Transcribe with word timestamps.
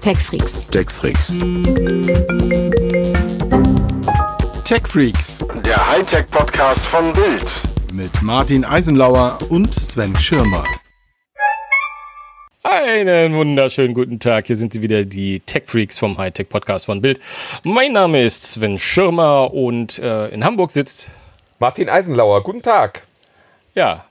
TechFreaks. 0.00 0.66
TechFreaks. 0.68 1.34
TechFreaks 4.64 5.44
Der 5.64 5.86
Hightech-Podcast 5.90 6.86
von 6.86 7.12
Bild. 7.12 7.44
mit 7.92 8.22
Martin 8.22 8.64
Eisenlauer 8.64 9.38
und 9.50 9.74
Sven 9.74 10.18
Schirmer. 10.18 10.64
Einen 12.62 13.34
wunderschönen 13.34 13.94
guten 13.94 14.18
Tag. 14.20 14.46
Hier 14.46 14.56
sind 14.56 14.72
sie 14.72 14.82
wieder, 14.82 15.04
die 15.04 15.40
Tech 15.40 15.64
Freaks 15.66 15.98
vom 15.98 16.16
Hightech 16.18 16.48
Podcast 16.48 16.86
von 16.86 17.00
Bild. 17.02 17.20
Mein 17.62 17.92
Name 17.92 18.22
ist 18.22 18.42
Sven 18.42 18.78
Schirmer 18.78 19.52
und 19.52 19.98
äh, 19.98 20.28
in 20.28 20.44
Hamburg 20.44 20.70
sitzt, 20.70 21.10
Martin 21.58 21.88
Eisenlauer, 21.88 22.42
guten 22.42 22.62
Tag. 22.62 23.02
ja, 23.74 24.04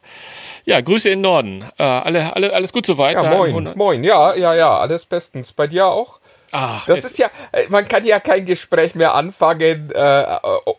ja, 0.69 0.81
Grüße 0.81 1.09
in 1.09 1.19
den 1.19 1.21
Norden. 1.23 1.65
Äh, 1.77 1.83
alle, 1.83 2.35
alle, 2.35 2.53
alles 2.53 2.71
gut 2.73 2.85
soweit? 2.85 3.21
Ja, 3.21 3.29
moin, 3.35 3.71
moin. 3.75 4.03
Ja, 4.03 4.35
ja, 4.35 4.53
ja, 4.53 4.77
alles 4.77 5.05
bestens. 5.05 5.51
Bei 5.53 5.67
dir 5.67 5.87
auch? 5.87 6.19
Ach, 6.51 6.85
Das 6.87 7.03
ist 7.03 7.17
ja, 7.19 7.27
äh, 7.51 7.63
man 7.69 7.87
kann 7.87 8.03
ja 8.05 8.19
kein 8.19 8.45
Gespräch 8.45 8.95
mehr 8.95 9.13
anfangen, 9.13 9.91
äh, 9.91 10.23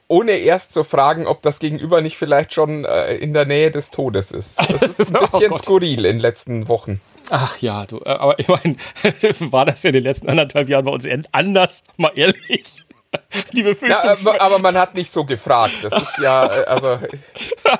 ohne 0.08 0.32
erst 0.32 0.72
zu 0.72 0.82
fragen, 0.82 1.26
ob 1.28 1.42
das 1.42 1.58
Gegenüber 1.60 2.00
nicht 2.00 2.16
vielleicht 2.16 2.52
schon 2.52 2.84
äh, 2.84 3.14
in 3.16 3.32
der 3.32 3.44
Nähe 3.44 3.70
des 3.70 3.90
Todes 3.90 4.32
ist. 4.32 4.58
Das 4.80 4.98
ist 4.98 5.14
ein 5.14 5.16
Oh 5.16 5.20
bisschen 5.26 5.50
Gott. 5.50 5.64
skurril 5.64 6.04
in 6.06 6.16
den 6.16 6.20
letzten 6.20 6.66
Wochen. 6.68 7.00
Ach 7.30 7.56
ja, 7.58 7.84
du, 7.86 7.98
äh, 7.98 8.08
aber 8.08 8.38
ich 8.40 8.48
meine, 8.48 8.74
war 9.52 9.64
das 9.64 9.82
ja 9.84 9.88
in 9.90 9.94
den 9.94 10.02
letzten 10.02 10.28
anderthalb 10.28 10.68
Jahren 10.68 10.84
bei 10.84 10.90
uns 10.90 11.06
anders, 11.32 11.84
mal 11.96 12.10
ehrlich? 12.16 12.84
Die 13.52 13.62
Befürchtung. 13.62 14.04
Ja, 14.04 14.12
aber, 14.12 14.40
aber 14.40 14.58
man 14.58 14.76
hat 14.78 14.94
nicht 14.94 15.10
so 15.10 15.24
gefragt. 15.24 15.74
Das 15.82 15.92
ist 15.92 16.18
ja, 16.18 16.46
äh, 16.46 16.64
also, 16.64 16.98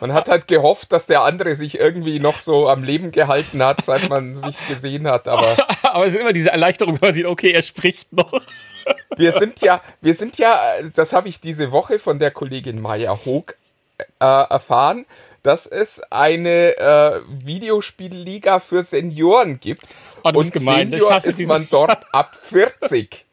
man 0.01 0.13
hat 0.13 0.29
halt 0.29 0.49
gehofft, 0.49 0.93
dass 0.93 1.07
der 1.07 1.23
andere 1.23 1.55
sich 1.55 1.79
irgendwie 1.79 2.19
noch 2.19 2.41
so 2.41 2.69
am 2.69 2.83
Leben 2.83 3.13
gehalten 3.13 3.63
hat, 3.63 3.85
seit 3.85 4.09
man 4.09 4.37
sich 4.37 4.57
gesehen 4.69 5.07
hat. 5.07 5.29
Aber 5.29 5.57
aber 5.83 6.07
es 6.07 6.15
ist 6.15 6.21
immer 6.21 6.33
diese 6.33 6.51
Erleichterung, 6.51 7.01
wenn 7.01 7.09
man 7.09 7.15
sieht, 7.15 7.27
okay, 7.27 7.53
er 7.53 7.63
spricht 7.63 8.13
noch. 8.13 8.33
wir 9.17 9.33
sind 9.33 9.61
ja, 9.61 9.81
wir 10.01 10.15
sind 10.15 10.39
ja, 10.39 10.59
das 10.95 11.13
habe 11.13 11.29
ich 11.29 11.41
diese 11.41 11.71
Woche 11.73 11.99
von 11.99 12.19
der 12.19 12.31
Kollegin 12.31 12.81
Maya 12.81 13.17
Hoog 13.25 13.57
äh, 13.99 14.25
erfahren, 14.25 15.07
dass 15.43 15.67
es 15.67 16.03
eine 16.11 16.77
äh, 16.77 17.21
Videospielliga 17.29 18.61
für 18.61 18.83
Senioren 18.83 19.61
gibt. 19.61 19.83
Oh, 20.25 20.31
Und 20.35 20.53
gemein. 20.53 20.91
Senior 20.91 21.17
ist 21.25 21.41
man 21.47 21.69
dort 21.71 22.05
ab 22.13 22.35
40. 22.35 23.25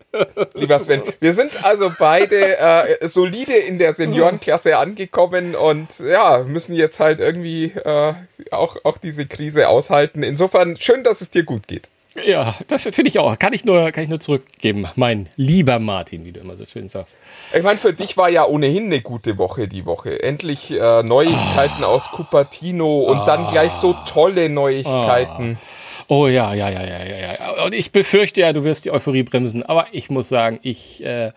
Lieber 0.54 0.80
Sven, 0.80 1.02
wir 1.20 1.34
sind 1.34 1.64
also 1.64 1.92
beide 1.98 2.58
äh, 2.58 3.08
solide 3.08 3.54
in 3.54 3.80
der 3.80 3.94
Seniorenklasse 3.94 4.78
angekommen 4.78 5.56
und 5.56 6.00
ja, 6.00 6.44
müssen 6.48 6.73
jetzt 6.73 7.00
halt 7.00 7.20
irgendwie 7.20 7.66
äh, 7.66 8.14
auch, 8.52 8.78
auch 8.84 8.98
diese 8.98 9.26
Krise 9.26 9.70
aushalten. 9.70 10.23
Insofern 10.23 10.78
schön, 10.78 11.04
dass 11.04 11.22
es 11.22 11.30
dir 11.30 11.44
gut 11.44 11.68
geht. 11.68 11.90
Ja, 12.26 12.56
das 12.68 12.84
finde 12.84 13.10
ich 13.10 13.20
auch. 13.20 13.38
Kann 13.38 13.54
ich, 13.54 13.66
nur, 13.66 13.92
kann 13.92 14.04
ich 14.04 14.10
nur 14.10 14.20
zurückgeben. 14.20 14.88
Mein 14.95 15.30
lieber 15.36 15.80
Martin, 15.80 16.26
wie 16.26 16.32
du 16.32 16.40
immer 16.40 16.56
so 16.56 16.66
schön 16.66 16.88
sagst. 16.88 17.18
Ich 17.54 17.64
meine, 17.64 17.78
für 17.78 17.94
dich 17.94 18.18
war 18.18 18.30
ja 18.30 18.45
ohnehin 18.45 18.86
eine 18.86 19.02
gute 19.02 19.38
Woche 19.38 19.68
die 19.68 19.86
Woche. 19.86 20.23
Endlich 20.23 20.72
äh, 20.72 21.04
Neuigkeiten 21.04 21.84
aus 21.84 22.10
Cupertino 22.12 23.02
und 23.02 23.28
dann 23.28 23.48
gleich 23.52 23.72
so 23.73 23.95
tolle 24.08 24.50
Neuigkeiten. 24.50 25.60
Oh 26.08 26.28
ja, 26.28 26.54
ja, 26.54 26.70
ja, 26.70 26.84
ja, 26.84 27.04
ja, 27.04 27.34
ja. 27.34 27.64
Und 27.66 27.74
ich 27.74 27.92
befürchte 27.92 28.42
ja, 28.42 28.54
du 28.54 28.64
wirst 28.64 28.86
die 28.86 28.92
Euphorie 28.92 29.24
bremsen. 29.24 29.64
Aber 29.64 29.88
ich 29.92 30.10
muss 30.10 30.30
sagen, 30.30 30.60
ich. 30.62 31.04
Äh, 31.04 31.32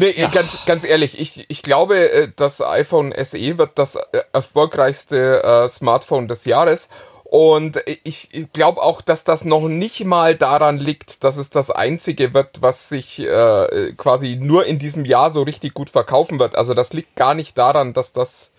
Nee, 0.00 0.12
ganz, 0.30 0.64
ganz 0.64 0.84
ehrlich, 0.84 1.18
ich, 1.18 1.44
ich 1.48 1.64
glaube, 1.64 2.08
äh, 2.12 2.28
das 2.36 2.60
iPhone 2.62 3.12
SE 3.20 3.58
wird 3.58 3.72
das 3.74 3.96
äh, 3.96 4.20
erfolgreichste 4.32 5.42
äh, 5.42 5.68
Smartphone 5.68 6.28
des 6.28 6.44
Jahres. 6.44 6.88
Und 7.24 7.82
ich 8.04 8.30
glaube 8.54 8.80
auch, 8.80 9.02
dass 9.02 9.22
das 9.22 9.44
noch 9.44 9.68
nicht 9.68 10.04
mal 10.04 10.34
daran 10.34 10.78
liegt, 10.78 11.24
dass 11.24 11.36
es 11.36 11.50
das 11.50 11.70
einzige 11.70 12.32
wird, 12.32 12.62
was 12.62 12.88
sich 12.88 13.18
äh, 13.18 13.92
quasi 13.98 14.36
nur 14.40 14.64
in 14.64 14.78
diesem 14.78 15.04
Jahr 15.04 15.30
so 15.30 15.42
richtig 15.42 15.74
gut 15.74 15.90
verkaufen 15.90 16.38
wird. 16.38 16.56
Also 16.56 16.72
das 16.72 16.94
liegt 16.94 17.16
gar 17.16 17.34
nicht 17.34 17.58
daran, 17.58 17.92
dass 17.92 18.12
das 18.12 18.50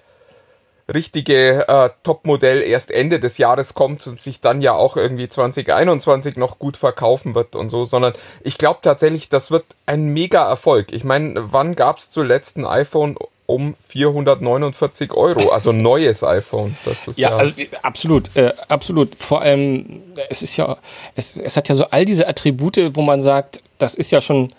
richtige 0.94 1.68
äh, 1.68 1.90
Topmodell 2.04 2.62
erst 2.62 2.92
Ende 2.92 3.20
des 3.20 3.38
Jahres 3.38 3.74
kommt 3.74 4.06
und 4.08 4.20
sich 4.20 4.42
dann 4.42 4.62
ja 4.62 4.74
auch 4.74 4.98
irgendwie 4.98 5.30
2021 5.30 6.38
noch 6.38 6.60
gut 6.60 6.78
verkaufen 6.78 7.36
wird 7.36 7.56
und 7.56 7.70
so, 7.70 7.86
sondern 7.86 8.14
ich 8.44 8.58
glaube 8.58 8.80
tatsächlich, 8.82 9.30
das 9.30 9.52
wird 9.52 9.66
ein 9.86 10.10
mega 10.10 10.48
Erfolg. 10.48 10.92
Ich 10.92 11.04
meine, 11.04 11.52
wann 11.52 11.76
gab 11.76 11.98
es 11.98 12.10
zuletzt 12.10 12.58
ein 12.58 12.66
iPhone 12.66 13.18
um 13.50 13.76
449 13.88 15.14
Euro, 15.14 15.50
also 15.50 15.72
ein 15.72 15.82
neues 15.82 16.24
iPhone? 16.24 16.78
Das 16.86 17.08
ist 17.08 17.18
ja, 17.18 17.32
ja, 17.32 17.38
also, 17.38 17.54
absolut, 17.82 18.36
äh, 18.36 18.54
absolut. 18.68 19.16
Vor 19.16 19.42
allem, 19.42 20.04
es 20.30 20.44
ist 20.44 20.56
ja, 20.58 20.78
es, 21.16 21.36
es 21.36 21.58
hat 21.58 21.68
ja 21.68 21.76
so 21.76 21.86
all 21.86 22.06
diese 22.06 22.28
Attribute, 22.28 22.96
wo 22.96 23.02
man 23.02 23.22
sagt, 23.22 23.64
das 23.80 23.96
ist 23.96 24.12
ja 24.12 24.22
schon, 24.22 24.54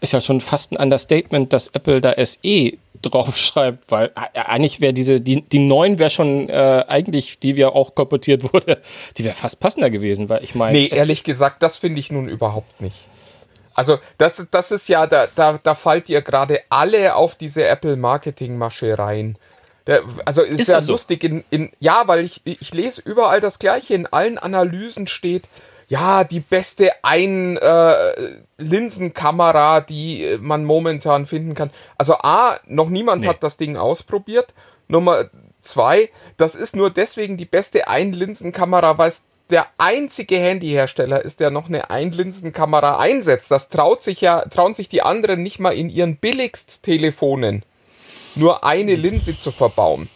ist 0.00 0.12
ja 0.12 0.20
schon 0.20 0.40
fast 0.40 0.72
ein 0.72 0.76
Understatement, 0.76 1.52
dass 1.52 1.68
Apple 1.68 2.00
da 2.00 2.14
SE 2.24 2.72
draufschreibt, 3.02 3.84
weil 3.90 4.12
äh, 4.32 4.40
eigentlich 4.40 4.80
wäre 4.80 4.92
diese, 4.92 5.20
die, 5.20 5.42
die 5.42 5.58
9 5.60 5.98
wäre 5.98 6.10
schon 6.10 6.48
äh, 6.48 6.84
eigentlich, 6.88 7.38
die 7.38 7.56
wir 7.56 7.74
auch 7.74 7.94
kolportiert 7.94 8.52
wurde, 8.52 8.80
die 9.16 9.24
wäre 9.24 9.34
fast 9.34 9.60
passender 9.60 9.90
gewesen, 9.90 10.28
weil 10.28 10.42
ich 10.44 10.54
meine. 10.54 10.76
Nee, 10.76 10.86
ehrlich 10.86 11.24
gesagt, 11.24 11.62
das 11.62 11.76
finde 11.76 12.00
ich 12.00 12.10
nun 12.10 12.28
überhaupt 12.28 12.80
nicht. 12.80 13.06
Also, 13.74 13.98
das, 14.18 14.44
das 14.50 14.72
ist 14.72 14.88
ja, 14.88 15.06
da, 15.06 15.28
da, 15.36 15.58
da 15.62 15.74
fallt 15.76 16.08
ihr 16.08 16.20
gerade 16.20 16.60
alle 16.68 17.14
auf 17.14 17.36
diese 17.36 17.64
Apple-Marketing-Masche 17.64 18.98
rein. 18.98 19.38
Der, 19.86 20.02
also 20.24 20.42
ist, 20.42 20.60
Ist 20.60 20.68
ja 20.68 20.80
so? 20.80 20.92
lustig, 20.92 21.22
in, 21.22 21.44
in, 21.50 21.70
ja, 21.78 22.02
weil 22.06 22.24
ich, 22.24 22.42
ich 22.44 22.74
lese 22.74 23.00
überall 23.00 23.40
das 23.40 23.60
Gleiche, 23.60 23.94
in 23.94 24.06
allen 24.06 24.36
Analysen 24.36 25.06
steht, 25.06 25.44
ja, 25.88 26.24
die 26.24 26.40
beste 26.40 26.90
Ein-Linsenkamera, 27.02 29.80
die 29.80 30.24
äh, 30.24 30.38
man 30.38 30.64
momentan 30.64 31.26
finden 31.26 31.54
kann. 31.54 31.70
Also 31.96 32.14
A, 32.14 32.58
noch 32.66 32.90
niemand 32.90 33.22
Nee. 33.22 33.28
hat 33.28 33.42
das 33.42 33.56
Ding 33.56 33.76
ausprobiert. 33.76 34.54
Nummer 34.86 35.30
zwei, 35.60 36.10
das 36.36 36.54
ist 36.54 36.76
nur 36.76 36.90
deswegen 36.90 37.36
die 37.36 37.46
beste 37.46 37.88
Ein-Linsenkamera, 37.88 38.98
weil 38.98 39.08
es 39.08 39.22
der 39.50 39.66
einzige 39.78 40.36
Handyhersteller 40.36 41.24
ist, 41.24 41.40
der 41.40 41.50
noch 41.50 41.68
eine 41.68 41.90
Ein-Linsenkamera 41.90 42.98
einsetzt. 42.98 43.50
Das 43.50 43.68
traut 43.68 44.02
sich 44.02 44.20
ja, 44.20 44.42
trauen 44.42 44.74
sich 44.74 44.88
die 44.88 45.02
anderen 45.02 45.42
nicht 45.42 45.58
mal 45.58 45.70
in 45.70 45.88
ihren 45.88 46.16
Billigst-Telefonen 46.16 47.62
nur 48.34 48.64
eine 48.64 48.94
Linse 48.94 49.38
zu 49.38 49.50
verbauen. 49.50 50.08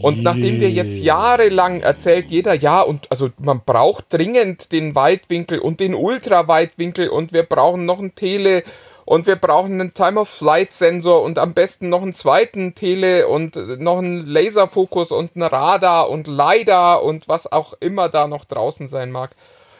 Und 0.00 0.22
nachdem 0.22 0.60
wir 0.60 0.70
jetzt 0.70 0.96
jahrelang 0.96 1.80
erzählt 1.80 2.30
jeder, 2.30 2.54
ja, 2.54 2.80
und 2.80 3.10
also 3.10 3.30
man 3.38 3.62
braucht 3.64 4.06
dringend 4.10 4.72
den 4.72 4.94
Weitwinkel 4.94 5.58
und 5.58 5.80
den 5.80 5.94
Ultraweitwinkel 5.94 7.08
und 7.08 7.32
wir 7.32 7.42
brauchen 7.42 7.84
noch 7.84 7.98
ein 7.98 8.14
Tele 8.14 8.62
und 9.08 9.26
wir 9.26 9.36
brauchen 9.36 9.80
einen 9.80 9.94
Time-of-Flight-Sensor 9.94 11.22
und 11.22 11.38
am 11.38 11.54
besten 11.54 11.88
noch 11.88 12.02
einen 12.02 12.12
zweiten 12.12 12.74
Tele 12.74 13.26
und 13.26 13.56
äh, 13.56 13.76
noch 13.78 13.98
einen 13.98 14.26
Laserfokus 14.26 15.12
und 15.12 15.34
ein 15.34 15.42
Radar 15.42 16.10
und 16.10 16.26
LiDAR 16.26 17.02
und 17.02 17.26
was 17.26 17.50
auch 17.50 17.72
immer 17.80 18.10
da 18.10 18.26
noch 18.26 18.44
draußen 18.44 18.86
sein 18.86 19.10
mag. 19.10 19.30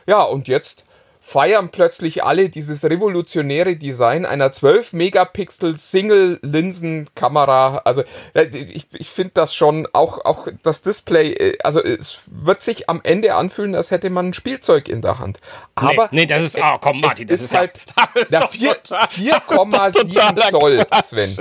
Ja, 0.07 0.23
und 0.23 0.49
jetzt 0.49 0.85
feiern 1.21 1.71
plötzlich 1.71 2.25
alle 2.25 2.49
dieses 2.49 2.85
revolutionäre 2.85 3.77
Design 3.77 4.25
einer 4.25 4.53
12 4.53 4.93
Megapixel 4.93 5.77
Single 5.77 6.39
Linsenkamera. 6.43 7.83
Also 7.85 8.03
äh, 8.35 8.45
ich, 8.45 8.87
ich 8.93 9.09
finde 9.11 9.33
das 9.35 9.55
schon 9.55 9.87
auch 9.93 10.25
auch 10.25 10.49
das 10.63 10.83
Display, 10.83 11.33
äh, 11.33 11.59
also 11.65 11.83
es 11.83 12.23
wird 12.31 12.61
sich 12.61 12.89
am 12.89 13.01
Ende 13.03 13.35
anfühlen, 13.35 13.75
als 13.75 13.91
hätte 13.91 14.11
man 14.11 14.29
ein 14.29 14.35
Spielzeug 14.35 14.89
in 14.89 15.03
der 15.03 15.19
Hand. 15.19 15.41
Aber 15.75 16.09
nee, 16.13 16.27
das 16.27 16.43
ist, 16.43 16.59
oh 16.59 16.79
komm, 16.81 17.01
Martin, 17.01 17.27
das 17.29 17.41
ist 17.41 17.53
ja- 17.53 17.61
halt 17.61 17.81
total- 17.87 18.25
4,7 18.49 19.93
totaler 20.15 20.51
Zoll, 20.51 20.87
Sven. 21.05 21.37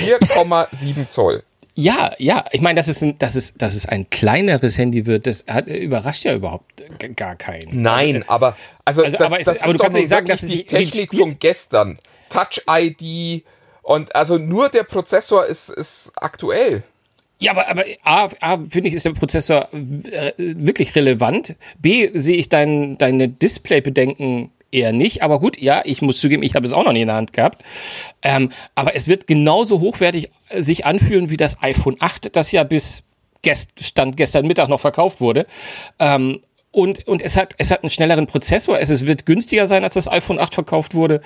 4,7 0.00 1.08
Zoll. 1.08 1.42
Ja, 1.78 2.12
ja, 2.18 2.46
ich 2.52 2.62
meine, 2.62 2.76
dass 2.76 2.88
es, 2.88 3.02
ein, 3.02 3.18
dass, 3.18 3.34
es, 3.34 3.52
dass 3.54 3.74
es 3.74 3.84
ein 3.86 4.08
kleineres 4.08 4.78
Handy 4.78 5.04
wird, 5.04 5.26
das 5.26 5.44
hat, 5.46 5.68
äh, 5.68 5.76
überrascht 5.76 6.24
ja 6.24 6.34
überhaupt 6.34 6.82
gar 7.16 7.36
keinen. 7.36 7.82
Nein, 7.82 8.24
aber 8.26 8.56
also, 8.86 9.04
Also, 9.04 9.18
das, 9.18 9.26
aber 9.26 9.38
es- 9.40 9.44
das 9.46 9.60
aber 9.60 9.72
du 9.74 9.78
kannst 9.78 9.98
nicht 9.98 10.08
sagen, 10.08 10.26
dass 10.26 10.42
es 10.42 10.50
die 10.50 10.64
Technik 10.64 11.14
von 11.14 11.36
gestern. 11.38 11.98
Touch 12.30 12.62
ID 12.68 13.44
und 13.82 14.16
also 14.16 14.38
nur 14.38 14.70
der 14.70 14.84
Prozessor 14.84 15.44
ist, 15.46 15.68
ist 15.68 16.12
aktuell. 16.16 16.82
Ja, 17.38 17.52
aber, 17.52 17.68
aber 17.68 17.84
A, 18.04 18.28
A 18.40 18.58
finde 18.70 18.88
ich, 18.88 18.94
ist 18.94 19.04
der 19.04 19.12
Prozessor 19.12 19.68
äh, 19.72 20.32
wirklich 20.38 20.94
relevant. 20.96 21.56
B, 21.78 22.08
sehe 22.14 22.36
ich 22.38 22.48
dein, 22.48 22.96
deine 22.96 23.28
Display-Bedenken 23.28 24.50
eher 24.72 24.92
nicht. 24.92 25.22
Aber 25.22 25.38
gut, 25.38 25.60
ja, 25.60 25.82
ich 25.84 26.00
muss 26.00 26.18
zugeben, 26.20 26.42
ich 26.42 26.54
habe 26.54 26.66
es 26.66 26.72
auch 26.72 26.84
noch 26.84 26.92
nie 26.92 27.02
in 27.02 27.08
der 27.08 27.16
Hand 27.16 27.34
gehabt. 27.34 27.62
Ähm, 28.22 28.50
aber 28.74 28.96
es 28.96 29.06
wird 29.08 29.26
genauso 29.26 29.80
hochwertig 29.80 30.30
sich 30.54 30.84
anfühlen 30.84 31.30
wie 31.30 31.36
das 31.36 31.62
iPhone 31.62 31.96
8, 32.00 32.34
das 32.36 32.52
ja 32.52 32.64
bis 32.64 33.02
gest 33.42 33.72
Stand 33.80 34.16
gestern 34.16 34.46
Mittag 34.46 34.68
noch 34.68 34.80
verkauft 34.80 35.20
wurde. 35.20 35.46
Ähm, 35.98 36.40
und, 36.76 37.08
und 37.08 37.22
es 37.22 37.38
hat, 37.38 37.54
es 37.56 37.70
hat 37.70 37.82
einen 37.82 37.88
schnelleren 37.88 38.26
Prozessor. 38.26 38.78
Es, 38.78 38.90
es 38.90 39.06
wird 39.06 39.24
günstiger 39.24 39.66
sein, 39.66 39.82
als 39.82 39.94
das 39.94 40.08
iPhone 40.08 40.38
8 40.38 40.52
verkauft 40.52 40.94
wurde. 40.94 41.22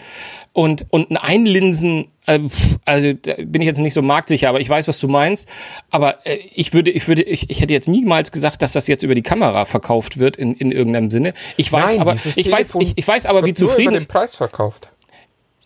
Und, 0.53 0.87
und 0.91 1.11
ein 1.11 1.17
Einlinsen, 1.17 2.07
äh, 2.27 2.39
also 2.85 3.13
da 3.15 3.35
bin 3.37 3.61
ich 3.61 3.67
jetzt 3.67 3.81
nicht 3.81 3.95
so 3.95 4.01
marktsicher, 4.01 4.49
aber 4.49 4.61
ich 4.61 4.71
weiß, 4.71 4.87
was 4.87 5.01
du 5.01 5.09
meinst. 5.09 5.49
Aber 5.91 6.25
äh, 6.25 6.37
ich 6.55 6.73
würde, 6.73 6.93
ich 6.93 7.09
würde, 7.09 7.23
ich, 7.23 7.51
ich 7.51 7.61
hätte 7.63 7.73
jetzt 7.73 7.89
niemals 7.89 8.31
gesagt, 8.31 8.63
dass 8.63 8.71
das 8.71 8.87
jetzt 8.87 9.03
über 9.03 9.17
die 9.17 9.23
Kamera 9.23 9.65
verkauft 9.65 10.19
wird 10.19 10.37
in, 10.37 10.55
in 10.55 10.71
irgendeinem 10.71 11.11
Sinne. 11.11 11.33
Ich 11.57 11.73
weiß 11.73 11.95
Nein, 11.95 12.01
aber, 12.01 12.15
ich 12.15 12.49
weiß, 12.53 12.75
ich, 12.79 12.93
ich 12.95 13.09
weiß 13.09 13.27
aber, 13.27 13.43
wie 13.43 13.47
wird 13.47 13.59
nur 13.59 13.71
zufrieden. 13.71 13.95
über 13.95 13.99
den 13.99 14.07
Preis 14.07 14.37
verkauft. 14.37 14.91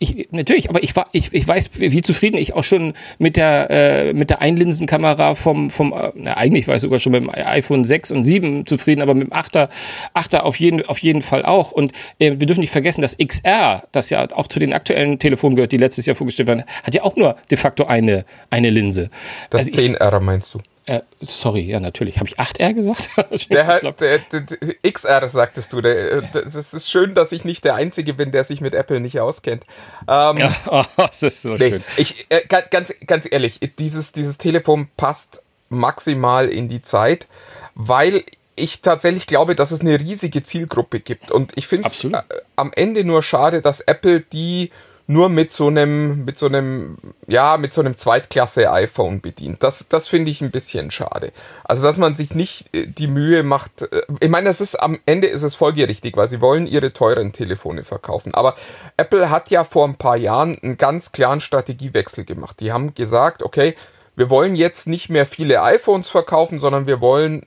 Ich, 0.04 0.28
natürlich, 0.32 0.68
aber 0.68 0.82
ich 0.82 0.94
war, 0.96 1.08
ich, 1.12 1.32
ich 1.32 1.48
weiß, 1.48 1.70
wie 1.78 2.02
zufrieden 2.02 2.36
ich 2.36 2.52
auch 2.54 2.64
schon 2.64 2.92
mit 3.18 3.36
der 3.36 3.70
äh, 3.70 4.12
mit 4.12 4.28
der 4.30 4.42
Einlinsenkamera 4.42 5.34
vom 5.34 5.70
vom 5.70 5.92
äh, 5.92 6.10
na, 6.14 6.36
eigentlich 6.36 6.68
war 6.68 6.74
ich 6.76 6.82
sogar 6.82 6.98
schon 6.98 7.12
mit 7.12 7.22
dem 7.22 7.30
iPhone 7.30 7.84
6 7.84 8.10
und 8.12 8.24
7 8.24 8.66
zufrieden, 8.66 9.00
aber 9.02 9.14
mit 9.14 9.28
dem 9.28 9.32
8er 9.32 9.68
8er 10.14 10.40
auf 10.40 10.56
jeden 10.60 10.84
auf 10.86 10.98
jeden 10.98 11.22
Fall 11.22 11.44
auch 11.44 11.72
und 11.72 11.92
äh, 12.18 12.32
wir 12.38 12.46
dürfen 12.46 12.60
nicht 12.60 12.70
vergessen, 12.72 13.00
dass 13.00 13.16
XR, 13.16 13.84
das 13.92 14.10
ja 14.10 14.26
auch 14.34 14.48
zu 14.48 14.58
den 14.58 14.72
aktuellen 14.74 15.18
Telefonen 15.18 15.56
gehört, 15.56 15.72
die 15.72 15.78
letztes 15.78 16.06
Jahr 16.06 16.16
vorgestellt 16.16 16.48
werden, 16.48 16.64
hat 16.82 16.94
ja 16.94 17.02
auch 17.02 17.16
nur 17.16 17.36
de 17.50 17.56
facto 17.56 17.84
eine 17.86 18.24
eine 18.50 18.70
Linse. 18.70 19.10
Das 19.50 19.66
Also 19.66 19.70
ich- 19.70 19.90
10R 19.90 20.20
meinst 20.20 20.52
du? 20.54 20.58
Äh, 20.86 21.00
sorry, 21.20 21.62
ja 21.62 21.80
natürlich, 21.80 22.18
habe 22.18 22.28
ich 22.28 22.38
8R 22.38 22.74
gesagt? 22.74 23.10
Der, 23.50 23.66
hat, 23.66 23.82
der, 24.00 24.18
der, 24.18 24.40
der 24.42 24.92
XR, 24.92 25.26
sagtest 25.28 25.72
du. 25.72 25.80
Der, 25.80 26.12
äh, 26.12 26.22
das 26.32 26.74
ist 26.74 26.90
schön, 26.90 27.14
dass 27.14 27.32
ich 27.32 27.44
nicht 27.46 27.64
der 27.64 27.74
Einzige 27.74 28.12
bin, 28.12 28.32
der 28.32 28.44
sich 28.44 28.60
mit 28.60 28.74
Apple 28.74 29.00
nicht 29.00 29.18
auskennt. 29.18 29.64
Ähm, 30.06 30.36
ja, 30.36 30.54
oh, 30.70 30.84
das 30.98 31.22
ist 31.22 31.40
so 31.42 31.54
nee, 31.54 31.70
schön. 31.70 31.84
ich, 31.96 32.26
äh, 32.28 32.42
ga- 32.46 32.60
ganz, 32.70 32.92
ganz 33.06 33.26
ehrlich, 33.30 33.60
dieses, 33.78 34.12
dieses 34.12 34.36
Telefon 34.36 34.88
passt 34.98 35.40
maximal 35.70 36.48
in 36.48 36.68
die 36.68 36.82
Zeit, 36.82 37.28
weil 37.74 38.22
ich 38.56 38.82
tatsächlich 38.82 39.26
glaube, 39.26 39.54
dass 39.54 39.70
es 39.70 39.80
eine 39.80 39.98
riesige 39.98 40.42
Zielgruppe 40.42 41.00
gibt. 41.00 41.30
Und 41.30 41.52
ich 41.56 41.66
finde 41.66 41.88
es 41.88 42.04
äh, 42.04 42.12
am 42.56 42.72
Ende 42.74 43.04
nur 43.04 43.22
schade, 43.22 43.62
dass 43.62 43.80
Apple 43.80 44.20
die 44.20 44.70
nur 45.06 45.28
mit 45.28 45.52
so 45.52 45.66
einem, 45.66 46.24
mit 46.24 46.38
so 46.38 46.46
einem, 46.46 46.96
ja, 47.26 47.58
mit 47.58 47.72
so 47.72 47.82
einem 47.82 47.96
Zweitklasse-iPhone 47.96 49.20
bedient. 49.20 49.62
Das, 49.62 49.86
das 49.88 50.08
finde 50.08 50.30
ich 50.30 50.40
ein 50.40 50.50
bisschen 50.50 50.90
schade. 50.90 51.32
Also, 51.62 51.82
dass 51.82 51.98
man 51.98 52.14
sich 52.14 52.34
nicht 52.34 52.74
äh, 52.74 52.86
die 52.86 53.06
Mühe 53.06 53.42
macht, 53.42 53.82
äh, 53.82 54.02
ich 54.20 54.30
meine, 54.30 54.48
das 54.48 54.60
ist 54.60 54.76
am 54.76 54.98
Ende 55.04 55.26
ist 55.26 55.42
es 55.42 55.54
folgerichtig, 55.54 56.16
weil 56.16 56.28
sie 56.28 56.40
wollen 56.40 56.66
ihre 56.66 56.92
teuren 56.92 57.32
Telefone 57.32 57.84
verkaufen. 57.84 58.32
Aber 58.34 58.54
Apple 58.96 59.28
hat 59.28 59.50
ja 59.50 59.64
vor 59.64 59.86
ein 59.86 59.96
paar 59.96 60.16
Jahren 60.16 60.58
einen 60.62 60.78
ganz 60.78 61.12
klaren 61.12 61.40
Strategiewechsel 61.40 62.24
gemacht. 62.24 62.60
Die 62.60 62.72
haben 62.72 62.94
gesagt, 62.94 63.42
okay, 63.42 63.74
wir 64.16 64.30
wollen 64.30 64.54
jetzt 64.54 64.86
nicht 64.86 65.10
mehr 65.10 65.26
viele 65.26 65.62
iPhones 65.62 66.08
verkaufen, 66.08 66.60
sondern 66.60 66.86
wir 66.86 67.00
wollen 67.00 67.44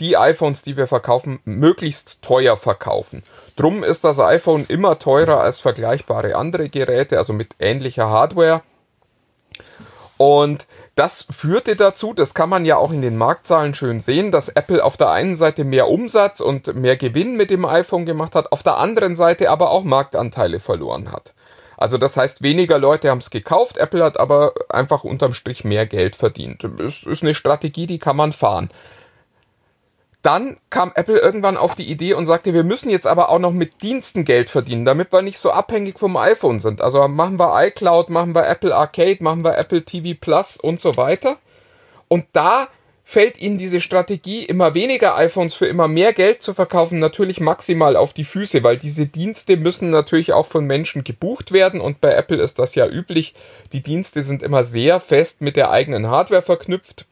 die 0.00 0.16
iPhones, 0.16 0.62
die 0.62 0.76
wir 0.76 0.86
verkaufen, 0.86 1.40
möglichst 1.44 2.22
teuer 2.22 2.56
verkaufen. 2.56 3.22
Drum 3.56 3.82
ist 3.82 4.04
das 4.04 4.18
iPhone 4.18 4.66
immer 4.68 4.98
teurer 4.98 5.40
als 5.40 5.60
vergleichbare 5.60 6.36
andere 6.36 6.68
Geräte, 6.68 7.18
also 7.18 7.32
mit 7.32 7.54
ähnlicher 7.58 8.10
Hardware. 8.10 8.62
Und 10.18 10.66
das 10.94 11.26
führte 11.30 11.76
dazu, 11.76 12.14
das 12.14 12.32
kann 12.32 12.48
man 12.48 12.64
ja 12.64 12.76
auch 12.78 12.90
in 12.90 13.02
den 13.02 13.18
Marktzahlen 13.18 13.74
schön 13.74 14.00
sehen, 14.00 14.30
dass 14.32 14.48
Apple 14.48 14.82
auf 14.82 14.96
der 14.96 15.10
einen 15.10 15.36
Seite 15.36 15.64
mehr 15.64 15.88
Umsatz 15.88 16.40
und 16.40 16.74
mehr 16.74 16.96
Gewinn 16.96 17.36
mit 17.36 17.50
dem 17.50 17.66
iPhone 17.66 18.06
gemacht 18.06 18.34
hat, 18.34 18.50
auf 18.50 18.62
der 18.62 18.78
anderen 18.78 19.14
Seite 19.14 19.50
aber 19.50 19.70
auch 19.70 19.84
Marktanteile 19.84 20.58
verloren 20.58 21.12
hat. 21.12 21.34
Also 21.76 21.98
das 21.98 22.16
heißt, 22.16 22.42
weniger 22.42 22.78
Leute 22.78 23.10
haben 23.10 23.18
es 23.18 23.28
gekauft, 23.28 23.76
Apple 23.76 24.02
hat 24.02 24.18
aber 24.18 24.54
einfach 24.70 25.04
unterm 25.04 25.34
Strich 25.34 25.64
mehr 25.64 25.86
Geld 25.86 26.16
verdient. 26.16 26.66
Das 26.78 27.02
ist 27.02 27.22
eine 27.22 27.34
Strategie, 27.34 27.86
die 27.86 27.98
kann 27.98 28.16
man 28.16 28.32
fahren. 28.32 28.70
Dann 30.26 30.56
kam 30.70 30.90
Apple 30.96 31.20
irgendwann 31.20 31.56
auf 31.56 31.76
die 31.76 31.88
Idee 31.88 32.14
und 32.14 32.26
sagte, 32.26 32.52
wir 32.52 32.64
müssen 32.64 32.90
jetzt 32.90 33.06
aber 33.06 33.30
auch 33.30 33.38
noch 33.38 33.52
mit 33.52 33.80
Diensten 33.80 34.24
Geld 34.24 34.50
verdienen, 34.50 34.84
damit 34.84 35.12
wir 35.12 35.22
nicht 35.22 35.38
so 35.38 35.52
abhängig 35.52 36.00
vom 36.00 36.16
iPhone 36.16 36.58
sind. 36.58 36.80
Also 36.80 37.06
machen 37.06 37.38
wir 37.38 37.64
iCloud, 37.64 38.10
machen 38.10 38.34
wir 38.34 38.44
Apple 38.48 38.74
Arcade, 38.74 39.22
machen 39.22 39.44
wir 39.44 39.56
Apple 39.56 39.84
TV 39.84 40.18
Plus 40.20 40.56
und 40.56 40.80
so 40.80 40.96
weiter. 40.96 41.36
Und 42.08 42.24
da 42.32 42.66
fällt 43.04 43.40
ihnen 43.40 43.56
diese 43.56 43.80
Strategie, 43.80 44.44
immer 44.44 44.74
weniger 44.74 45.16
iPhones 45.16 45.54
für 45.54 45.68
immer 45.68 45.86
mehr 45.86 46.12
Geld 46.12 46.42
zu 46.42 46.54
verkaufen, 46.54 46.98
natürlich 46.98 47.38
maximal 47.38 47.94
auf 47.94 48.12
die 48.12 48.24
Füße, 48.24 48.64
weil 48.64 48.78
diese 48.78 49.06
Dienste 49.06 49.56
müssen 49.56 49.90
natürlich 49.90 50.32
auch 50.32 50.46
von 50.46 50.64
Menschen 50.64 51.04
gebucht 51.04 51.52
werden 51.52 51.80
und 51.80 52.00
bei 52.00 52.10
Apple 52.10 52.42
ist 52.42 52.58
das 52.58 52.74
ja 52.74 52.88
üblich. 52.88 53.36
Die 53.72 53.80
Dienste 53.80 54.24
sind 54.24 54.42
immer 54.42 54.64
sehr 54.64 54.98
fest 54.98 55.40
mit 55.40 55.54
der 55.54 55.70
eigenen 55.70 56.08
Hardware 56.08 56.42
verknüpft 56.42 57.06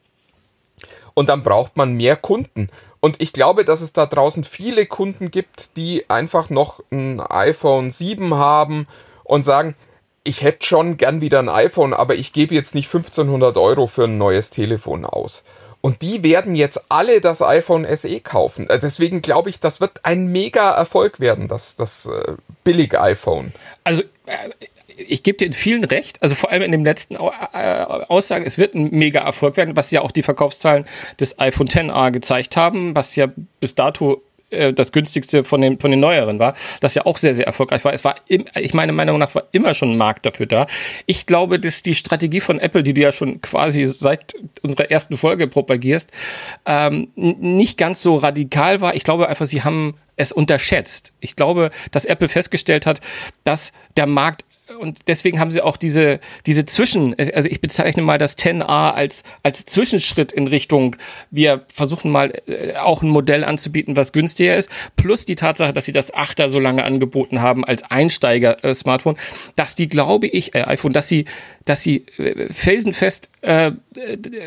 und 1.15 1.29
dann 1.29 1.41
braucht 1.41 1.75
man 1.77 1.93
mehr 1.93 2.15
Kunden. 2.15 2.69
Und 3.05 3.21
ich 3.21 3.33
glaube, 3.33 3.65
dass 3.65 3.81
es 3.81 3.93
da 3.93 4.07
draußen 4.07 4.43
viele 4.43 4.87
Kunden 4.87 5.29
gibt, 5.29 5.77
die 5.77 6.09
einfach 6.09 6.49
noch 6.49 6.81
ein 6.91 7.21
iPhone 7.21 7.91
7 7.91 8.33
haben 8.33 8.87
und 9.23 9.45
sagen, 9.45 9.75
ich 10.23 10.41
hätte 10.41 10.65
schon 10.65 10.97
gern 10.97 11.21
wieder 11.21 11.37
ein 11.37 11.47
iPhone, 11.47 11.93
aber 11.93 12.15
ich 12.15 12.33
gebe 12.33 12.55
jetzt 12.55 12.73
nicht 12.73 12.87
1500 12.87 13.57
Euro 13.57 13.85
für 13.85 14.05
ein 14.05 14.17
neues 14.17 14.49
Telefon 14.49 15.05
aus. 15.05 15.43
Und 15.81 16.01
die 16.01 16.23
werden 16.23 16.55
jetzt 16.55 16.83
alle 16.89 17.21
das 17.21 17.43
iPhone 17.43 17.85
SE 17.95 18.19
kaufen. 18.21 18.67
Äh, 18.71 18.79
Deswegen 18.79 19.21
glaube 19.21 19.51
ich, 19.51 19.59
das 19.59 19.79
wird 19.79 20.03
ein 20.03 20.31
mega 20.31 20.71
Erfolg 20.71 21.19
werden, 21.19 21.47
das, 21.47 21.75
das 21.75 22.07
äh, 22.07 22.33
Billig-iPhone. 22.63 23.53
Also 23.83 24.01
äh, 24.25 24.49
ich 24.97 25.23
gebe 25.23 25.37
dir 25.37 25.45
in 25.45 25.53
vielen 25.53 25.83
recht, 25.83 26.21
also 26.21 26.35
vor 26.35 26.51
allem 26.51 26.63
in 26.63 26.71
dem 26.71 26.85
letzten 26.85 27.15
äh, 27.15 27.17
Aussage, 27.17 28.45
es 28.45 28.57
wird 28.57 28.75
ein 28.75 28.89
mega 28.91 29.19
Erfolg 29.21 29.57
werden, 29.57 29.75
was 29.75 29.91
ja 29.91 30.01
auch 30.01 30.11
die 30.11 30.23
Verkaufszahlen 30.23 30.85
des 31.19 31.39
iPhone 31.39 31.67
XR 31.67 32.11
gezeigt 32.11 32.57
haben, 32.57 32.95
was 32.95 33.15
ja 33.15 33.27
bis 33.59 33.75
dato 33.75 34.21
äh, 34.51 34.73
das 34.73 34.91
günstigste 34.91 35.43
von 35.43 35.61
den, 35.61 35.79
von 35.79 35.91
den 35.91 35.99
neueren 35.99 36.39
war, 36.39 36.55
das 36.79 36.95
ja 36.95 37.05
auch 37.05 37.17
sehr, 37.17 37.35
sehr 37.35 37.45
erfolgreich 37.45 37.83
war. 37.83 37.93
Es 37.93 38.03
war, 38.03 38.15
im, 38.27 38.45
ich 38.55 38.73
meine 38.73 38.91
Meinung 38.91 39.17
nach, 39.17 39.33
war 39.35 39.45
immer 39.51 39.73
schon 39.73 39.91
ein 39.91 39.97
Markt 39.97 40.25
dafür 40.25 40.45
da. 40.45 40.67
Ich 41.05 41.25
glaube, 41.25 41.59
dass 41.59 41.83
die 41.83 41.95
Strategie 41.95 42.41
von 42.41 42.59
Apple, 42.59 42.83
die 42.83 42.93
du 42.93 43.01
ja 43.01 43.11
schon 43.11 43.41
quasi 43.41 43.85
seit 43.85 44.35
unserer 44.61 44.91
ersten 44.91 45.17
Folge 45.17 45.47
propagierst, 45.47 46.11
ähm, 46.65 47.09
nicht 47.15 47.77
ganz 47.77 48.01
so 48.01 48.15
radikal 48.15 48.81
war. 48.81 48.95
Ich 48.95 49.03
glaube 49.03 49.27
einfach, 49.27 49.45
sie 49.45 49.63
haben 49.63 49.95
es 50.15 50.31
unterschätzt. 50.31 51.13
Ich 51.19 51.35
glaube, 51.35 51.71
dass 51.91 52.05
Apple 52.05 52.29
festgestellt 52.29 52.85
hat, 52.85 53.01
dass 53.43 53.73
der 53.97 54.07
Markt 54.07 54.44
und 54.75 55.07
deswegen 55.07 55.39
haben 55.39 55.51
sie 55.51 55.61
auch 55.61 55.77
diese, 55.77 56.19
diese 56.45 56.65
Zwischen, 56.65 57.15
also 57.17 57.49
ich 57.49 57.61
bezeichne 57.61 58.03
mal 58.03 58.17
das 58.17 58.37
10a 58.37 58.91
als, 58.91 59.23
als 59.43 59.65
Zwischenschritt 59.65 60.31
in 60.31 60.47
Richtung, 60.47 60.95
wir 61.31 61.65
versuchen 61.73 62.11
mal 62.11 62.33
äh, 62.47 62.75
auch 62.75 63.01
ein 63.01 63.09
Modell 63.09 63.43
anzubieten, 63.43 63.95
was 63.95 64.11
günstiger 64.11 64.55
ist, 64.55 64.69
plus 64.95 65.25
die 65.25 65.35
Tatsache, 65.35 65.73
dass 65.73 65.85
sie 65.85 65.91
das 65.91 66.13
8er 66.13 66.49
so 66.49 66.59
lange 66.59 66.83
angeboten 66.83 67.41
haben 67.41 67.65
als 67.65 67.83
Einsteiger-Smartphone, 67.83 69.17
dass 69.55 69.75
die, 69.75 69.87
glaube 69.87 70.27
ich, 70.27 70.55
äh, 70.55 70.63
iPhone, 70.63 70.93
dass 70.93 71.09
sie, 71.09 71.25
dass 71.65 71.81
sie 71.81 72.05
äh, 72.17 72.51
felsenfest, 72.53 73.29
äh, 73.41 73.67
äh, 73.67 73.71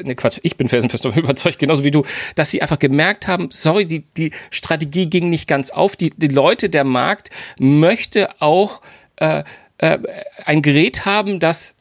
ne 0.04 0.14
Quatsch, 0.14 0.40
ich 0.42 0.56
bin 0.56 0.68
felsenfest 0.68 1.04
überzeugt, 1.16 1.58
genauso 1.58 1.84
wie 1.84 1.90
du, 1.90 2.04
dass 2.34 2.50
sie 2.50 2.62
einfach 2.62 2.78
gemerkt 2.78 3.26
haben, 3.26 3.48
sorry, 3.50 3.86
die, 3.86 4.04
die 4.16 4.32
Strategie 4.50 5.06
ging 5.06 5.30
nicht 5.30 5.48
ganz 5.48 5.70
auf, 5.70 5.96
die, 5.96 6.10
die 6.10 6.28
Leute, 6.28 6.68
der 6.68 6.84
Markt 6.84 7.30
möchte 7.58 8.28
auch 8.40 8.80
äh, 9.16 9.44
äh, 9.78 9.98
ein 10.44 10.62
Gerät 10.62 11.04
haben, 11.04 11.40
das 11.40 11.74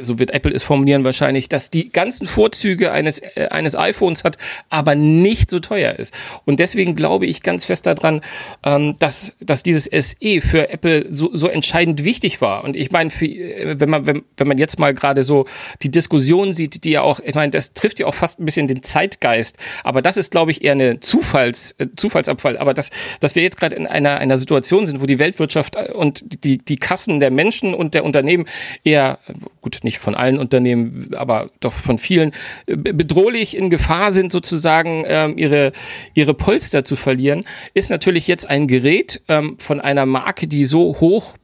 so 0.00 0.18
wird 0.18 0.30
Apple 0.30 0.52
es 0.52 0.62
formulieren 0.62 1.04
wahrscheinlich, 1.04 1.48
dass 1.48 1.70
die 1.70 1.90
ganzen 1.90 2.26
Vorzüge 2.26 2.92
eines, 2.92 3.20
äh, 3.20 3.48
eines 3.50 3.76
iPhones 3.76 4.24
hat, 4.24 4.36
aber 4.70 4.94
nicht 4.94 5.50
so 5.50 5.60
teuer 5.60 5.92
ist. 5.92 6.14
Und 6.44 6.60
deswegen 6.60 6.94
glaube 6.94 7.26
ich 7.26 7.42
ganz 7.42 7.64
fest 7.64 7.86
daran, 7.86 8.20
ähm, 8.64 8.96
dass, 8.98 9.36
dass 9.40 9.62
dieses 9.62 9.84
SE 9.84 10.40
für 10.40 10.70
Apple 10.70 11.06
so, 11.08 11.30
so 11.34 11.48
entscheidend 11.48 12.04
wichtig 12.04 12.40
war. 12.40 12.64
Und 12.64 12.76
ich 12.76 12.90
meine, 12.90 13.10
äh, 13.10 13.78
wenn 13.78 13.90
man, 13.90 14.06
wenn, 14.06 14.22
wenn 14.36 14.48
man 14.48 14.58
jetzt 14.58 14.78
mal 14.78 14.94
gerade 14.94 15.22
so 15.22 15.46
die 15.82 15.90
Diskussion 15.90 16.52
sieht, 16.52 16.84
die 16.84 16.90
ja 16.90 17.02
auch, 17.02 17.20
ich 17.20 17.34
meine, 17.34 17.50
das 17.50 17.72
trifft 17.72 17.98
ja 17.98 18.06
auch 18.06 18.14
fast 18.14 18.40
ein 18.40 18.44
bisschen 18.44 18.66
den 18.66 18.82
Zeitgeist. 18.82 19.58
Aber 19.82 20.02
das 20.02 20.16
ist, 20.16 20.30
glaube 20.30 20.50
ich, 20.50 20.64
eher 20.64 20.72
eine 20.72 21.00
Zufalls, 21.00 21.74
äh, 21.78 21.88
Zufallsabfall. 21.96 22.58
Aber 22.58 22.74
dass, 22.74 22.90
dass 23.20 23.34
wir 23.34 23.42
jetzt 23.42 23.58
gerade 23.58 23.76
in 23.76 23.86
einer, 23.86 24.18
einer 24.18 24.36
Situation 24.36 24.86
sind, 24.86 25.00
wo 25.00 25.06
die 25.06 25.18
Weltwirtschaft 25.18 25.76
äh, 25.76 25.92
und 25.92 26.24
die, 26.44 26.58
die 26.58 26.76
Kassen 26.76 27.20
der 27.20 27.30
Menschen 27.30 27.74
und 27.74 27.94
der 27.94 28.04
Unternehmen 28.04 28.46
eher, 28.84 29.18
gut, 29.60 29.73
nicht 29.82 29.98
von 29.98 30.14
allen 30.14 30.38
Unternehmen, 30.38 31.14
aber 31.16 31.50
doch 31.60 31.72
von 31.72 31.98
vielen, 31.98 32.32
äh, 32.66 32.76
bedrohlich 32.76 33.56
in 33.56 33.70
Gefahr 33.70 34.12
sind, 34.12 34.30
sozusagen 34.30 35.04
ähm, 35.06 35.36
ihre, 35.36 35.72
ihre 36.14 36.34
Polster 36.34 36.84
zu 36.84 36.96
verlieren, 36.96 37.44
ist 37.74 37.90
natürlich 37.90 38.28
jetzt 38.28 38.48
ein 38.48 38.68
Gerät 38.68 39.22
ähm, 39.28 39.56
von 39.58 39.80
einer 39.80 40.06
Marke, 40.06 40.46
die 40.46 40.64
so 40.64 41.00
hoch 41.00 41.34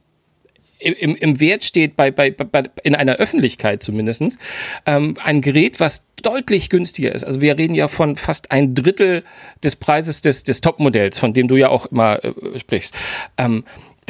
im, 0.81 1.15
im 1.15 1.39
Wert 1.39 1.63
steht, 1.63 1.95
bei, 1.95 2.11
bei, 2.11 2.31
bei, 2.31 2.63
in 2.83 2.95
einer 2.95 3.15
Öffentlichkeit 3.15 3.83
zumindestens 3.83 4.39
ähm, 4.85 5.15
ein 5.23 5.41
Gerät, 5.41 5.79
was 5.79 6.05
deutlich 6.21 6.69
günstiger 6.69 7.13
ist. 7.13 7.23
Also 7.23 7.41
wir 7.41 7.57
reden 7.57 7.75
ja 7.75 7.87
von 7.87 8.15
fast 8.15 8.51
ein 8.51 8.73
Drittel 8.73 9.23
des 9.63 9.75
Preises 9.75 10.21
des, 10.21 10.43
des 10.43 10.61
Topmodells, 10.61 11.19
von 11.19 11.33
dem 11.33 11.47
du 11.47 11.55
ja 11.55 11.69
auch 11.69 11.85
immer 11.87 12.23
äh, 12.23 12.59
sprichst. 12.59 12.95
Ähm, 13.37 13.63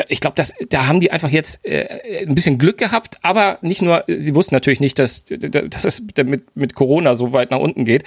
ich 0.08 0.22
glaube, 0.22 0.42
da 0.70 0.88
haben 0.88 1.00
die 1.00 1.12
einfach 1.12 1.30
jetzt 1.30 1.66
äh, 1.66 2.26
ein 2.26 2.34
bisschen 2.34 2.58
Glück 2.58 2.78
gehabt, 2.78 3.18
aber 3.24 3.60
nicht 3.62 3.82
nur, 3.82 4.04
sie 4.08 4.34
wussten 4.36 4.56
natürlich 4.56 4.80
nicht, 4.80 4.98
dass, 5.00 5.26
dass 5.26 5.86
es 5.86 6.02
mit, 6.24 6.56
mit 6.56 6.76
Corona 6.76 7.16
so 7.16 7.34
weit 7.34 7.52
nach 7.52 7.60
unten 7.60 7.86
geht. 7.86 8.04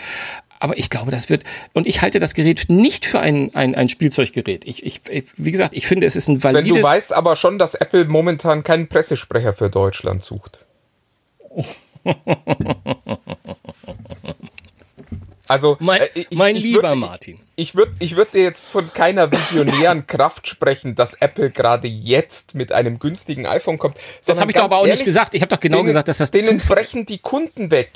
aber 0.61 0.79
ich 0.79 0.89
glaube, 0.89 1.11
das 1.11 1.29
wird, 1.29 1.45
und 1.75 1.87
ich 1.87 2.01
halte 2.01 2.21
das 2.21 2.35
Gerät 2.35 2.67
nicht 2.69 3.05
für 3.05 3.21
ein, 3.21 3.55
ein, 3.55 3.75
ein 3.75 3.89
Spielzeuggerät. 3.89 4.65
Ich, 4.65 4.85
ich, 4.85 5.03
wie 5.37 5.51
gesagt, 5.51 5.75
ich 5.75 5.87
finde, 5.87 6.07
es 6.07 6.17
ist 6.17 6.29
ein 6.29 6.43
valides... 6.43 6.71
Sven, 6.71 6.83
du 6.83 6.83
weißt 6.83 7.13
aber 7.13 7.37
schon, 7.37 7.59
dass 7.59 7.75
Apple 7.75 8.07
momentan 8.07 8.63
keinen 8.63 8.89
Pressesprecher 8.89 9.53
für 9.53 9.69
Deutschland 9.69 10.25
sucht. 10.25 10.65
Also, 15.47 15.77
mein, 15.81 16.01
äh, 16.01 16.09
ich, 16.15 16.31
mein 16.31 16.57
ich 16.57 16.65
lieber 16.65 16.89
würd, 16.89 16.99
Martin. 16.99 17.41
Ich 17.57 17.75
würde 17.75 17.93
ich 17.99 18.17
würd 18.17 18.33
dir 18.33 18.43
jetzt 18.43 18.69
von 18.69 18.93
keiner 18.93 19.31
visionären 19.31 20.07
Kraft 20.07 20.49
sprechen, 20.49 20.95
dass 20.95 21.15
Apple 21.15 21.51
gerade 21.51 21.87
jetzt 21.87 22.55
mit 22.55 22.73
einem 22.73 22.99
günstigen 22.99 23.47
iPhone 23.47 23.79
kommt. 23.79 23.99
Das 24.25 24.41
habe 24.41 24.51
ich 24.51 24.57
doch 24.57 24.65
aber 24.65 24.79
auch 24.79 24.87
nicht 24.87 25.05
gesagt. 25.05 25.35
Ich 25.35 25.43
habe 25.43 25.51
doch 25.51 25.61
genau 25.61 25.79
denen, 25.79 25.89
gesagt, 25.89 26.09
dass 26.09 26.19
das 26.19 26.31
Denen 26.31 26.59
brechen 26.59 27.05
die 27.05 27.19
Kunden 27.19 27.71
weg. 27.71 27.91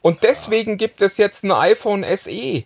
Und 0.00 0.22
deswegen 0.22 0.76
gibt 0.76 1.02
es 1.02 1.16
jetzt 1.18 1.44
ein 1.44 1.52
iPhone 1.52 2.04
SE. 2.16 2.64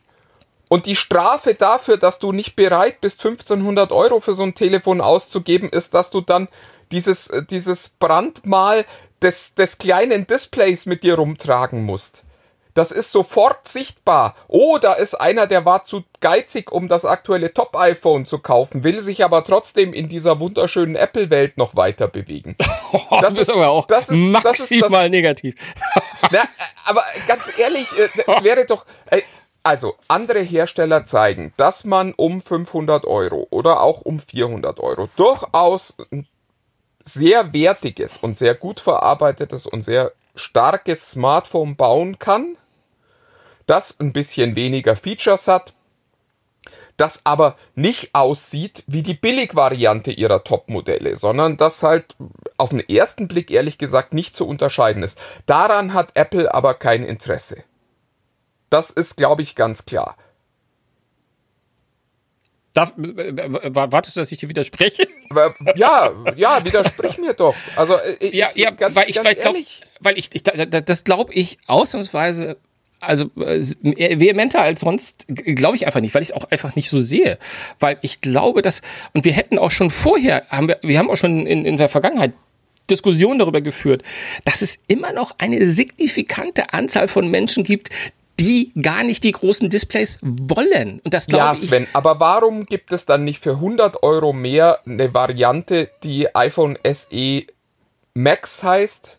Und 0.69 0.87
die 0.87 0.97
Strafe 0.97 1.55
dafür, 1.55 1.97
dass 1.97 2.19
du 2.19 2.33
nicht 2.33 2.55
bereit 2.55 3.01
bist, 3.01 3.25
1500 3.25 3.91
Euro 3.91 4.21
für 4.21 4.35
so 4.35 4.43
ein 4.43 4.55
Telefon 4.55 5.01
auszugeben, 5.01 5.71
ist, 5.71 5.95
dass 5.95 6.11
du 6.11 6.21
dann 6.21 6.49
dieses, 6.93 7.29
äh, 7.29 7.43
dieses 7.43 7.89
Brandmal 7.89 8.85
des, 9.23 9.55
des 9.55 9.79
kleinen 9.79 10.27
Displays 10.27 10.87
mit 10.87 11.03
dir 11.03 11.15
rumtragen 11.15 11.85
musst. 11.85 12.23
Das 12.79 12.93
ist 12.93 13.11
sofort 13.11 13.67
sichtbar. 13.67 14.37
Oh, 14.47 14.79
da 14.79 14.93
ist 14.93 15.15
einer, 15.21 15.49
der 15.49 15.65
war 15.65 15.83
zu 15.83 16.05
geizig, 16.21 16.71
um 16.71 16.87
das 16.87 17.05
aktuelle 17.05 17.53
Top-iPhone 17.53 18.25
zu 18.25 18.39
kaufen, 18.39 18.85
will 18.85 19.03
sich 19.03 19.25
aber 19.25 19.43
trotzdem 19.43 19.93
in 19.93 20.09
dieser 20.09 20.39
wunderschönen 20.39 20.95
Apple-Welt 20.95 21.59
noch 21.59 21.75
weiter 21.75 22.07
bewegen. 22.07 22.55
das, 23.21 23.37
ist 23.37 23.51
aber 23.51 23.71
auch 23.71 23.87
das 23.87 24.09
ist- 24.11 24.33
das 24.45 24.61
ist 24.61 24.71
maximal 24.71 25.03
das- 25.05 25.11
negativ. 25.11 25.55
Na, 26.31 26.39
äh, 26.43 26.47
aber 26.85 27.03
ganz 27.27 27.47
ehrlich, 27.59 27.89
äh, 27.99 28.09
es 28.27 28.43
wäre 28.45 28.65
doch. 28.65 28.87
äh, 29.11 29.23
Also, 29.65 29.97
andere 30.07 30.41
Hersteller 30.41 31.05
zeigen, 31.05 31.53
dass 31.57 31.85
man 31.85 32.13
um 32.15 32.41
500 32.41 33.05
Euro 33.07 33.49
oder 33.51 33.81
auch 33.83 34.03
um 34.03 34.21
400 34.21 34.79
Euro 34.79 35.09
durchaus 35.17 35.97
ein 36.13 36.29
sehr 37.03 37.53
wertiges 37.53 38.19
und 38.19 38.39
sehr 38.39 38.55
gut 38.55 38.79
verarbeitetes 38.79 39.67
und 39.67 39.83
sehr 39.83 40.13
starkes 40.37 41.11
Smartphone 41.11 41.75
bauen 41.75 42.19
kann, 42.21 42.57
das 43.69 43.95
ein 44.01 44.13
bisschen 44.13 44.57
weniger 44.57 44.97
Features 44.97 45.47
hat, 45.47 45.73
das 46.97 47.21
aber 47.23 47.57
nicht 47.77 48.13
aussieht 48.15 48.83
wie 48.89 49.03
die 49.05 49.15
Billigvariante 49.15 50.11
ihrer 50.11 50.43
Top-Modelle, 50.43 51.15
sondern 51.17 51.57
das 51.57 51.85
halt 51.85 52.17
auf 52.57 52.71
den 52.71 52.81
ersten 52.81 53.29
Blick 53.29 53.53
ehrlich 53.53 53.79
gesagt 53.79 54.13
nicht 54.15 54.35
zu 54.35 54.49
unterscheiden 54.49 55.05
ist. 55.05 55.17
Daran 55.47 55.95
hat 55.95 56.11
Apple 56.15 56.53
aber 56.53 56.75
kein 56.75 57.05
Interesse. 57.05 57.63
Das 58.71 58.91
ist, 58.91 59.17
glaube 59.17 59.43
ich, 59.43 59.55
ganz 59.55 59.85
klar. 59.85 60.17
Darf, 62.75 62.93
äh, 62.99 63.09
äh, 63.31 63.75
wartest 63.75 64.17
du, 64.17 64.21
dass 64.21 64.31
ich 64.33 64.39
dir 64.41 64.49
widerspreche? 64.49 65.07
Ja, 65.77 66.13
ja, 66.37 66.65
widersprich 66.65 67.19
mir 67.19 67.35
doch. 67.35 67.55
Also, 67.77 67.95
äh, 67.97 68.37
Ja, 68.37 68.49
ich, 68.55 68.63
ja, 68.65 68.71
ganz, 68.71 68.95
weil 68.97 69.09
ich, 69.09 69.17
ganz 69.17 69.31
ich 69.31 69.45
ehrlich. 69.45 69.81
weil 70.01 70.19
ich, 70.19 70.31
ich 70.35 70.43
da- 70.43 70.65
da- 70.67 70.81
das 70.81 71.05
glaube 71.05 71.33
ich 71.35 71.59
ausnahmsweise, 71.67 72.57
also 73.01 73.31
äh, 73.37 74.19
vehementer 74.19 74.61
als 74.61 74.81
sonst, 74.81 75.27
glaube 75.29 75.77
ich 75.77 75.87
einfach 75.87 76.01
nicht, 76.01 76.15
weil 76.15 76.23
ich 76.23 76.31
es 76.31 76.35
auch 76.35 76.51
einfach 76.51 76.77
nicht 76.77 76.89
so 76.89 77.01
sehe. 77.01 77.39
Weil 77.79 77.99
ich 78.03 78.21
glaube, 78.21 78.63
dass, 78.63 78.83
und 79.13 79.25
wir 79.25 79.33
hätten 79.33 79.59
auch 79.59 79.71
schon 79.71 79.91
vorher, 79.91 80.45
haben 80.49 80.69
wir, 80.69 80.79
wir 80.83 80.99
haben 80.99 81.11
auch 81.11 81.17
schon 81.17 81.47
in, 81.47 81.65
in 81.65 81.77
der 81.77 81.89
Vergangenheit 81.89 82.33
Diskussionen 82.91 83.39
darüber 83.39 83.61
geführt, 83.61 84.03
dass 84.45 84.63
es 84.63 84.79
immer 84.87 85.13
noch 85.13 85.35
eine 85.39 85.67
signifikante 85.67 86.73
Anzahl 86.73 87.07
von 87.07 87.31
Menschen 87.31 87.63
gibt, 87.63 87.91
die 88.41 88.73
gar 88.81 89.03
nicht 89.03 89.25
die 89.25 89.33
großen 89.33 89.69
Displays 89.69 90.19
wollen. 90.23 91.01
Und 91.05 91.13
das 91.13 91.27
Ja, 91.27 91.53
glaube 91.53 91.65
ich. 91.65 91.69
Sven, 91.69 91.87
aber 91.93 92.21
warum 92.21 92.67
gibt 92.67 92.93
es 92.93 93.05
dann 93.05 93.25
nicht 93.25 93.43
für 93.43 93.53
100 93.53 94.03
Euro 94.03 94.33
mehr 94.33 94.79
eine 94.87 95.13
Variante, 95.13 95.91
die 96.03 96.35
iPhone 96.35 96.79
SE 96.85 97.43
Max 98.15 98.63
heißt 98.63 99.18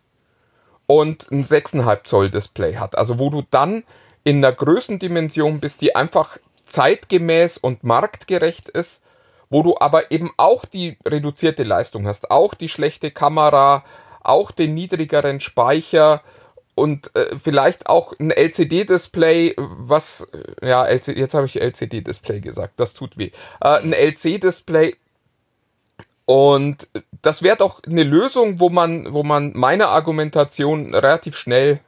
und 0.90 1.32
ein 1.32 1.44
6,5 1.44 2.04
Zoll 2.04 2.32
Display 2.32 2.78
hat? 2.78 2.98
Also 2.98 3.20
wo 3.20 3.30
du 3.30 3.44
dann 3.52 3.84
in 4.24 4.44
einer 4.44 4.56
Größendimension 4.56 5.60
bist, 5.60 5.82
die 5.82 5.96
einfach 5.96 6.40
zeitgemäß 6.66 7.60
und 7.60 7.84
marktgerecht 7.84 8.70
ist, 8.70 9.04
wo 9.52 9.62
du 9.62 9.76
aber 9.80 10.12
eben 10.12 10.32
auch 10.38 10.66
die 10.66 10.98
reduzierte 11.06 11.64
Leistung 11.64 12.08
hast, 12.08 12.32
auch 12.32 12.56
die 12.56 12.70
schlechte 12.70 13.12
Kamera, 13.12 13.84
auch 14.22 14.50
den 14.50 14.74
niedrigeren 14.74 15.40
Speicher 15.42 16.24
und 16.74 17.16
äh, 17.16 17.38
vielleicht 17.38 17.88
auch 17.88 18.14
ein 18.20 18.32
LCD-Display, 18.32 19.56
was, 19.58 20.28
äh, 20.62 20.68
ja, 20.68 20.86
LC, 20.86 21.10
jetzt 21.10 21.36
habe 21.36 21.46
ich 21.46 21.62
LCD-Display 21.62 22.40
gesagt, 22.40 22.80
das 22.80 22.96
tut 22.96 23.16
weh. 23.18 23.32
Äh, 23.62 23.82
ein 23.82 23.94
LC-Display 23.94 24.96
und 26.30 26.88
das 27.24 27.42
wäre 27.42 27.58
doch 27.58 27.82
eine 27.88 28.04
Lösung, 28.04 28.60
wo 28.60 28.70
man, 28.70 29.12
wo 29.14 29.24
man 29.24 29.52
meiner 29.56 29.88
Argumentation 29.88 30.94
relativ 30.94 31.36
schnell 31.36 31.80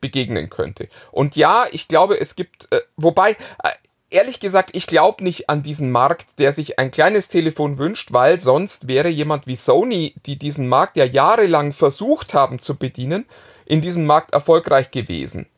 begegnen 0.00 0.48
könnte. 0.48 0.88
Und 1.10 1.34
ja, 1.34 1.64
ich 1.72 1.88
glaube, 1.88 2.20
es 2.20 2.36
gibt, 2.36 2.68
äh, 2.70 2.78
wobei, 2.96 3.32
äh, 3.32 3.70
ehrlich 4.10 4.38
gesagt, 4.38 4.76
ich 4.76 4.86
glaube 4.86 5.24
nicht 5.24 5.50
an 5.50 5.64
diesen 5.64 5.90
Markt, 5.90 6.38
der 6.38 6.52
sich 6.52 6.78
ein 6.78 6.92
kleines 6.92 7.26
Telefon 7.26 7.76
wünscht, 7.76 8.12
weil 8.12 8.38
sonst 8.38 8.86
wäre 8.86 9.08
jemand 9.08 9.48
wie 9.48 9.56
Sony, 9.56 10.14
die 10.24 10.38
diesen 10.38 10.68
Markt 10.68 10.96
ja 10.96 11.04
jahrelang 11.04 11.72
versucht 11.72 12.32
haben 12.32 12.60
zu 12.60 12.76
bedienen, 12.76 13.26
in 13.66 13.80
diesem 13.80 14.06
Markt 14.06 14.34
erfolgreich 14.34 14.92
gewesen. 14.92 15.48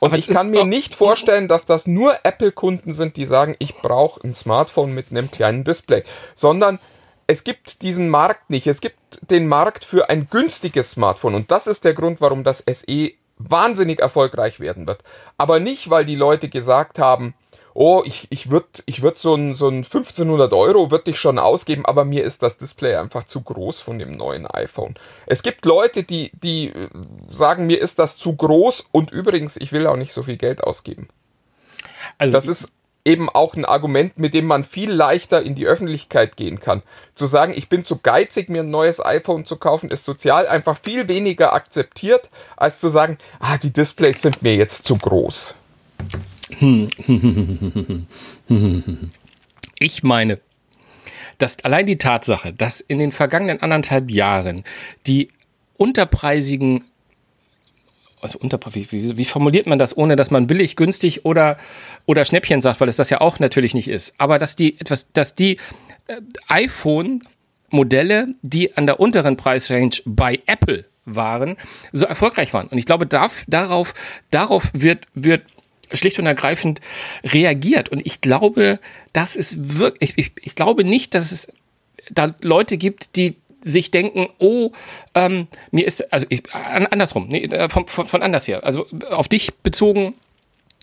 Und 0.00 0.12
Aber 0.12 0.16
ich 0.16 0.28
kann 0.28 0.48
mir 0.48 0.64
nicht 0.64 0.94
vorstellen, 0.94 1.46
dass 1.46 1.66
das 1.66 1.86
nur 1.86 2.20
Apple-Kunden 2.22 2.94
sind, 2.94 3.18
die 3.18 3.26
sagen, 3.26 3.54
ich 3.58 3.74
brauche 3.74 4.26
ein 4.26 4.32
Smartphone 4.32 4.94
mit 4.94 5.10
einem 5.10 5.30
kleinen 5.30 5.62
Display, 5.62 6.04
sondern 6.34 6.78
es 7.26 7.44
gibt 7.44 7.82
diesen 7.82 8.08
Markt 8.08 8.50
nicht. 8.50 8.66
Es 8.66 8.80
gibt 8.80 8.96
den 9.30 9.48
Markt 9.48 9.84
für 9.84 10.08
ein 10.08 10.28
günstiges 10.30 10.92
Smartphone 10.92 11.34
und 11.34 11.50
das 11.50 11.66
ist 11.66 11.84
der 11.84 11.94
Grund, 11.94 12.20
warum 12.20 12.44
das 12.44 12.64
SE 12.70 13.12
wahnsinnig 13.38 14.00
erfolgreich 14.00 14.60
werden 14.60 14.86
wird. 14.86 15.02
Aber 15.36 15.60
nicht, 15.60 15.90
weil 15.90 16.04
die 16.04 16.14
Leute 16.14 16.48
gesagt 16.48 16.98
haben, 16.98 17.34
oh, 17.74 18.02
ich, 18.06 18.26
ich 18.30 18.50
würde 18.50 18.66
ich 18.86 19.02
würd 19.02 19.18
so 19.18 19.34
ein, 19.34 19.54
so 19.54 19.68
ein 19.68 19.84
1500 19.84 20.52
Euro 20.54 20.90
würde 20.90 21.10
ich 21.10 21.18
schon 21.18 21.38
ausgeben, 21.38 21.84
aber 21.84 22.06
mir 22.06 22.24
ist 22.24 22.42
das 22.42 22.56
Display 22.56 22.96
einfach 22.96 23.24
zu 23.24 23.42
groß 23.42 23.80
von 23.80 23.98
dem 23.98 24.12
neuen 24.12 24.46
iPhone. 24.46 24.94
Es 25.26 25.42
gibt 25.42 25.66
Leute, 25.66 26.02
die, 26.02 26.30
die 26.32 26.68
äh, 26.68 26.88
sagen, 27.28 27.66
mir 27.66 27.80
ist 27.80 27.98
das 27.98 28.16
zu 28.16 28.34
groß 28.34 28.86
und 28.92 29.10
übrigens, 29.10 29.56
ich 29.58 29.72
will 29.72 29.86
auch 29.86 29.96
nicht 29.96 30.14
so 30.14 30.22
viel 30.22 30.38
Geld 30.38 30.64
ausgeben. 30.64 31.08
also, 32.16 32.32
Das 32.32 32.46
ist 32.46 32.72
eben 33.06 33.30
auch 33.30 33.54
ein 33.54 33.64
Argument, 33.64 34.18
mit 34.18 34.34
dem 34.34 34.46
man 34.46 34.64
viel 34.64 34.90
leichter 34.90 35.40
in 35.40 35.54
die 35.54 35.66
Öffentlichkeit 35.66 36.36
gehen 36.36 36.60
kann. 36.60 36.82
Zu 37.14 37.26
sagen, 37.26 37.54
ich 37.56 37.68
bin 37.68 37.84
zu 37.84 37.98
geizig, 37.98 38.48
mir 38.48 38.62
ein 38.62 38.70
neues 38.70 39.02
iPhone 39.02 39.44
zu 39.44 39.56
kaufen, 39.56 39.90
ist 39.90 40.04
sozial 40.04 40.48
einfach 40.48 40.78
viel 40.82 41.08
weniger 41.08 41.54
akzeptiert, 41.54 42.28
als 42.56 42.80
zu 42.80 42.88
sagen, 42.88 43.16
ah, 43.38 43.56
die 43.58 43.72
Displays 43.72 44.20
sind 44.20 44.42
mir 44.42 44.56
jetzt 44.56 44.84
zu 44.84 44.98
groß. 44.98 45.54
Ich 49.78 50.02
meine, 50.02 50.40
dass 51.36 51.62
allein 51.62 51.84
die 51.84 51.96
Tatsache, 51.96 52.54
dass 52.54 52.80
in 52.80 52.98
den 52.98 53.12
vergangenen 53.12 53.60
anderthalb 53.60 54.10
Jahren 54.10 54.64
die 55.06 55.28
unterpreisigen, 55.76 56.84
also 58.26 58.38
unter, 58.40 58.58
wie, 58.72 59.16
wie, 59.16 59.24
formuliert 59.24 59.66
man 59.66 59.78
das, 59.78 59.96
ohne 59.96 60.16
dass 60.16 60.32
man 60.32 60.48
billig, 60.48 60.74
günstig 60.74 61.24
oder, 61.24 61.58
oder 62.06 62.24
Schnäppchen 62.24 62.60
sagt, 62.60 62.80
weil 62.80 62.88
es 62.88 62.96
das 62.96 63.08
ja 63.10 63.20
auch 63.20 63.38
natürlich 63.38 63.72
nicht 63.72 63.88
ist, 63.88 64.14
aber 64.18 64.38
dass 64.40 64.56
die 64.56 64.80
etwas, 64.80 65.12
dass 65.12 65.36
die 65.36 65.58
äh, 66.08 66.20
iPhone 66.48 67.22
Modelle, 67.70 68.34
die 68.42 68.76
an 68.76 68.86
der 68.86 68.98
unteren 68.98 69.36
Preisrange 69.36 70.02
bei 70.04 70.40
Apple 70.46 70.86
waren, 71.04 71.56
so 71.92 72.06
erfolgreich 72.06 72.52
waren. 72.52 72.66
Und 72.66 72.78
ich 72.78 72.86
glaube, 72.86 73.06
darf, 73.06 73.44
darauf, 73.46 73.94
darauf 74.30 74.70
wird, 74.72 75.06
wird 75.14 75.42
schlicht 75.92 76.18
und 76.18 76.26
ergreifend 76.26 76.80
reagiert. 77.22 77.90
Und 77.90 78.04
ich 78.04 78.20
glaube, 78.20 78.80
das 79.12 79.36
ist 79.36 79.78
wirklich, 79.78 80.14
ich, 80.16 80.26
ich, 80.26 80.32
ich 80.46 80.54
glaube 80.56 80.82
nicht, 80.82 81.14
dass 81.14 81.30
es 81.30 81.48
da 82.10 82.34
Leute 82.40 82.76
gibt, 82.76 83.14
die 83.14 83.36
sich 83.66 83.90
denken, 83.90 84.28
oh, 84.38 84.70
ähm, 85.14 85.48
mir 85.72 85.86
ist, 85.86 86.12
also 86.12 86.26
ich, 86.30 86.42
an, 86.54 86.86
andersrum, 86.86 87.26
nee, 87.28 87.44
äh, 87.44 87.68
von, 87.68 87.86
von, 87.86 88.06
von 88.06 88.22
anders 88.22 88.46
her, 88.46 88.64
also 88.64 88.86
auf 89.10 89.28
dich 89.28 89.54
bezogen, 89.56 90.14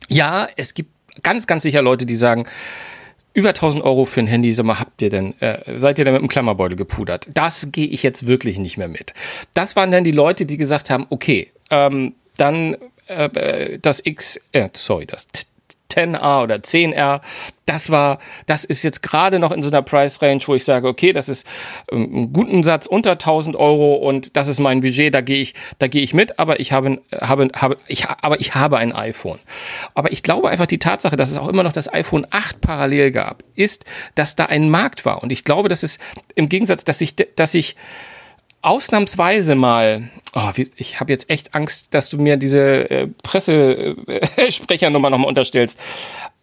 ja, 0.10 0.48
es 0.58 0.74
gibt 0.74 0.92
ganz, 1.24 1.48
ganz 1.48 1.64
sicher 1.64 1.82
Leute, 1.82 2.06
die 2.06 2.18
sagen, 2.18 2.46
über 3.34 3.50
1000 3.50 3.84
Euro 3.84 4.06
für 4.06 4.20
ein 4.20 4.28
Handy, 4.28 4.54
sag 4.54 4.66
mal, 4.66 4.80
habt 4.80 5.02
ihr 5.02 5.10
denn, 5.10 5.40
äh, 5.42 5.78
seid 5.78 5.98
ihr 5.98 6.06
denn 6.06 6.14
mit 6.14 6.22
einem 6.22 6.28
Klammerbeutel 6.28 6.78
gepudert? 6.78 7.28
Das 7.34 7.72
gehe 7.72 7.88
ich 7.88 8.04
jetzt 8.04 8.28
wirklich 8.28 8.60
nicht 8.60 8.78
mehr 8.78 8.90
mit. 8.90 9.14
Das 9.54 9.76
waren 9.76 9.92
dann 9.92 10.04
die 10.04 10.12
Leute, 10.12 10.46
die 10.46 10.58
gesagt 10.58 10.90
haben, 10.90 11.08
okay, 11.10 11.52
ähm, 11.72 12.14
dann 12.38 12.78
äh, 13.08 13.80
das 13.80 14.06
X, 14.06 14.40
äh, 14.52 14.70
sorry, 14.74 15.06
das 15.06 15.28
T 15.28 15.44
10R 15.94 16.44
oder 16.44 16.56
10R. 16.56 17.22
Das 17.66 17.90
war, 17.90 18.20
das 18.46 18.66
ist 18.66 18.84
jetzt 18.84 19.02
gerade 19.02 19.40
noch 19.40 19.52
in 19.52 19.62
so 19.62 19.70
einer 19.70 19.82
Price 19.82 20.22
Range, 20.22 20.42
wo 20.46 20.56
ich 20.56 20.66
sage, 20.66 20.88
okay, 20.88 21.14
das 21.14 21.30
ist 21.30 21.48
ähm, 21.92 22.10
einen 22.14 22.34
guten 22.34 22.64
Satz 22.64 22.88
unter 22.88 23.12
1000 23.12 23.56
Euro 23.56 23.96
und 23.96 24.36
das 24.36 24.48
ist 24.48 24.60
mein 24.60 24.82
Budget, 24.82 25.14
da 25.14 25.22
gehe 25.22 25.42
ich, 25.42 25.54
da 25.80 25.88
gehe 25.88 26.02
ich 26.02 26.14
mit, 26.14 26.40
aber 26.40 26.60
ich 26.60 26.74
habe, 26.74 27.02
habe, 27.14 27.48
habe, 27.56 27.78
ich, 27.88 28.06
aber 28.08 28.40
ich 28.40 28.56
habe 28.56 28.78
ein 28.78 28.94
iPhone. 28.94 29.40
Aber 29.94 30.12
ich 30.12 30.24
glaube 30.24 30.50
einfach 30.50 30.66
die 30.66 30.80
Tatsache, 30.80 31.16
dass 31.16 31.32
es 31.32 31.38
auch 31.38 31.48
immer 31.48 31.64
noch 31.64 31.72
das 31.72 31.92
iPhone 31.94 32.28
8 32.30 32.60
parallel 32.60 33.12
gab, 33.12 33.44
ist, 33.56 33.86
dass 34.16 34.36
da 34.36 34.46
ein 34.46 34.70
Markt 34.70 35.06
war. 35.06 35.24
Und 35.24 35.32
ich 35.32 35.46
glaube, 35.46 35.70
dass 35.70 35.84
es 35.84 36.00
im 36.36 36.50
Gegensatz, 36.50 36.84
dass 36.84 37.00
ich, 37.00 37.16
dass 37.16 37.54
ich 37.54 37.76
ausnahmsweise 38.64 39.56
mal, 39.56 40.10
oh, 40.34 40.50
ich 40.76 41.00
habe 41.00 41.12
jetzt 41.12 41.30
echt 41.30 41.54
Angst, 41.54 41.94
dass 41.94 42.10
du 42.10 42.18
mir 42.18 42.38
diese 42.38 42.90
äh, 42.90 43.08
Pressesprechernummer 43.22 45.10
nochmal 45.12 45.28
unterstellst. 45.28 45.80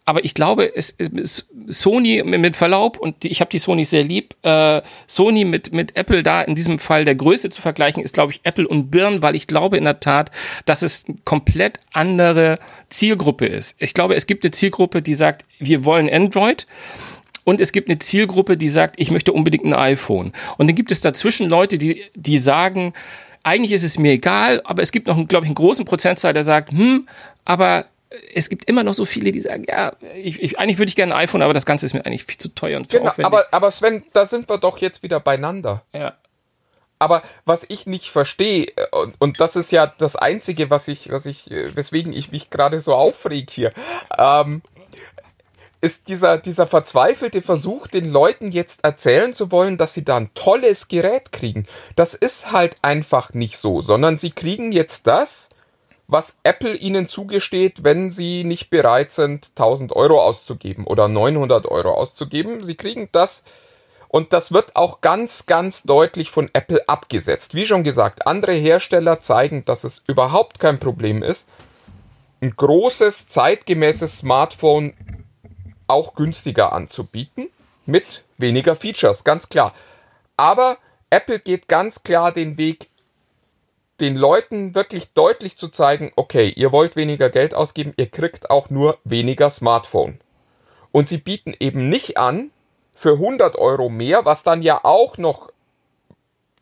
Aber 0.05 0.25
ich 0.25 0.33
glaube, 0.33 0.75
es, 0.75 0.95
es 0.97 1.47
Sony 1.67 2.23
mit 2.23 2.55
Verlaub 2.55 2.97
und 2.97 3.21
die, 3.23 3.29
ich 3.29 3.39
habe 3.39 3.51
die 3.51 3.59
Sony 3.59 3.85
sehr 3.85 4.03
lieb. 4.03 4.35
Äh, 4.41 4.81
Sony 5.05 5.45
mit 5.45 5.73
mit 5.73 5.95
Apple 5.95 6.23
da 6.23 6.41
in 6.41 6.55
diesem 6.55 6.79
Fall 6.79 7.05
der 7.05 7.15
Größe 7.15 7.49
zu 7.49 7.61
vergleichen 7.61 8.03
ist, 8.03 8.13
glaube 8.13 8.33
ich, 8.33 8.41
Apple 8.43 8.67
und 8.67 8.89
Birn, 8.89 9.21
weil 9.21 9.35
ich 9.35 9.45
glaube 9.45 9.77
in 9.77 9.83
der 9.83 9.99
Tat, 9.99 10.31
dass 10.65 10.81
es 10.81 11.05
eine 11.07 11.17
komplett 11.23 11.79
andere 11.93 12.57
Zielgruppe 12.89 13.45
ist. 13.45 13.75
Ich 13.79 13.93
glaube, 13.93 14.15
es 14.15 14.25
gibt 14.25 14.43
eine 14.43 14.51
Zielgruppe, 14.51 15.01
die 15.01 15.13
sagt, 15.13 15.45
wir 15.59 15.85
wollen 15.85 16.09
Android 16.09 16.65
und 17.43 17.61
es 17.61 17.71
gibt 17.71 17.89
eine 17.89 17.99
Zielgruppe, 17.99 18.57
die 18.57 18.69
sagt, 18.69 18.95
ich 18.97 19.11
möchte 19.11 19.33
unbedingt 19.33 19.65
ein 19.65 19.73
iPhone. 19.73 20.33
Und 20.57 20.67
dann 20.67 20.75
gibt 20.75 20.91
es 20.91 21.01
dazwischen 21.01 21.47
Leute, 21.49 21.77
die, 21.77 22.03
die 22.15 22.37
sagen, 22.37 22.93
eigentlich 23.43 23.71
ist 23.71 23.83
es 23.83 23.97
mir 23.97 24.13
egal, 24.13 24.61
aber 24.65 24.81
es 24.81 24.91
gibt 24.91 25.07
noch, 25.07 25.15
glaube 25.27 25.45
ich, 25.45 25.49
einen 25.49 25.55
großen 25.55 25.85
Prozentzahl, 25.85 26.33
der 26.33 26.43
sagt, 26.43 26.71
hm, 26.71 27.07
aber 27.45 27.85
es 28.33 28.49
gibt 28.49 28.65
immer 28.65 28.83
noch 28.83 28.93
so 28.93 29.05
viele, 29.05 29.31
die 29.31 29.41
sagen, 29.41 29.65
ja, 29.67 29.93
ich, 30.15 30.41
ich, 30.41 30.59
eigentlich 30.59 30.77
würde 30.77 30.89
ich 30.89 30.95
gerne 30.95 31.15
ein 31.15 31.21
iPhone, 31.21 31.41
aber 31.41 31.53
das 31.53 31.65
Ganze 31.65 31.85
ist 31.85 31.93
mir 31.93 32.05
eigentlich 32.05 32.25
viel 32.25 32.37
zu 32.37 32.49
teuer 32.49 32.77
und 32.77 32.91
zu 32.91 32.97
genau, 32.97 33.09
aufwendig. 33.09 33.25
Aber, 33.25 33.45
aber 33.51 33.71
Sven, 33.71 34.03
da 34.13 34.25
sind 34.25 34.49
wir 34.49 34.57
doch 34.57 34.79
jetzt 34.79 35.01
wieder 35.01 35.19
beieinander. 35.19 35.83
Ja. 35.93 36.13
Aber 36.99 37.23
was 37.45 37.65
ich 37.67 37.87
nicht 37.87 38.11
verstehe, 38.11 38.67
und, 38.91 39.15
und 39.17 39.39
das 39.39 39.55
ist 39.55 39.71
ja 39.71 39.87
das 39.87 40.15
Einzige, 40.15 40.69
was 40.69 40.87
ich, 40.87 41.09
was 41.11 41.25
ich, 41.25 41.49
weswegen 41.49 42.13
ich 42.13 42.31
mich 42.31 42.51
gerade 42.51 42.79
so 42.79 42.93
aufreg 42.93 43.49
hier, 43.49 43.71
ähm, 44.19 44.61
ist 45.81 46.07
dieser, 46.07 46.37
dieser 46.37 46.67
verzweifelte 46.67 47.41
Versuch, 47.41 47.87
den 47.87 48.11
Leuten 48.11 48.51
jetzt 48.51 48.83
erzählen 48.83 49.33
zu 49.33 49.51
wollen, 49.51 49.77
dass 49.77 49.93
sie 49.93 50.05
da 50.05 50.17
ein 50.17 50.33
tolles 50.35 50.87
Gerät 50.87 51.31
kriegen. 51.31 51.65
Das 51.95 52.13
ist 52.13 52.51
halt 52.51 52.75
einfach 52.83 53.33
nicht 53.33 53.57
so, 53.57 53.81
sondern 53.81 54.17
sie 54.17 54.31
kriegen 54.31 54.71
jetzt 54.71 55.07
das, 55.07 55.49
was 56.07 56.35
Apple 56.43 56.75
ihnen 56.75 57.07
zugesteht, 57.07 57.83
wenn 57.83 58.09
sie 58.09 58.43
nicht 58.43 58.69
bereit 58.69 59.11
sind, 59.11 59.51
1000 59.55 59.95
Euro 59.95 60.21
auszugeben 60.21 60.85
oder 60.85 61.07
900 61.07 61.65
Euro 61.65 61.93
auszugeben. 61.93 62.63
Sie 62.63 62.75
kriegen 62.75 63.09
das 63.11 63.43
und 64.07 64.33
das 64.33 64.51
wird 64.51 64.75
auch 64.75 64.99
ganz, 64.99 65.45
ganz 65.45 65.83
deutlich 65.83 66.29
von 66.29 66.49
Apple 66.51 66.87
abgesetzt. 66.87 67.55
Wie 67.55 67.65
schon 67.65 67.83
gesagt, 67.83 68.27
andere 68.27 68.51
Hersteller 68.51 69.21
zeigen, 69.21 69.63
dass 69.63 69.85
es 69.85 70.03
überhaupt 70.05 70.59
kein 70.59 70.79
Problem 70.79 71.23
ist, 71.23 71.47
ein 72.41 72.53
großes, 72.55 73.27
zeitgemäßes 73.27 74.17
Smartphone 74.17 74.93
auch 75.91 76.15
günstiger 76.15 76.73
anzubieten 76.73 77.49
mit 77.85 78.23
weniger 78.37 78.75
Features, 78.75 79.23
ganz 79.23 79.49
klar. 79.49 79.73
Aber 80.37 80.77
Apple 81.09 81.39
geht 81.39 81.67
ganz 81.67 82.03
klar 82.03 82.31
den 82.31 82.57
Weg, 82.57 82.89
den 83.99 84.15
Leuten 84.15 84.73
wirklich 84.73 85.13
deutlich 85.13 85.57
zu 85.57 85.67
zeigen, 85.67 86.11
okay, 86.15 86.49
ihr 86.49 86.71
wollt 86.71 86.95
weniger 86.95 87.29
Geld 87.29 87.53
ausgeben, 87.53 87.93
ihr 87.97 88.09
kriegt 88.09 88.49
auch 88.49 88.69
nur 88.69 88.97
weniger 89.03 89.49
Smartphone. 89.49 90.19
Und 90.91 91.07
sie 91.07 91.17
bieten 91.17 91.53
eben 91.59 91.89
nicht 91.89 92.17
an, 92.17 92.51
für 92.93 93.13
100 93.13 93.55
Euro 93.55 93.89
mehr, 93.89 94.25
was 94.25 94.43
dann 94.43 94.61
ja 94.61 94.81
auch 94.83 95.17
noch 95.17 95.51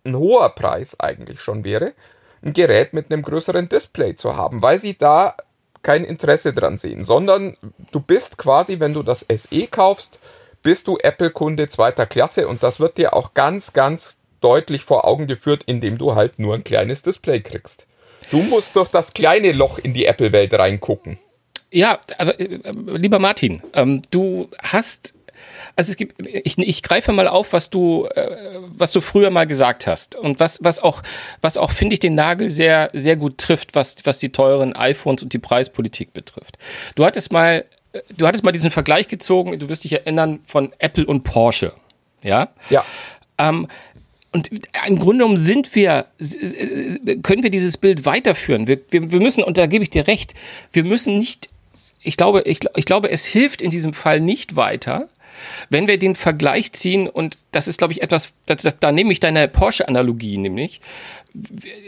ein 0.05 0.15
hoher 0.15 0.49
Preis 0.49 0.99
eigentlich 0.99 1.41
schon 1.41 1.63
wäre, 1.63 1.93
ein 2.41 2.53
Gerät 2.53 2.93
mit 2.93 3.11
einem 3.11 3.23
größeren 3.23 3.67
Display 3.67 4.15
zu 4.15 4.37
haben, 4.37 4.61
weil 4.61 4.79
sie 4.79 4.97
da 4.97 5.35
kein 5.81 6.03
Interesse 6.03 6.53
dran 6.53 6.77
sehen, 6.77 7.05
sondern 7.05 7.55
du 7.91 7.99
bist 7.99 8.37
quasi, 8.37 8.79
wenn 8.79 8.93
du 8.93 9.03
das 9.03 9.25
SE 9.29 9.67
kaufst, 9.67 10.19
bist 10.61 10.87
du 10.87 10.97
Apple-Kunde 10.97 11.67
zweiter 11.67 12.05
Klasse 12.05 12.47
und 12.47 12.63
das 12.63 12.79
wird 12.79 12.97
dir 12.97 13.13
auch 13.13 13.33
ganz, 13.33 13.73
ganz 13.73 14.17
deutlich 14.41 14.83
vor 14.83 15.05
Augen 15.05 15.27
geführt, 15.27 15.63
indem 15.65 15.97
du 15.97 16.15
halt 16.15 16.39
nur 16.39 16.55
ein 16.55 16.63
kleines 16.63 17.01
Display 17.01 17.41
kriegst. 17.41 17.87
Du 18.31 18.41
musst 18.41 18.75
durch 18.75 18.89
das 18.89 19.13
kleine 19.13 19.51
Loch 19.51 19.79
in 19.79 19.93
die 19.93 20.05
Apple-Welt 20.05 20.53
reingucken. 20.53 21.17
Ja, 21.71 21.99
aber 22.17 22.39
äh, 22.39 22.59
lieber 22.73 23.19
Martin, 23.19 23.61
ähm, 23.73 24.01
du 24.11 24.49
hast 24.61 25.13
also 25.75 25.91
es 25.91 25.97
gibt, 25.97 26.15
ich, 26.27 26.57
ich 26.57 26.83
greife 26.83 27.11
mal 27.11 27.27
auf, 27.27 27.53
was 27.53 27.69
du, 27.69 28.05
äh, 28.15 28.59
was 28.67 28.91
du 28.91 29.01
früher 29.01 29.29
mal 29.29 29.47
gesagt 29.47 29.87
hast 29.87 30.15
und 30.15 30.39
was, 30.39 30.59
was 30.61 30.79
auch, 30.79 31.01
was 31.41 31.57
auch 31.57 31.71
finde 31.71 31.93
ich 31.93 31.99
den 31.99 32.15
Nagel 32.15 32.49
sehr, 32.49 32.89
sehr 32.93 33.15
gut 33.15 33.37
trifft, 33.37 33.75
was, 33.75 33.95
was 34.03 34.17
die 34.17 34.29
teuren 34.29 34.75
iPhones 34.75 35.23
und 35.23 35.33
die 35.33 35.39
Preispolitik 35.39 36.13
betrifft. 36.13 36.57
Du 36.95 37.05
hattest 37.05 37.31
mal, 37.31 37.65
du 38.15 38.27
hattest 38.27 38.43
mal 38.43 38.51
diesen 38.51 38.71
Vergleich 38.71 39.07
gezogen, 39.07 39.57
du 39.57 39.69
wirst 39.69 39.83
dich 39.83 39.93
erinnern 39.93 40.39
von 40.45 40.73
Apple 40.79 41.05
und 41.05 41.23
Porsche, 41.23 41.73
ja? 42.23 42.49
Ja. 42.69 42.83
Ähm, 43.37 43.67
und 44.31 44.49
im 44.87 44.99
Grunde 44.99 45.23
genommen 45.23 45.37
sind 45.37 45.73
wir, 45.73 46.05
können 47.23 47.41
wir 47.41 47.49
dieses 47.49 47.77
Bild 47.77 48.05
weiterführen. 48.05 48.67
Wir, 48.67 48.79
wir, 48.89 49.09
wir 49.11 49.19
müssen, 49.19 49.43
und 49.43 49.57
da 49.57 49.65
gebe 49.65 49.83
ich 49.83 49.89
dir 49.89 50.07
recht, 50.07 50.35
wir 50.71 50.83
müssen 50.83 51.17
nicht, 51.17 51.49
ich 52.01 52.15
glaube, 52.15 52.43
ich, 52.43 52.59
ich 52.75 52.85
glaube, 52.85 53.09
es 53.09 53.25
hilft 53.25 53.61
in 53.61 53.71
diesem 53.71 53.93
Fall 53.93 54.19
nicht 54.19 54.55
weiter, 54.55 55.07
wenn 55.69 55.87
wir 55.87 55.97
den 55.97 56.15
Vergleich 56.15 56.73
ziehen, 56.73 57.07
und 57.07 57.37
das 57.51 57.67
ist, 57.67 57.77
glaube 57.77 57.93
ich, 57.93 58.01
etwas, 58.01 58.33
das, 58.45 58.63
das, 58.63 58.79
da 58.79 58.91
nehme 58.91 59.11
ich 59.11 59.19
deine 59.19 59.47
Porsche-Analogie 59.47 60.37
nämlich, 60.37 60.81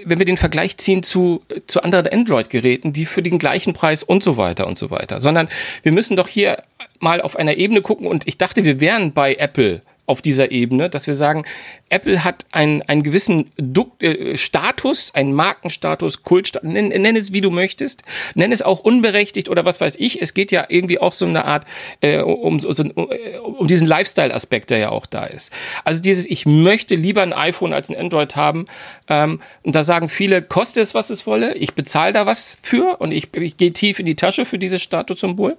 wenn 0.05 0.19
wir 0.19 0.25
den 0.25 0.37
Vergleich 0.37 0.77
ziehen 0.77 1.03
zu, 1.03 1.43
zu 1.67 1.83
anderen 1.83 2.07
Android-Geräten, 2.07 2.93
die 2.93 3.05
für 3.05 3.23
den 3.23 3.39
gleichen 3.39 3.73
Preis 3.73 4.03
und 4.03 4.23
so 4.23 4.37
weiter 4.37 4.67
und 4.67 4.77
so 4.77 4.91
weiter, 4.91 5.19
sondern 5.19 5.49
wir 5.83 5.91
müssen 5.91 6.15
doch 6.15 6.27
hier 6.27 6.57
mal 6.99 7.21
auf 7.21 7.35
einer 7.35 7.57
Ebene 7.57 7.81
gucken 7.81 8.07
und 8.07 8.27
ich 8.27 8.37
dachte, 8.37 8.63
wir 8.63 8.79
wären 8.79 9.13
bei 9.13 9.35
Apple 9.35 9.81
auf 10.11 10.21
dieser 10.21 10.51
Ebene, 10.51 10.89
dass 10.89 11.07
wir 11.07 11.15
sagen, 11.15 11.45
Apple 11.87 12.25
hat 12.25 12.45
einen, 12.51 12.81
einen 12.81 13.01
gewissen 13.01 13.49
du 13.55 13.93
äh, 13.99 14.35
Status, 14.35 15.15
einen 15.15 15.33
Markenstatus, 15.33 16.23
Kultstatus, 16.23 16.69
nenn, 16.69 16.89
nenn, 16.89 17.15
es 17.15 17.31
wie 17.31 17.39
du 17.39 17.49
möchtest, 17.49 18.03
nenn 18.35 18.51
es 18.51 18.61
auch 18.61 18.81
unberechtigt 18.81 19.47
oder 19.47 19.63
was 19.63 19.79
weiß 19.79 19.95
ich. 19.97 20.21
Es 20.21 20.33
geht 20.33 20.51
ja 20.51 20.65
irgendwie 20.67 20.99
auch 20.99 21.13
so 21.13 21.25
eine 21.25 21.45
Art 21.45 21.65
äh, 22.01 22.19
um, 22.19 22.59
so, 22.59 22.67
um, 22.83 23.07
um 23.41 23.67
diesen 23.67 23.87
Lifestyle-Aspekt, 23.87 24.69
der 24.69 24.79
ja 24.79 24.89
auch 24.89 25.05
da 25.05 25.23
ist. 25.23 25.49
Also 25.85 26.01
dieses, 26.01 26.25
ich 26.25 26.45
möchte 26.45 26.95
lieber 26.95 27.21
ein 27.21 27.31
iPhone 27.31 27.71
als 27.71 27.89
ein 27.89 27.95
Android 27.95 28.35
haben. 28.35 28.65
Ähm, 29.07 29.39
und 29.63 29.73
da 29.73 29.83
sagen 29.83 30.09
viele, 30.09 30.41
koste 30.41 30.81
es, 30.81 30.93
was 30.93 31.09
es 31.09 31.25
wolle, 31.25 31.53
ich 31.55 31.73
bezahle 31.73 32.11
da 32.11 32.25
was 32.25 32.57
für 32.61 32.99
und 32.99 33.13
ich, 33.13 33.33
ich 33.37 33.55
gehe 33.55 33.71
tief 33.71 33.99
in 33.99 34.05
die 34.05 34.17
Tasche 34.17 34.43
für 34.43 34.59
dieses 34.59 34.81
Statussymbol. 34.81 35.55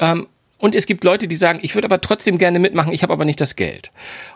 Ähm, 0.00 0.26
und 0.58 0.74
es 0.74 0.86
gibt 0.86 1.04
Leute, 1.04 1.28
die 1.28 1.36
sagen, 1.36 1.60
ich 1.62 1.74
würde 1.74 1.86
aber 1.86 2.00
trotzdem 2.00 2.38
gerne 2.38 2.58
mitmachen, 2.58 2.92
ich 2.92 3.02
habe 3.02 3.12
aber 3.12 3.24
nicht 3.24 3.40
das 3.40 3.56
Geld. 3.56 3.92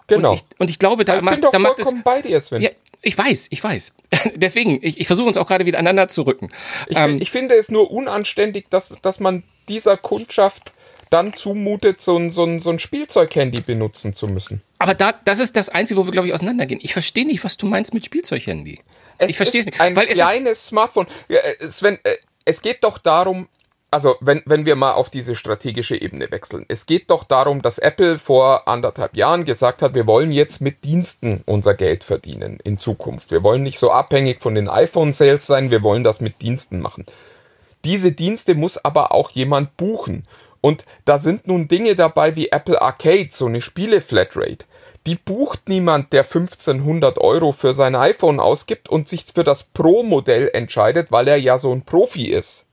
Genau. 0.06 0.30
Und 0.30 0.36
ich, 0.36 0.44
und 0.58 0.70
ich 0.70 0.78
glaube, 0.78 1.04
da 1.04 1.16
ich 1.16 1.22
macht, 1.22 1.36
bin 1.36 1.42
doch 1.42 1.50
da 1.52 1.58
macht 1.58 1.76
vollkommen 1.76 1.98
es. 1.98 2.04
bei 2.04 2.22
dir, 2.22 2.40
Sven. 2.40 2.62
Ja, 2.62 2.70
ich 3.02 3.18
weiß, 3.18 3.48
ich 3.50 3.62
weiß. 3.62 3.92
Deswegen, 4.36 4.78
ich, 4.82 5.00
ich 5.00 5.06
versuche 5.06 5.26
uns 5.26 5.36
auch 5.36 5.46
gerade 5.46 5.66
wieder 5.66 5.78
aneinander 5.78 6.08
zu 6.08 6.22
rücken. 6.22 6.50
Ich, 6.88 6.96
Ähm, 6.96 7.18
ich 7.20 7.30
finde 7.30 7.56
es 7.56 7.70
nur 7.70 7.90
unanständig, 7.90 8.66
dass, 8.70 8.90
dass 9.02 9.18
man 9.20 9.42
dieser 9.68 9.96
Kundschaft 9.96 10.72
dann 11.10 11.32
zumutet, 11.34 12.00
so 12.00 12.16
ein, 12.16 12.30
so 12.30 12.44
ein, 12.44 12.58
so 12.58 12.70
ein 12.70 12.78
Spielzeughandy 12.78 13.60
benutzen 13.60 14.14
zu 14.14 14.28
müssen. 14.28 14.62
aber 14.78 14.94
da, 14.94 15.12
das 15.24 15.40
ist 15.40 15.56
das 15.56 15.68
Einzige, 15.68 16.00
wo 16.00 16.06
wir, 16.06 16.12
glaube 16.12 16.28
ich, 16.28 16.32
auseinandergehen. 16.32 16.80
Ich 16.82 16.92
verstehe 16.94 17.26
nicht, 17.26 17.44
was 17.44 17.56
du 17.58 17.66
meinst 17.66 17.92
mit 17.92 18.04
Spielzeughandy. 18.06 18.78
ich 19.26 19.36
verstehe 19.36 19.60
es 19.60 19.66
nicht. 19.66 19.80
Ein 19.80 19.94
weil 19.94 20.06
es 20.06 20.14
kleines 20.14 20.68
Smartphone. 20.68 21.06
Äh, 21.28 21.68
Sven, 21.68 21.98
äh, 22.04 22.16
es 22.44 22.62
geht 22.62 22.82
doch 22.82 22.98
darum, 22.98 23.48
also 23.92 24.16
wenn, 24.20 24.42
wenn 24.46 24.64
wir 24.64 24.74
mal 24.74 24.92
auf 24.92 25.10
diese 25.10 25.34
strategische 25.34 26.00
Ebene 26.00 26.30
wechseln. 26.30 26.64
Es 26.68 26.86
geht 26.86 27.10
doch 27.10 27.24
darum, 27.24 27.60
dass 27.60 27.78
Apple 27.78 28.16
vor 28.16 28.66
anderthalb 28.66 29.14
Jahren 29.14 29.44
gesagt 29.44 29.82
hat, 29.82 29.94
wir 29.94 30.06
wollen 30.06 30.32
jetzt 30.32 30.62
mit 30.62 30.82
Diensten 30.84 31.42
unser 31.44 31.74
Geld 31.74 32.02
verdienen 32.02 32.58
in 32.64 32.78
Zukunft. 32.78 33.30
Wir 33.30 33.42
wollen 33.42 33.62
nicht 33.62 33.78
so 33.78 33.90
abhängig 33.90 34.40
von 34.40 34.54
den 34.54 34.68
iPhone-Sales 34.68 35.46
sein, 35.46 35.70
wir 35.70 35.82
wollen 35.82 36.04
das 36.04 36.22
mit 36.22 36.40
Diensten 36.40 36.80
machen. 36.80 37.04
Diese 37.84 38.12
Dienste 38.12 38.54
muss 38.54 38.82
aber 38.82 39.12
auch 39.12 39.30
jemand 39.30 39.76
buchen. 39.76 40.24
Und 40.62 40.86
da 41.04 41.18
sind 41.18 41.46
nun 41.46 41.68
Dinge 41.68 41.94
dabei 41.94 42.34
wie 42.34 42.48
Apple 42.48 42.80
Arcade, 42.80 43.28
so 43.30 43.46
eine 43.46 43.60
Spiele-Flatrate. 43.60 44.64
Die 45.06 45.16
bucht 45.16 45.68
niemand, 45.68 46.12
der 46.14 46.22
1500 46.22 47.18
Euro 47.18 47.52
für 47.52 47.74
sein 47.74 47.94
iPhone 47.94 48.40
ausgibt 48.40 48.88
und 48.88 49.08
sich 49.08 49.26
für 49.34 49.44
das 49.44 49.64
Pro-Modell 49.64 50.48
entscheidet, 50.54 51.12
weil 51.12 51.28
er 51.28 51.36
ja 51.36 51.58
so 51.58 51.72
ein 51.72 51.82
Profi 51.82 52.26
ist. 52.26 52.64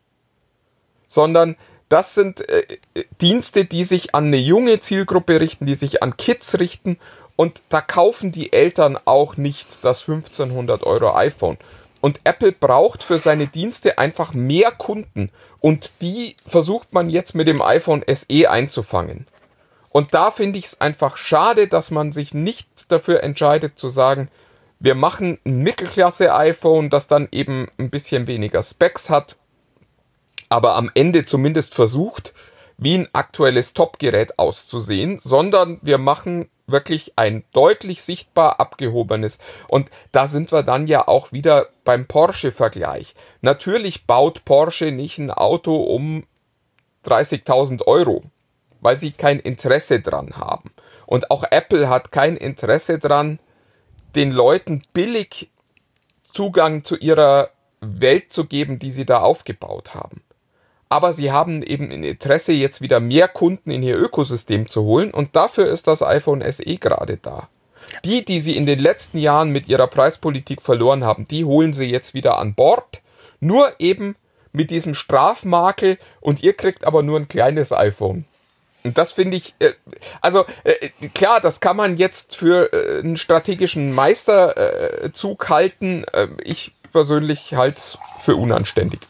Sondern 1.10 1.58
das 1.90 2.16
sind 2.16 2.48
äh, 2.48 2.64
Dienste, 3.20 3.66
die 3.66 3.84
sich 3.84 4.16
an 4.16 4.28
eine 4.28 4.38
junge 4.38 4.80
Zielgruppe 4.80 5.42
richten, 5.42 5.66
die 5.66 5.76
sich 5.76 6.02
an 6.02 6.16
Kids 6.16 6.60
richten 6.60 6.98
und 7.40 7.62
da 7.70 7.80
kaufen 7.80 8.34
die 8.34 8.52
Eltern 8.52 8.98
auch 9.06 9.38
nicht 9.38 9.86
das 9.86 10.02
1500 10.02 10.84
Euro 10.84 11.16
iPhone. 11.16 11.58
Und 12.02 12.20
Apple 12.26 12.52
braucht 12.52 13.02
für 13.02 13.18
seine 13.18 13.48
Dienste 13.48 13.98
einfach 13.98 14.34
mehr 14.34 14.72
Kunden. 14.72 15.32
Und 15.62 15.94
die 16.02 16.36
versucht 16.46 16.94
man 16.94 17.10
jetzt 17.10 17.36
mit 17.36 17.48
dem 17.48 17.62
iPhone 17.62 18.04
SE 18.08 18.50
einzufangen. 18.50 19.26
Und 19.88 20.14
da 20.14 20.32
finde 20.32 20.60
ich 20.60 20.66
es 20.66 20.82
einfach 20.82 21.16
schade, 21.16 21.70
dass 21.70 21.92
man 21.92 22.12
sich 22.12 22.34
nicht 22.34 22.92
dafür 22.92 23.24
entscheidet 23.24 23.80
zu 23.80 23.88
sagen, 23.88 24.30
wir 24.80 24.96
machen 24.96 25.40
ein 25.46 25.64
Mittelklasse-iPhone, 25.64 26.90
das 26.90 27.08
dann 27.08 27.30
eben 27.32 27.68
ein 27.78 27.90
bisschen 27.90 28.28
weniger 28.28 28.64
Specs 28.64 29.10
hat, 29.10 29.38
aber 30.50 30.76
am 30.76 30.92
Ende 30.94 31.24
zumindest 31.24 31.76
versucht, 31.76 32.34
wie 32.78 32.98
ein 32.98 33.10
aktuelles 33.14 33.74
Top-Gerät 33.74 34.40
auszusehen, 34.40 35.20
sondern 35.20 35.80
wir 35.82 35.98
machen 35.98 36.50
wirklich 36.66 37.14
ein 37.16 37.44
deutlich 37.52 38.04
sichtbar 38.04 38.60
abgehobenes. 38.60 39.40
Und 39.68 39.90
da 40.12 40.28
sind 40.28 40.52
wir 40.52 40.64
dann 40.64 40.88
ja 40.88 41.08
auch 41.08 41.32
wieder 41.32 41.68
beim 41.84 42.06
Porsche-Vergleich. 42.06 43.16
Natürlich 43.42 44.06
baut 44.06 44.46
Porsche 44.46 44.92
nicht 44.92 45.18
ein 45.18 45.32
Auto 45.32 45.76
um 45.76 46.26
30.000 47.06 47.86
Euro, 47.86 48.24
weil 48.82 48.98
sie 48.98 49.12
kein 49.12 49.40
Interesse 49.40 50.00
dran 50.00 50.38
haben. 50.38 50.72
Und 51.06 51.32
auch 51.32 51.44
Apple 51.50 51.90
hat 51.90 52.12
kein 52.12 52.38
Interesse 52.38 53.00
dran, 53.00 53.40
den 54.16 54.32
Leuten 54.32 54.84
billig 54.94 55.52
Zugang 56.34 56.84
zu 56.84 56.98
ihrer 56.98 57.50
Welt 57.82 58.32
zu 58.32 58.46
geben, 58.46 58.80
die 58.80 58.92
sie 58.92 59.06
da 59.06 59.20
aufgebaut 59.20 59.96
haben. 59.96 60.22
Aber 60.90 61.14
sie 61.14 61.32
haben 61.32 61.62
eben 61.62 61.92
ein 61.92 62.04
Interesse, 62.04 62.52
jetzt 62.52 62.82
wieder 62.82 63.00
mehr 63.00 63.28
Kunden 63.28 63.70
in 63.70 63.84
ihr 63.84 63.98
Ökosystem 63.98 64.68
zu 64.68 64.84
holen 64.84 65.12
und 65.12 65.36
dafür 65.36 65.68
ist 65.68 65.88
das 65.88 66.02
iPhone 66.02 66.44
SE 66.52 66.78
gerade 66.78 67.18
da. 67.18 67.48
Die, 68.04 68.26
die 68.26 68.40
sie 68.40 68.56
in 68.56 68.66
den 68.66 68.80
letzten 68.80 69.20
Jahren 69.20 69.52
mit 69.52 69.68
ihrer 69.68 69.88
Preispolitik 69.88 70.62
verloren 70.62 71.04
haben, 71.04 71.28
die 71.28 71.46
holen 71.46 71.74
sie 71.74 71.86
jetzt 71.86 72.14
wieder 72.14 72.38
an 72.38 72.54
Bord. 72.54 73.02
Nur 73.40 73.72
eben 73.80 74.16
mit 74.52 74.72
diesem 74.72 74.94
Strafmakel 74.94 75.98
und 76.22 76.44
ihr 76.44 76.54
kriegt 76.54 76.86
aber 76.86 77.04
nur 77.04 77.20
ein 77.20 77.28
kleines 77.28 77.72
iPhone. 77.72 78.26
Und 78.84 78.98
das 78.98 79.12
finde 79.12 79.38
ich, 79.38 79.56
äh, 79.60 79.74
also 80.22 80.46
äh, 80.64 80.90
klar, 81.14 81.42
das 81.42 81.60
kann 81.60 81.76
man 81.76 81.98
jetzt 81.98 82.36
für 82.36 82.72
äh, 82.74 83.00
einen 83.00 83.18
strategischen 83.18 83.94
Meisterzug 83.94 85.50
halten. 85.50 86.06
Ich 86.44 86.74
persönlich 86.92 87.54
halte 87.56 87.78
es 87.78 87.98
für 88.22 88.36
unanständig. 88.36 89.02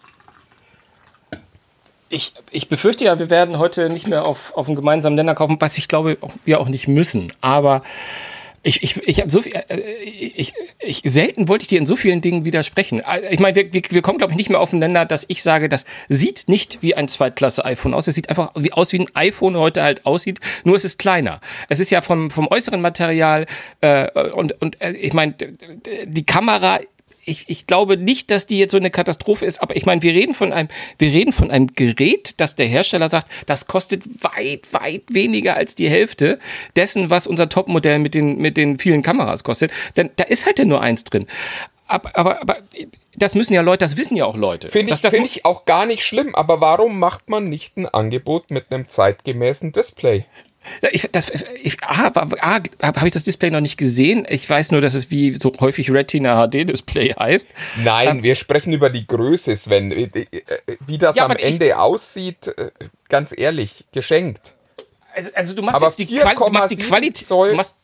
Ich, 2.10 2.34
ich 2.52 2.70
befürchte 2.70 3.06
ja, 3.06 3.20
wir 3.20 3.30
werden 3.30 3.60
heute 3.60 3.88
nicht 3.90 4.08
mehr 4.08 4.26
auf, 4.26 4.56
auf 4.56 4.68
einen 4.68 4.76
gemeinsamen 4.76 5.16
Nenner 5.16 5.36
kaufen, 5.36 5.58
was 5.60 5.78
ich 5.78 5.88
glaube, 5.88 6.18
wir 6.44 6.60
auch 6.60 6.68
nicht 6.68 6.88
müssen. 6.88 7.32
Aber 7.42 7.84
ich, 8.62 8.84
ich, 8.84 9.08
ich 9.08 9.20
habe 9.20 9.30
so 9.30 9.42
viel, 9.42 9.54
äh, 9.54 9.80
ich, 10.04 10.54
ich, 10.80 11.02
selten 11.06 11.48
wollte 11.48 11.64
ich 11.64 11.68
dir 11.68 11.80
in 11.80 11.86
so 11.86 11.96
vielen 11.96 12.22
Dingen 12.22 12.44
widersprechen. 12.44 13.00
Äh, 13.00 13.34
ich 13.34 13.40
meine, 13.40 13.56
wir, 13.56 13.72
wir, 13.74 13.82
wir 13.90 14.02
kommen, 14.02 14.18
glaube 14.18 14.34
ich, 14.34 14.38
nicht 14.38 14.50
mehr 14.50 14.60
aufeinander, 14.60 15.06
dass 15.06 15.26
ich 15.28 15.44
sage, 15.44 15.70
das 15.70 15.86
sieht 16.10 16.46
nicht 16.48 16.82
wie 16.82 16.96
ein 16.96 17.08
Zweitklasse-iPhone 17.08 17.94
aus. 17.94 18.08
Es 18.08 18.16
sieht 18.16 18.30
einfach 18.30 18.52
wie, 18.56 18.74
aus, 18.74 18.92
wie 18.92 19.00
ein 19.00 19.16
iPhone 19.16 19.56
heute 19.56 19.84
halt 19.84 20.06
aussieht, 20.06 20.40
nur 20.64 20.76
es 20.76 20.84
ist 20.84 20.98
kleiner. 20.98 21.40
Es 21.70 21.80
ist 21.80 21.90
ja 21.90 22.02
vom, 22.02 22.32
vom 22.32 22.48
äußeren 22.48 22.82
Material 22.82 23.46
äh, 23.82 24.10
und, 24.32 24.62
und 24.62 24.82
äh, 24.82 24.92
ich 24.92 25.14
meine, 25.14 25.36
die 26.06 26.26
Kamera 26.26 26.80
ich, 27.26 27.46
ich 27.48 27.68
glaube 27.68 27.98
nicht, 27.98 28.32
dass 28.32 28.48
die 28.48 28.58
jetzt 28.58 28.72
so 28.72 28.78
eine 28.78 28.92
Katastrophe 28.92 29.46
ist, 29.46 29.62
aber 29.62 29.76
ich 29.76 29.86
meine, 29.86 30.02
wir 30.02 30.14
reden 30.14 30.34
von 30.34 30.54
einem, 30.54 30.70
wir 30.98 31.10
reden 31.10 31.34
von 31.34 31.52
einem 31.52 31.68
Gerät, 31.74 32.34
das 32.38 32.56
der 32.56 32.68
Hersteller 32.68 33.10
sagt, 33.10 33.30
das 33.46 33.68
kostet 33.68 34.04
weit, 34.24 34.74
weit 34.74 35.04
weniger 35.10 35.56
als 35.56 35.76
die 35.76 35.90
Hälfte 35.90 36.40
dessen, 36.76 37.10
was 37.10 37.28
unser 37.28 37.50
Topmodell 37.50 38.00
mit 38.00 38.14
den, 38.14 38.38
mit 38.38 38.58
den 38.58 38.80
vielen 38.80 39.02
Kameras 39.02 39.44
kostet. 39.44 39.72
Denn 39.96 40.10
da 40.16 40.24
ist 40.24 40.46
halt 40.46 40.60
ja 40.60 40.66
nur 40.66 40.82
eins 40.82 41.04
drin. 41.04 41.28
Aber, 41.88 42.16
aber, 42.16 42.42
aber 42.42 42.58
das 43.16 43.36
müssen 43.36 43.54
ja 43.54 43.62
Leute, 43.62 43.84
das 43.84 43.98
wissen 43.98 44.16
ja 44.16 44.26
auch 44.26 44.38
Leute. 44.38 44.68
Finde 44.68 44.94
ich, 44.94 45.00
find 45.00 45.26
ich 45.26 45.44
auch 45.44 45.66
gar 45.66 45.86
nicht 45.86 46.06
schlimm, 46.06 46.36
aber 46.36 46.62
warum 46.62 47.00
macht 47.00 47.30
man 47.30 47.46
nicht 47.46 47.78
ein 47.78 47.88
Angebot 47.88 48.52
mit 48.52 48.72
einem 48.72 48.88
zeitgemäßen 48.88 49.72
Display? 49.72 50.26
Ich, 50.92 51.10
das, 51.12 51.32
ich, 51.62 51.82
A, 51.84 52.08
A, 52.08 52.62
habe 52.84 53.08
ich 53.08 53.14
das 53.14 53.24
Display 53.24 53.50
noch 53.50 53.62
nicht 53.62 53.78
gesehen. 53.78 54.28
Ich 54.30 54.48
weiß 54.50 54.72
nur, 54.72 54.82
dass 54.82 54.94
es 54.94 55.10
wie 55.10 55.34
so 55.34 55.52
häufig 55.60 55.92
Retina 55.92 56.48
HD 56.48 56.70
Display 56.70 57.14
heißt. 57.20 57.48
Nein, 57.84 58.08
ähm, 58.08 58.24
wir 58.24 58.36
sprechen 58.36 58.74
über 58.74 58.90
die 58.90 59.08
Größe, 59.08 59.56
Sven. 59.56 59.92
Wie 60.86 60.98
das 60.98 61.16
ja, 61.16 61.26
am 61.26 61.32
Ende 61.32 61.68
ich, 61.68 61.74
aussieht, 61.74 62.48
äh, 62.58 62.72
ganz 63.08 63.34
ehrlich, 63.36 63.86
geschenkt. 63.92 64.54
Also, 65.16 65.30
also 65.34 65.54
du 65.56 65.62
machst 65.62 65.76
aber 65.76 65.88
jetzt 65.88 66.00
die, 66.00 66.06
Quali 66.06 66.36
du 66.36 66.52
machst 66.52 66.72
die 66.72 66.78
Qualität. 66.78 67.30
Du 67.30 67.56
machst, 67.56 67.76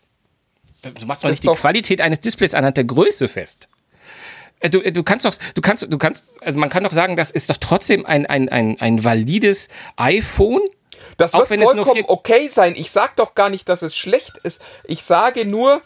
du 0.83 1.05
machst 1.05 1.23
doch 1.23 1.29
nicht 1.29 1.43
die 1.43 1.47
Qualität 1.47 2.01
eines 2.01 2.19
Displays 2.19 2.53
anhand 2.53 2.77
der 2.77 2.83
Größe 2.83 3.27
fest. 3.27 3.69
Äh, 4.59 4.69
du, 4.69 4.81
äh, 4.81 4.91
du 4.91 5.03
kannst 5.03 5.25
doch, 5.25 5.33
du 5.53 5.61
kannst, 5.61 5.91
du 5.91 5.97
kannst, 5.97 6.25
also 6.41 6.59
man 6.59 6.69
kann 6.69 6.83
doch 6.83 6.91
sagen, 6.91 7.15
das 7.15 7.31
ist 7.31 7.49
doch 7.49 7.57
trotzdem 7.57 8.05
ein, 8.05 8.25
ein, 8.25 8.49
ein, 8.49 8.79
ein 8.79 9.03
valides 9.03 9.69
iPhone 9.97 10.61
das 11.17 11.33
wird 11.33 11.47
vollkommen 11.47 12.03
okay 12.07 12.49
sein. 12.49 12.75
Ich 12.75 12.91
sage 12.91 13.13
doch 13.15 13.35
gar 13.35 13.49
nicht, 13.49 13.69
dass 13.69 13.81
es 13.81 13.95
schlecht 13.95 14.37
ist. 14.39 14.61
Ich 14.83 15.03
sage 15.03 15.45
nur, 15.45 15.81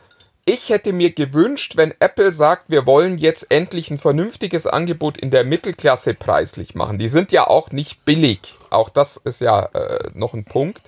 ich 0.46 0.70
hätte 0.70 0.94
mir 0.94 1.12
gewünscht, 1.12 1.74
wenn 1.76 1.94
Apple 2.00 2.32
sagt, 2.32 2.70
wir 2.70 2.88
wollen 2.88 3.20
jetzt 3.20 3.52
endlich 3.52 3.92
ein 3.92 4.00
vernünftiges 4.00 4.66
Angebot 4.66 5.18
in 5.18 5.30
der 5.30 5.44
Mittelklasse 5.44 6.16
preislich 6.16 6.74
machen. 6.74 6.98
Die 6.98 7.10
sind 7.10 7.32
ja 7.32 7.46
auch 7.46 7.72
nicht 7.72 8.04
billig. 8.04 8.56
Auch 8.72 8.90
das 8.90 9.18
ist 9.18 9.42
ja 9.42 9.66
äh, 9.66 10.10
noch 10.16 10.34
ein 10.34 10.46
Punkt. 10.46 10.82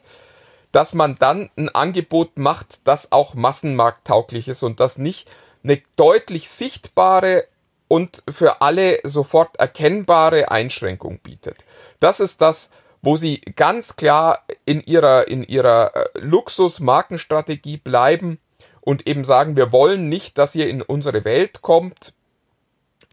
Dass 0.71 0.93
man 0.93 1.15
dann 1.15 1.49
ein 1.57 1.69
Angebot 1.69 2.39
macht, 2.39 2.81
das 2.85 3.11
auch 3.11 3.35
massenmarkttauglich 3.35 4.47
ist 4.47 4.63
und 4.63 4.79
das 4.79 4.97
nicht 4.97 5.29
eine 5.63 5.81
deutlich 5.95 6.49
sichtbare 6.49 7.45
und 7.87 8.23
für 8.27 8.61
alle 8.61 8.99
sofort 9.03 9.57
erkennbare 9.57 10.49
Einschränkung 10.49 11.19
bietet. 11.19 11.65
Das 11.99 12.19
ist 12.19 12.41
das, 12.41 12.69
wo 13.01 13.17
sie 13.17 13.41
ganz 13.55 13.95
klar 13.95 14.45
in 14.65 14.81
ihrer, 14.81 15.27
in 15.27 15.43
ihrer 15.43 15.95
äh, 15.95 16.19
Luxus-Markenstrategie 16.19 17.77
bleiben 17.77 18.39
und 18.81 19.07
eben 19.07 19.23
sagen, 19.23 19.55
wir 19.55 19.71
wollen 19.71 20.09
nicht, 20.09 20.37
dass 20.37 20.55
ihr 20.55 20.67
in 20.67 20.81
unsere 20.81 21.25
Welt 21.25 21.61
kommt, 21.61 22.13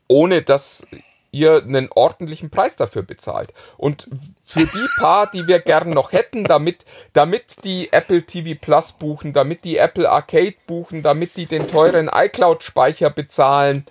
ohne 0.09 0.42
dass 0.42 0.87
ihr 1.31 1.62
einen 1.62 1.88
ordentlichen 1.94 2.51
Preis 2.51 2.77
dafür 2.77 3.03
bezahlt. 3.03 3.53
Und 3.77 4.09
für 4.44 4.64
die 4.64 4.88
paar, 4.98 5.31
die 5.31 5.46
wir 5.46 5.61
gern 5.61 5.90
noch 5.90 6.12
hätten, 6.12 6.44
damit, 6.44 6.85
damit 7.12 7.64
die 7.64 7.92
Apple 7.92 8.22
TV 8.22 8.59
Plus 8.59 8.92
buchen, 8.92 9.33
damit 9.35 9.64
die 9.64 9.77
Apple 9.77 10.11
Arcade 10.11 10.55
buchen, 10.66 11.03
damit 11.03 11.37
die 11.37 11.46
den 11.46 11.68
teuren 11.68 12.11
iCloud-Speicher 12.12 13.11
bezahlen, 13.11 13.85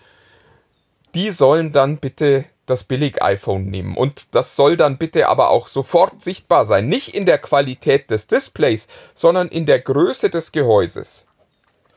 die 1.13 1.29
sollen 1.31 1.71
dann 1.71 1.97
bitte 1.97 2.45
das 2.67 2.83
Billig-iPhone 2.83 3.65
nehmen. 3.65 3.97
Und 3.97 4.35
das 4.35 4.55
soll 4.55 4.77
dann 4.77 4.97
bitte 4.97 5.27
aber 5.29 5.49
auch 5.49 5.67
sofort 5.67 6.21
sichtbar 6.21 6.65
sein. 6.65 6.87
Nicht 6.87 7.15
in 7.15 7.25
der 7.25 7.39
Qualität 7.39 8.11
des 8.11 8.27
Displays, 8.27 8.87
sondern 9.15 9.47
in 9.47 9.65
der 9.65 9.79
Größe 9.79 10.29
des 10.29 10.51
Gehäuses. 10.51 11.25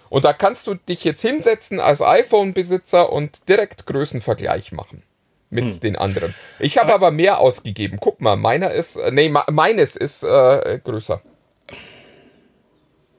Und 0.09 0.25
da 0.25 0.33
kannst 0.33 0.67
du 0.67 0.75
dich 0.75 1.05
jetzt 1.05 1.21
hinsetzen 1.21 1.79
als 1.79 2.01
iPhone-Besitzer 2.01 3.13
und 3.13 3.49
direkt 3.49 3.87
Größenvergleich 3.87 4.73
machen 4.73 5.03
mit 5.51 5.65
hm. 5.65 5.81
den 5.81 5.97
anderen. 5.97 6.35
Ich 6.59 6.79
habe 6.79 6.95
aber, 6.95 7.09
aber, 7.09 7.11
mehr 7.11 7.41
ausgegeben. 7.41 7.99
Guck 8.01 8.21
mal, 8.21 8.37
meiner 8.37 8.71
ist, 8.71 8.97
äh, 8.97 9.11
nee, 9.11 9.29
meines 9.29 9.97
ist 9.97 10.23
äh, 10.23 10.81
größer. 10.83 11.21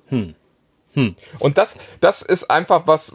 Hm. 0.07 0.35
Hm. 0.93 1.15
Und 1.39 1.57
das, 1.57 1.77
das 1.99 2.21
ist 2.21 2.49
einfach 2.49 2.87
was, 2.87 3.13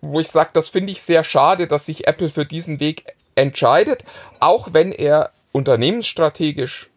wo 0.00 0.20
ich 0.20 0.28
sage, 0.28 0.50
das 0.52 0.68
finde 0.68 0.92
ich 0.92 1.02
sehr 1.02 1.24
schade, 1.24 1.66
dass 1.66 1.86
sich 1.86 2.06
Apple 2.06 2.28
für 2.28 2.44
diesen 2.44 2.80
Weg 2.80 3.04
entscheidet, 3.38 4.04
auch 4.40 4.68
wenn 4.72 4.92
er 4.92 5.30
unternehmensstrategisch 5.52 6.90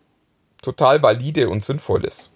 total 0.61 1.01
valide 1.01 1.49
und 1.49 1.63
sinnvoll 1.63 2.05
ist. 2.05 2.29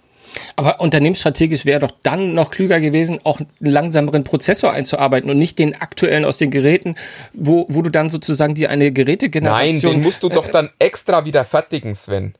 Aber 0.55 0.81
unternehmensstrategisch 0.81 1.65
wäre 1.65 1.79
doch 1.79 1.91
dann 2.03 2.33
noch 2.33 2.51
klüger 2.51 2.79
gewesen, 2.79 3.19
auch 3.23 3.39
einen 3.39 3.49
langsameren 3.59 4.23
Prozessor 4.23 4.71
einzuarbeiten 4.71 5.29
und 5.29 5.37
nicht 5.37 5.59
den 5.59 5.75
aktuellen 5.75 6.25
aus 6.25 6.37
den 6.37 6.51
Geräten, 6.51 6.95
wo, 7.33 7.65
wo 7.69 7.81
du 7.81 7.89
dann 7.89 8.09
sozusagen 8.09 8.55
dir 8.55 8.69
eine 8.69 8.91
Gerätegeneration... 8.91 9.93
Nein, 9.93 10.01
den 10.01 10.05
musst 10.05 10.23
du 10.23 10.29
doch 10.29 10.47
dann 10.47 10.71
extra 10.79 11.25
wieder 11.25 11.45
fertigen, 11.45 11.95
Sven. 11.95 12.35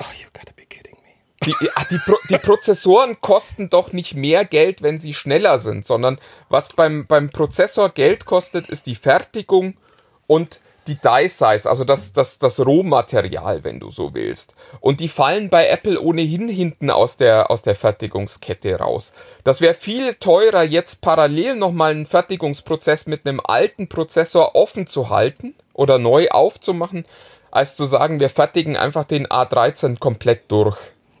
Oh, 0.00 0.04
you 0.20 0.26
gotta 0.32 0.52
be 0.56 0.64
kidding 0.66 0.96
me. 1.02 1.46
Die, 1.46 1.54
die, 1.90 1.98
Pro, 1.98 2.16
die 2.30 2.38
Prozessoren 2.38 3.20
kosten 3.20 3.70
doch 3.70 3.92
nicht 3.92 4.14
mehr 4.14 4.44
Geld, 4.44 4.82
wenn 4.82 4.98
sie 4.98 5.14
schneller 5.14 5.58
sind, 5.58 5.86
sondern 5.86 6.18
was 6.48 6.70
beim, 6.70 7.06
beim 7.06 7.30
Prozessor 7.30 7.90
Geld 7.90 8.24
kostet, 8.24 8.66
ist 8.68 8.86
die 8.86 8.96
Fertigung 8.96 9.74
und 10.26 10.58
die 10.86 10.96
Die 10.96 11.28
Size, 11.28 11.68
also 11.68 11.84
das, 11.84 12.12
das, 12.12 12.38
das 12.38 12.64
Rohmaterial, 12.64 13.64
wenn 13.64 13.80
du 13.80 13.90
so 13.90 14.14
willst. 14.14 14.54
Und 14.80 15.00
die 15.00 15.08
fallen 15.08 15.48
bei 15.48 15.68
Apple 15.68 16.00
ohnehin 16.00 16.48
hinten 16.48 16.90
aus 16.90 17.16
der, 17.16 17.50
aus 17.50 17.62
der 17.62 17.74
Fertigungskette 17.74 18.78
raus. 18.78 19.12
Das 19.44 19.60
wäre 19.60 19.74
viel 19.74 20.14
teurer, 20.14 20.62
jetzt 20.62 21.00
parallel 21.00 21.56
nochmal 21.56 21.92
einen 21.92 22.06
Fertigungsprozess 22.06 23.06
mit 23.06 23.26
einem 23.26 23.40
alten 23.42 23.88
Prozessor 23.88 24.54
offen 24.54 24.86
zu 24.86 25.10
halten 25.10 25.54
oder 25.72 25.98
neu 25.98 26.28
aufzumachen, 26.28 27.04
als 27.50 27.76
zu 27.76 27.84
sagen, 27.84 28.20
wir 28.20 28.30
fertigen 28.30 28.76
einfach 28.76 29.04
den 29.04 29.26
A13 29.26 29.98
komplett 29.98 30.50
durch. 30.50 30.76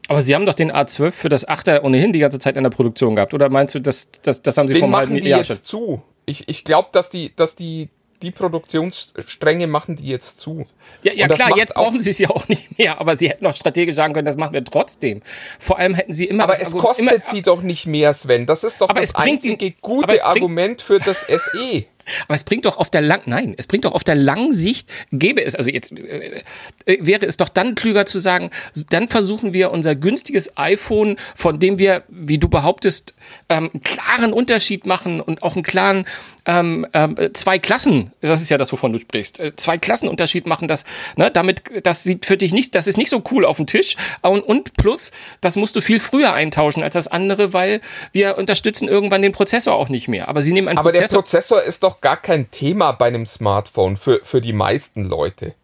Aber 0.08 0.20
Sie 0.20 0.34
haben 0.34 0.44
doch 0.44 0.54
den 0.54 0.70
A12 0.70 1.12
für 1.12 1.28
das 1.28 1.48
8er 1.48 1.82
ohnehin 1.82 2.12
die 2.12 2.18
ganze 2.18 2.38
Zeit 2.38 2.56
in 2.56 2.62
der 2.62 2.70
Produktion 2.70 3.14
gehabt, 3.14 3.32
oder 3.32 3.48
meinst 3.48 3.74
du, 3.74 3.80
das, 3.80 4.08
das, 4.22 4.42
das 4.42 4.58
haben 4.58 4.68
Sie 4.68 4.74
den 4.74 4.80
vom 4.80 4.90
machen 4.90 5.14
die 5.14 5.28
Jahr 5.28 5.40
jetzt 5.40 5.64
zu. 5.64 6.02
Ich, 6.26 6.48
ich 6.48 6.64
glaube, 6.64 6.88
dass 6.92 7.10
die, 7.10 7.34
dass 7.34 7.54
die 7.54 7.88
die 8.22 8.30
Produktionsstränge 8.30 9.66
machen 9.66 9.96
die 9.96 10.06
jetzt 10.06 10.38
zu. 10.38 10.66
Ja, 11.02 11.12
ja 11.12 11.28
klar, 11.28 11.56
jetzt 11.56 11.76
auch- 11.76 11.84
brauchen 11.84 12.00
sie 12.00 12.10
es 12.10 12.18
ja 12.18 12.30
auch 12.30 12.48
nicht 12.48 12.78
mehr, 12.78 13.00
aber 13.00 13.16
sie 13.16 13.28
hätten 13.28 13.46
auch 13.46 13.56
strategisch 13.56 13.94
sagen 13.94 14.14
können, 14.14 14.26
das 14.26 14.36
machen 14.36 14.52
wir 14.54 14.64
trotzdem. 14.64 15.22
Vor 15.58 15.78
allem 15.78 15.94
hätten 15.94 16.14
sie 16.14 16.24
immer 16.26 16.44
Aber 16.44 16.60
es 16.60 16.72
Argu- 16.72 16.78
kostet 16.80 17.10
immer, 17.12 17.20
sie 17.30 17.42
doch 17.42 17.62
nicht 17.62 17.86
mehr, 17.86 18.14
Sven. 18.14 18.46
Das 18.46 18.64
ist 18.64 18.80
doch 18.80 18.88
das 18.92 19.14
einzige 19.14 19.66
ihn- 19.66 19.74
gute 19.80 20.24
Argument 20.24 20.80
für 20.82 20.98
das. 21.00 21.24
SE. 21.28 21.84
Aber 22.26 22.34
es 22.34 22.44
bringt 22.44 22.64
doch 22.64 22.76
auf 22.76 22.90
der 22.90 23.00
lang, 23.00 23.22
nein, 23.26 23.54
es 23.56 23.66
bringt 23.66 23.84
doch 23.84 23.92
auf 23.92 24.04
der 24.04 24.14
langen 24.14 24.52
Sicht, 24.52 24.90
gäbe 25.12 25.44
es, 25.44 25.54
also 25.54 25.70
jetzt 25.70 25.98
äh, 25.98 26.42
äh, 26.86 26.98
wäre 27.00 27.26
es 27.26 27.36
doch 27.36 27.48
dann 27.48 27.74
klüger 27.74 28.06
zu 28.06 28.18
sagen, 28.18 28.50
dann 28.90 29.08
versuchen 29.08 29.52
wir 29.52 29.70
unser 29.70 29.94
günstiges 29.94 30.56
iPhone, 30.56 31.16
von 31.34 31.58
dem 31.58 31.78
wir, 31.78 32.02
wie 32.08 32.38
du 32.38 32.48
behauptest, 32.48 33.14
ähm, 33.48 33.70
einen 33.72 33.82
klaren 33.82 34.32
Unterschied 34.32 34.86
machen 34.86 35.20
und 35.20 35.42
auch 35.42 35.54
einen 35.54 35.62
klaren 35.62 36.06
ähm, 36.46 36.86
ähm, 36.92 37.16
zwei 37.32 37.58
Klassen, 37.58 38.12
das 38.20 38.42
ist 38.42 38.50
ja 38.50 38.58
das, 38.58 38.70
wovon 38.70 38.92
du 38.92 38.98
sprichst, 38.98 39.40
äh, 39.40 39.56
zwei 39.56 39.78
Klassenunterschied 39.78 40.46
machen, 40.46 40.68
das, 40.68 40.84
ne, 41.16 41.30
damit, 41.30 41.62
das 41.84 42.02
sieht 42.02 42.26
für 42.26 42.36
dich 42.36 42.52
nicht, 42.52 42.74
das 42.74 42.86
ist 42.86 42.98
nicht 42.98 43.08
so 43.08 43.22
cool 43.30 43.46
auf 43.46 43.56
dem 43.56 43.66
Tisch 43.66 43.96
und, 44.20 44.40
und 44.40 44.74
plus, 44.74 45.10
das 45.40 45.56
musst 45.56 45.74
du 45.76 45.80
viel 45.80 46.00
früher 46.00 46.34
eintauschen 46.34 46.82
als 46.82 46.94
das 46.94 47.08
andere, 47.08 47.52
weil 47.52 47.80
wir 48.12 48.36
unterstützen 48.36 48.88
irgendwann 48.88 49.22
den 49.22 49.32
Prozessor 49.32 49.74
auch 49.74 49.88
nicht 49.88 50.08
mehr. 50.08 50.28
Aber 50.28 50.42
sie 50.42 50.52
nehmen 50.52 50.68
einen 50.68 50.78
Aber 50.78 50.92
der 50.92 51.00
Prozessor. 51.00 51.22
Prozessor 51.22 51.62
ist 51.62 51.82
doch 51.82 51.93
gar 52.00 52.16
kein 52.16 52.50
Thema 52.50 52.92
bei 52.92 53.06
einem 53.06 53.26
Smartphone 53.26 53.96
für, 53.96 54.20
für 54.24 54.40
die 54.40 54.52
meisten 54.52 55.04
Leute. 55.04 55.54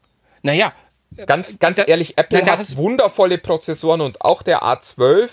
naja, 0.42 0.72
Ganz, 1.26 1.58
ganz 1.58 1.76
Da- 1.76 1.82
ehrlich, 1.84 2.16
Apple 2.18 2.40
da 2.42 2.56
hat 2.56 2.76
wundervolle 2.76 3.36
Prozessoren 3.38 4.00
und 4.00 4.20
auch 4.22 4.42
der 4.42 4.62
A12 4.62 5.28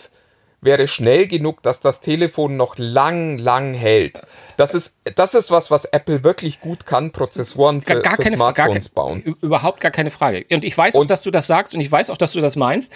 wäre 0.59 0.87
schnell 0.87 1.27
genug, 1.27 1.61
dass 1.61 1.79
das 1.79 2.01
Telefon 2.01 2.57
noch 2.57 2.73
lang, 2.79 3.37
lang 3.37 3.75
hält. 3.75 4.23
Das 4.57 4.73
ist, 4.73 4.93
das 5.15 5.33
ist 5.35 5.51
was, 5.51 5.71
was 5.71 5.85
Apple 5.85 6.23
wirklich 6.23 6.59
gut 6.59 6.85
kann, 6.85 7.11
Prozessoren 7.11 7.81
für, 7.81 7.93
gar, 7.93 8.01
gar 8.01 8.17
keine 8.17 8.37
Frage. 8.37 8.53
Gar 8.55 8.65
Smartphones 8.65 8.85
kein, 8.85 8.93
bauen. 8.93 9.35
Überhaupt 9.41 9.79
gar 9.81 9.91
keine 9.91 10.09
Frage. 10.11 10.45
Und 10.51 10.65
ich 10.65 10.77
weiß 10.77 10.95
auch, 10.95 11.01
Und- 11.01 11.11
dass 11.11 11.21
du 11.21 11.31
das 11.31 11.47
sagst 11.47 11.73
und 11.75 11.81
ich 11.81 11.91
weiß 11.91 12.09
auch, 12.09 12.17
dass 12.17 12.33
du 12.33 12.41
das 12.41 12.55
meinst. 12.55 12.91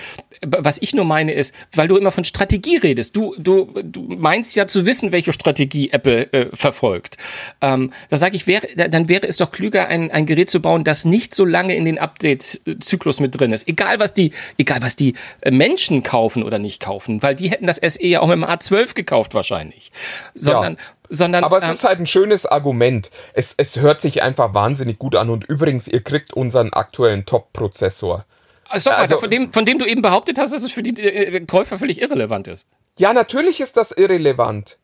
Was 0.46 0.80
ich 0.82 0.94
nur 0.94 1.06
meine 1.06 1.34
ist, 1.34 1.54
weil 1.76 1.88
du 1.88 1.98
immer 1.98 2.12
von 2.12 2.24
Strategie 2.24 2.78
redest. 2.78 3.16
Du, 3.16 3.36
du, 3.38 3.72
du 3.84 4.02
meinst 4.02 4.56
ja 4.56 4.66
zu 4.68 4.86
wissen, 4.88 5.12
welche 5.12 5.34
Strategie 5.34 5.92
Apple 5.92 6.34
äh, 6.34 6.56
verfolgt. 6.56 7.18
Ähm, 7.62 7.94
da 8.10 8.18
sage 8.18 8.36
ich, 8.36 8.48
wäre, 8.48 8.68
dann 8.76 9.08
wäre 9.08 9.28
es 9.28 9.38
doch 9.38 9.52
klüger, 9.52 9.88
ein, 9.88 10.10
ein 10.10 10.26
Gerät 10.26 10.50
zu 10.50 10.62
bauen, 10.62 10.84
das 10.84 11.06
nicht 11.06 11.36
so 11.36 11.46
lange 11.46 11.76
in 11.76 11.86
den 11.86 12.00
Update-Zyklus 12.00 13.20
mit 13.20 13.40
drin 13.40 13.54
ist. 13.54 13.68
Egal 13.68 14.00
was 14.00 14.14
die, 14.16 14.32
egal 14.58 14.82
was 14.82 14.96
die 14.96 15.14
äh, 15.42 15.52
Menschen 15.52 16.02
kaufen 16.02 16.42
oder 16.42 16.58
nicht 16.60 16.82
kaufen, 16.82 17.22
weil 17.22 17.36
die 17.36 17.52
hätten 17.52 17.68
das 17.68 17.78
SE 17.78 18.04
ja 18.06 18.22
auch 18.22 18.28
mit 18.28 18.38
dem 18.38 18.46
A12 18.46 18.96
gekauft 18.96 19.34
wahrscheinlich. 19.36 19.92
Sondern, 20.34 20.78
sondern 21.12 21.44
Aber 21.44 21.58
es 21.58 21.66
ähm, 21.66 21.72
ist 21.72 21.84
halt 21.84 22.00
ein 22.00 22.08
schönes 22.08 22.46
Argument. 22.46 23.12
Es, 23.34 23.54
es 23.58 23.78
hört 23.78 24.00
sich 24.02 24.24
einfach 24.24 24.54
wahnsinnig 24.54 24.98
gut 24.98 25.16
an. 25.16 25.30
Und 25.30 25.44
übrigens, 25.44 25.88
ihr 25.88 26.02
kriegt 26.02 26.34
unseren 26.34 26.72
aktuellen 26.74 27.26
Top-Prozessor. 27.26 28.26
Also, 28.70 28.90
mal, 28.90 28.96
Also- 28.96 29.20
von, 29.20 29.30
dem, 29.30 29.52
von 29.52 29.66
dem 29.66 29.78
du 29.78 29.86
eben 29.86 30.02
behauptet 30.02 30.40
hast, 30.40 30.54
dass 30.54 30.64
es 30.64 30.72
für 30.72 30.82
die 30.84 31.00
äh, 31.02 31.46
Käufer 31.46 31.78
völlig 31.78 32.02
irrelevant 32.02 32.48
ist. 32.48 32.66
Ja, 32.98 33.12
natürlich 33.14 33.60
ist 33.60 33.76
das 33.78 33.92
irrelevant. 33.92 34.78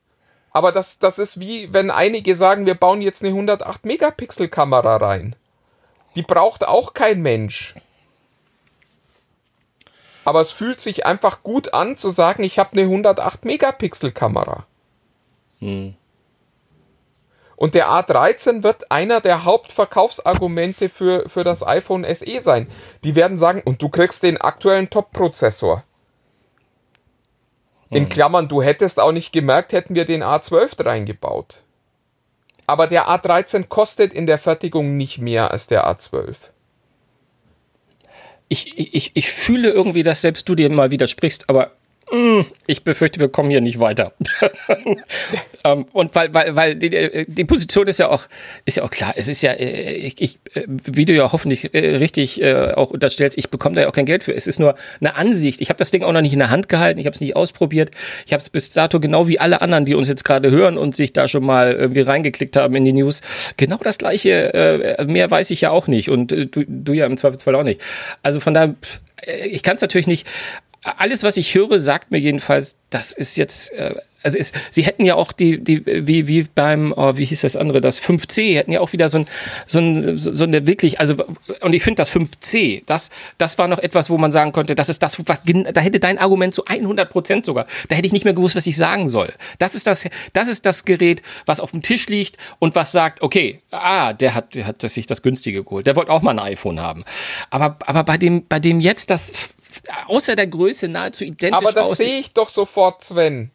Aber 0.51 0.71
das, 0.71 0.99
das 0.99 1.17
ist 1.17 1.39
wie, 1.39 1.71
wenn 1.73 1.91
einige 1.91 2.35
sagen, 2.35 2.65
wir 2.65 2.75
bauen 2.75 3.01
jetzt 3.01 3.23
eine 3.23 3.33
108-Megapixel-Kamera 3.33 4.97
rein. 4.97 5.35
Die 6.15 6.23
braucht 6.23 6.67
auch 6.67 6.93
kein 6.93 7.21
Mensch. 7.21 7.75
Aber 10.25 10.41
es 10.41 10.51
fühlt 10.51 10.81
sich 10.81 11.05
einfach 11.05 11.41
gut 11.43 11.73
an 11.73 11.95
zu 11.95 12.09
sagen, 12.09 12.43
ich 12.43 12.59
habe 12.59 12.73
eine 12.73 12.83
108-Megapixel-Kamera. 12.91 14.65
Und 17.57 17.73
der 17.73 17.89
A13 17.89 18.61
wird 18.61 18.91
einer 18.91 19.19
der 19.19 19.43
Hauptverkaufsargumente 19.43 20.89
für, 20.89 21.27
für 21.27 21.43
das 21.43 21.65
iPhone 21.65 22.05
SE 22.05 22.39
sein. 22.39 22.67
Die 23.03 23.15
werden 23.15 23.39
sagen, 23.39 23.63
und 23.65 23.81
du 23.81 23.89
kriegst 23.89 24.21
den 24.21 24.37
aktuellen 24.37 24.91
Top-Prozessor. 24.91 25.83
In 27.89 28.09
Klammern, 28.09 28.47
du 28.47 28.61
hättest 28.61 28.99
auch 28.99 29.11
nicht 29.11 29.31
gemerkt, 29.31 29.73
hätten 29.73 29.95
wir 29.95 30.05
den 30.05 30.23
A12 30.23 30.85
reingebaut. 30.85 31.63
Aber 32.67 32.85
der 32.85 33.07
A13 33.07 33.67
kostet 33.67 34.13
in 34.13 34.27
der 34.27 34.37
Fertigung 34.37 34.95
nicht 34.95 35.17
mehr 35.17 35.49
als 35.49 35.65
der 35.67 35.87
A12. 35.87 36.35
Ich, 38.49 38.77
ich, 38.77 39.11
ich 39.15 39.31
fühle 39.31 39.69
irgendwie, 39.69 40.03
dass 40.03 40.21
selbst 40.21 40.47
du 40.47 40.53
dir 40.53 40.69
mal 40.69 40.91
widersprichst, 40.91 41.49
aber 41.49 41.71
ich 42.67 42.83
befürchte, 42.83 43.19
wir 43.19 43.27
kommen 43.27 43.49
hier 43.49 43.59
nicht 43.59 43.79
weiter. 43.79 44.13
ähm, 45.65 45.85
und 45.91 46.15
weil, 46.15 46.33
weil, 46.33 46.55
weil 46.55 46.75
die, 46.75 47.25
die 47.27 47.43
Position 47.43 47.87
ist 47.87 47.99
ja 47.99 48.09
auch, 48.09 48.23
ist 48.65 48.77
ja 48.77 48.83
auch 48.83 48.91
klar. 48.91 49.13
Es 49.17 49.27
ist 49.27 49.41
ja, 49.41 49.51
äh, 49.51 49.93
ich, 49.93 50.21
ich, 50.21 50.39
äh, 50.53 50.63
wie 50.67 51.03
du 51.03 51.13
ja 51.13 51.31
hoffentlich 51.31 51.73
äh, 51.73 51.97
richtig 51.97 52.43
auch 52.45 52.91
unterstellst, 52.91 53.37
ich 53.37 53.49
bekomme 53.49 53.75
da 53.75 53.81
ja 53.81 53.89
auch 53.89 53.93
kein 53.93 54.05
Geld 54.05 54.23
für. 54.23 54.33
Es 54.33 54.47
ist 54.47 54.59
nur 54.59 54.75
eine 55.01 55.15
Ansicht. 55.15 55.59
Ich 55.59 55.69
habe 55.69 55.77
das 55.77 55.91
Ding 55.91 56.03
auch 56.03 56.13
noch 56.13 56.21
nicht 56.21 56.33
in 56.33 56.39
der 56.39 56.49
Hand 56.49 56.69
gehalten. 56.69 56.99
Ich 56.99 57.05
habe 57.05 57.13
es 57.13 57.21
nicht 57.21 57.35
ausprobiert. 57.35 57.91
Ich 58.25 58.31
habe 58.31 58.41
es 58.41 58.49
bis 58.49 58.71
dato 58.71 58.99
genau 58.99 59.27
wie 59.27 59.39
alle 59.39 59.61
anderen, 59.61 59.85
die 59.85 59.95
uns 59.95 60.07
jetzt 60.07 60.23
gerade 60.23 60.49
hören 60.49 60.77
und 60.77 60.95
sich 60.95 61.13
da 61.13 61.27
schon 61.27 61.43
mal 61.43 61.73
irgendwie 61.73 62.01
reingeklickt 62.01 62.55
haben 62.55 62.75
in 62.75 62.85
die 62.85 62.93
News, 62.93 63.21
genau 63.57 63.77
das 63.83 63.97
gleiche. 63.97 64.97
Mehr 65.07 65.29
weiß 65.29 65.51
ich 65.51 65.61
ja 65.61 65.71
auch 65.71 65.87
nicht 65.87 66.09
und 66.09 66.31
du, 66.31 66.45
du 66.45 66.93
ja 66.93 67.05
im 67.05 67.17
Zweifelsfall 67.17 67.55
auch 67.55 67.63
nicht. 67.63 67.81
Also 68.23 68.39
von 68.39 68.53
daher, 68.53 68.75
ich 69.49 69.63
kann 69.63 69.75
es 69.75 69.81
natürlich 69.81 70.07
nicht. 70.07 70.27
Alles, 70.97 71.23
was 71.23 71.37
ich 71.37 71.53
höre, 71.53 71.79
sagt 71.79 72.11
mir 72.11 72.19
jedenfalls, 72.19 72.77
das 72.89 73.11
ist 73.11 73.37
jetzt, 73.37 73.73
äh, 73.73 73.95
also 74.23 74.37
ist, 74.37 74.53
sie 74.71 74.83
hätten 74.83 75.05
ja 75.05 75.15
auch 75.15 75.31
die, 75.31 75.63
die, 75.63 75.85
wie, 75.85 76.27
wie 76.27 76.43
beim, 76.43 76.93
oh, 76.95 77.15
wie 77.15 77.25
hieß 77.25 77.41
das 77.41 77.55
andere, 77.55 77.81
das 77.81 78.01
5C, 78.01 78.55
hätten 78.55 78.71
ja 78.71 78.81
auch 78.81 78.91
wieder 78.91 79.09
so 79.09 79.19
ein, 79.19 79.27
so 79.65 79.79
ein, 79.79 80.17
so 80.17 80.43
eine 80.43 80.67
wirklich, 80.67 80.99
also, 80.99 81.15
und 81.61 81.73
ich 81.73 81.83
finde 81.83 82.01
das 82.01 82.11
5C, 82.13 82.83
das, 82.85 83.09
das 83.37 83.57
war 83.57 83.67
noch 83.67 83.79
etwas, 83.79 84.09
wo 84.09 84.17
man 84.17 84.31
sagen 84.31 84.51
konnte, 84.51 84.75
das 84.75 84.89
ist 84.89 85.01
das, 85.01 85.17
was, 85.27 85.41
da 85.45 85.81
hätte 85.81 85.99
dein 85.99 86.17
Argument 86.17 86.53
so 86.53 86.65
100 86.65 87.09
Prozent 87.09 87.45
sogar, 87.45 87.67
da 87.87 87.95
hätte 87.95 88.07
ich 88.07 88.13
nicht 88.13 88.25
mehr 88.25 88.33
gewusst, 88.33 88.55
was 88.55 88.67
ich 88.67 88.75
sagen 88.75 89.07
soll. 89.07 89.31
Das 89.59 89.75
ist 89.75 89.87
das, 89.87 90.07
das 90.33 90.47
ist 90.47 90.65
das 90.65 90.83
Gerät, 90.83 91.21
was 91.45 91.59
auf 91.59 91.71
dem 91.71 91.81
Tisch 91.81 92.07
liegt 92.07 92.37
und 92.59 92.75
was 92.75 92.91
sagt, 92.91 93.21
okay, 93.21 93.61
ah, 93.71 94.13
der 94.13 94.33
hat, 94.33 94.55
der 94.55 94.67
hat 94.67 94.81
sich 94.81 95.05
das 95.05 95.21
günstige 95.21 95.63
geholt, 95.63 95.87
der 95.87 95.95
wollte 95.95 96.11
auch 96.11 96.21
mal 96.21 96.31
ein 96.31 96.39
iPhone 96.39 96.79
haben. 96.79 97.05
Aber, 97.49 97.77
aber 97.85 98.03
bei 98.03 98.17
dem, 98.17 98.45
bei 98.47 98.59
dem 98.59 98.81
jetzt 98.81 99.09
das, 99.09 99.49
außer 100.07 100.35
der 100.35 100.47
Größe 100.47 100.87
nahezu 100.87 101.23
identisch 101.23 101.57
Aber 101.57 101.71
das 101.71 101.85
aussieht. 101.87 102.05
sehe 102.07 102.19
ich 102.19 102.33
doch 102.33 102.49
sofort, 102.49 103.03
Sven. 103.03 103.51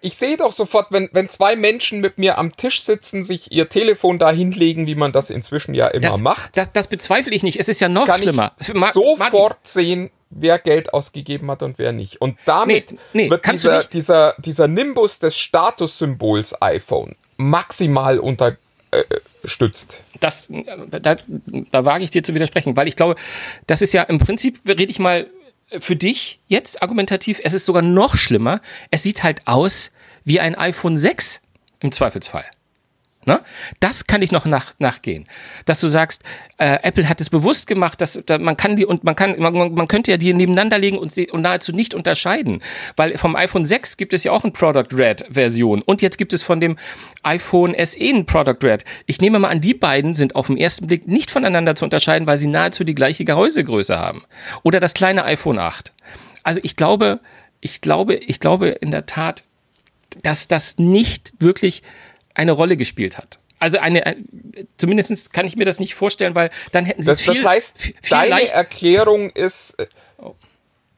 Ich 0.00 0.16
sehe 0.16 0.36
doch 0.36 0.52
sofort, 0.52 0.86
wenn, 0.90 1.08
wenn 1.12 1.28
zwei 1.28 1.56
Menschen 1.56 2.00
mit 2.00 2.18
mir 2.18 2.38
am 2.38 2.56
Tisch 2.56 2.82
sitzen, 2.82 3.24
sich 3.24 3.50
ihr 3.50 3.68
Telefon 3.68 4.20
da 4.20 4.30
hinlegen, 4.30 4.86
wie 4.86 4.94
man 4.94 5.10
das 5.10 5.28
inzwischen 5.28 5.74
ja 5.74 5.88
immer 5.88 6.02
Das, 6.02 6.20
macht, 6.20 6.56
das, 6.56 6.72
das 6.72 6.86
bezweifle 6.86 7.34
ich 7.34 7.42
nicht. 7.42 7.58
Es 7.58 7.68
ist 7.68 7.80
ja 7.80 7.88
noch 7.88 8.06
kann 8.06 8.22
schlimmer. 8.22 8.52
ich 8.60 8.72
Ma- 8.74 8.92
sofort 8.92 9.18
Martin, 9.18 9.56
sehen, 9.64 10.10
wer 10.30 10.60
Geld 10.60 10.94
ausgegeben 10.94 11.50
hat 11.50 11.64
und 11.64 11.78
wer 11.80 11.90
nicht. 11.90 12.20
Und 12.20 12.38
damit 12.44 12.92
Nee, 13.12 13.24
nee, 13.24 13.30
wird 13.30 13.50
dieser, 13.50 13.82
dieser, 13.84 14.34
dieser 14.38 14.68
Nimbus 14.68 15.18
des 15.18 15.36
Statussymbols 15.36 16.62
iPhone 16.62 17.16
maximal 17.36 18.20
unterstützt. 18.20 20.02
das, 20.20 20.48
da, 20.90 21.16
da 21.70 21.84
wage 21.84 22.04
ich 22.04 22.10
dir 22.10 22.22
zu 22.22 22.34
widersprechen, 22.34 22.76
weil 22.76 22.88
ich 22.88 22.94
glaube, 22.96 23.16
das 23.66 23.82
ist 23.82 23.92
ja 23.94 24.02
im 24.04 24.18
Prinzip, 24.18 24.60
rede 24.66 24.84
ich 24.84 24.98
mal 25.00 25.26
für 25.78 25.96
dich 25.96 26.40
jetzt 26.46 26.82
argumentativ, 26.82 27.40
es 27.42 27.52
ist 27.52 27.66
sogar 27.66 27.82
noch 27.82 28.16
schlimmer. 28.16 28.60
Es 28.90 29.02
sieht 29.02 29.22
halt 29.22 29.46
aus 29.46 29.90
wie 30.24 30.40
ein 30.40 30.54
iPhone 30.54 30.96
6 30.96 31.40
im 31.80 31.92
Zweifelsfall. 31.92 32.44
Ne? 33.28 33.42
Das 33.78 34.06
kann 34.06 34.22
ich 34.22 34.32
noch 34.32 34.46
nach, 34.46 34.72
nachgehen. 34.78 35.24
Dass 35.66 35.80
du 35.80 35.88
sagst, 35.88 36.22
äh, 36.56 36.78
Apple 36.82 37.10
hat 37.10 37.20
es 37.20 37.28
bewusst 37.28 37.66
gemacht, 37.66 38.00
dass 38.00 38.22
da, 38.24 38.38
man 38.38 38.56
kann 38.56 38.74
die 38.74 38.86
und 38.86 39.04
man 39.04 39.14
kann, 39.14 39.38
man, 39.38 39.74
man 39.74 39.86
könnte 39.86 40.10
ja 40.10 40.16
die 40.16 40.32
nebeneinander 40.32 40.78
legen 40.78 40.96
und, 40.96 41.12
sie, 41.12 41.30
und 41.30 41.42
nahezu 41.42 41.72
nicht 41.72 41.92
unterscheiden. 41.92 42.62
Weil 42.96 43.18
vom 43.18 43.36
iPhone 43.36 43.66
6 43.66 43.98
gibt 43.98 44.14
es 44.14 44.24
ja 44.24 44.32
auch 44.32 44.44
eine 44.44 44.52
Product 44.52 44.96
Red 44.96 45.26
Version 45.30 45.82
und 45.82 46.00
jetzt 46.00 46.16
gibt 46.16 46.32
es 46.32 46.42
von 46.42 46.58
dem 46.58 46.78
iPhone 47.22 47.74
SE 47.84 48.00
eine 48.00 48.24
Product 48.24 48.56
Red. 48.62 48.86
Ich 49.04 49.20
nehme 49.20 49.38
mal 49.38 49.48
an, 49.48 49.60
die 49.60 49.74
beiden 49.74 50.14
sind 50.14 50.34
auf 50.34 50.46
den 50.46 50.56
ersten 50.56 50.86
Blick 50.86 51.06
nicht 51.06 51.30
voneinander 51.30 51.74
zu 51.74 51.84
unterscheiden, 51.84 52.26
weil 52.26 52.38
sie 52.38 52.46
nahezu 52.46 52.82
die 52.82 52.94
gleiche 52.94 53.26
Gehäusegröße 53.26 53.98
haben. 53.98 54.22
Oder 54.62 54.80
das 54.80 54.94
kleine 54.94 55.26
iPhone 55.26 55.58
8. 55.58 55.92
Also 56.44 56.60
ich 56.62 56.76
glaube, 56.76 57.20
ich 57.60 57.82
glaube, 57.82 58.14
ich 58.14 58.40
glaube 58.40 58.68
in 58.68 58.90
der 58.90 59.04
Tat, 59.04 59.44
dass 60.22 60.48
das 60.48 60.78
nicht 60.78 61.34
wirklich 61.40 61.82
eine 62.38 62.52
Rolle 62.52 62.76
gespielt 62.76 63.18
hat. 63.18 63.38
Also 63.58 63.78
eine, 63.78 64.06
ein- 64.06 64.28
zumindest 64.76 65.32
kann 65.32 65.44
ich 65.44 65.56
mir 65.56 65.64
das 65.64 65.80
nicht 65.80 65.94
vorstellen, 65.94 66.34
weil 66.34 66.50
dann 66.72 66.84
hätten 66.84 67.02
sie 67.02 67.08
Das, 67.08 67.18
es 67.20 67.24
viel, 67.26 67.42
das 67.42 67.50
heißt, 67.50 67.78
viel 67.78 67.94
deine 68.08 68.30
leicht, 68.30 68.52
Erklärung 68.52 69.30
ist, 69.30 69.74
äh, 69.78 69.86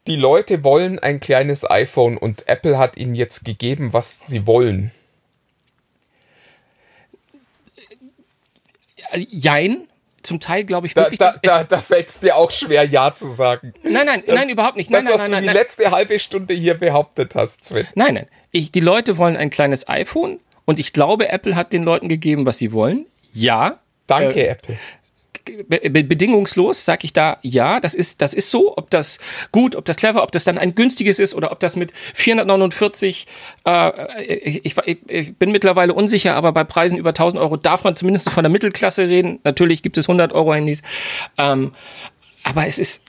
die 0.07 0.17
Leute 0.17 0.63
wollen 0.65 0.99
ein 0.99 1.21
kleines 1.21 1.69
iPhone 1.69 2.17
und 2.19 2.47
Apple 2.49 2.77
hat 2.79 2.97
ihnen 2.99 3.15
jetzt 3.15 3.45
gegeben, 3.45 3.93
was 3.93 4.27
sie 4.27 4.47
wollen. 4.47 4.91
äh, 9.13 9.27
jein, 9.31 9.87
zum 10.23 10.39
Teil 10.41 10.65
glaube 10.65 10.87
ich 10.87 10.95
Da, 10.95 11.03
wirklich, 11.03 11.19
da, 11.19 11.29
es, 11.31 11.39
da, 11.43 11.65
da 11.65 11.81
fällt 11.81 12.09
es 12.09 12.21
dir 12.21 12.37
auch 12.37 12.51
schwer, 12.51 12.85
Ja 12.85 13.15
zu 13.15 13.29
sagen. 13.33 13.73
nein, 13.83 14.05
nein, 14.07 14.23
Das- 14.27 14.35
nein, 14.35 14.49
überhaupt 14.51 14.77
nicht, 14.77 14.91
nein, 14.91 15.05
das, 15.05 15.13
nein, 15.13 15.15
was 15.15 15.21
nein, 15.23 15.29
du 15.31 15.35
nein, 15.37 15.43
die 15.43 15.47
nein, 15.47 15.57
letzte 15.57 15.91
halbe 15.91 16.19
Stunde 16.19 16.55
hier 16.55 16.75
behauptet 16.75 17.35
hast, 17.35 17.65
Sven. 17.65 17.87
nein, 17.95 18.15
nein. 18.15 18.27
Ich, 18.53 18.71
die 18.73 18.81
Leute 18.81 19.17
wollen 19.17 19.37
ein 19.37 19.49
kleines 19.51 19.89
iPhone 19.89 20.41
und 20.71 20.79
ich 20.79 20.93
glaube, 20.93 21.29
Apple 21.29 21.57
hat 21.57 21.73
den 21.73 21.83
Leuten 21.83 22.09
gegeben, 22.09 22.47
was 22.47 22.59
sie 22.59 22.73
wollen. 22.73 23.07
Ja, 23.35 23.81
Danke, 24.11 24.49
Apple. 24.49 24.77
Be 25.69 25.91
be 25.91 26.05
bedingungslos 26.05 26.85
sage 26.85 27.05
ich 27.05 27.13
da 27.13 27.39
ja, 27.43 27.81
das 27.81 27.95
ist 27.95 28.21
das 28.21 28.35
ist 28.35 28.51
so, 28.51 28.77
ob 28.77 28.91
das 28.91 29.19
gut, 29.53 29.75
ob 29.75 29.85
das 29.85 29.97
clever, 29.97 30.23
ob 30.23 30.33
das 30.33 30.45
dann 30.45 30.59
ein 30.59 30.75
günstiges 30.75 31.19
ist 31.19 31.35
oder 31.35 31.51
ob 31.51 31.61
das 31.61 31.77
mit 31.77 31.93
449 32.15 33.27
äh, 33.65 34.23
ich, 34.23 34.65
ich, 34.67 34.99
ich 35.09 35.37
bin 35.37 35.51
mittlerweile 35.51 35.95
unsicher, 35.95 36.35
aber 36.35 36.53
bei 36.53 36.65
Preisen 36.65 36.99
über 36.99 37.11
1000 37.11 37.41
Euro 37.41 37.57
darf 37.57 37.85
man 37.85 37.97
zumindest 37.97 38.31
von 38.31 38.45
der 38.45 38.51
Mittelklasse 38.51 39.09
reden. 39.09 39.39
Natürlich 39.45 39.83
gibt 39.83 39.97
es 39.97 40.09
100 40.09 40.33
Euro 40.33 40.53
Handys, 40.55 40.83
ähm, 41.39 41.73
aber 42.45 42.67
es 42.67 42.79
ist 42.79 43.03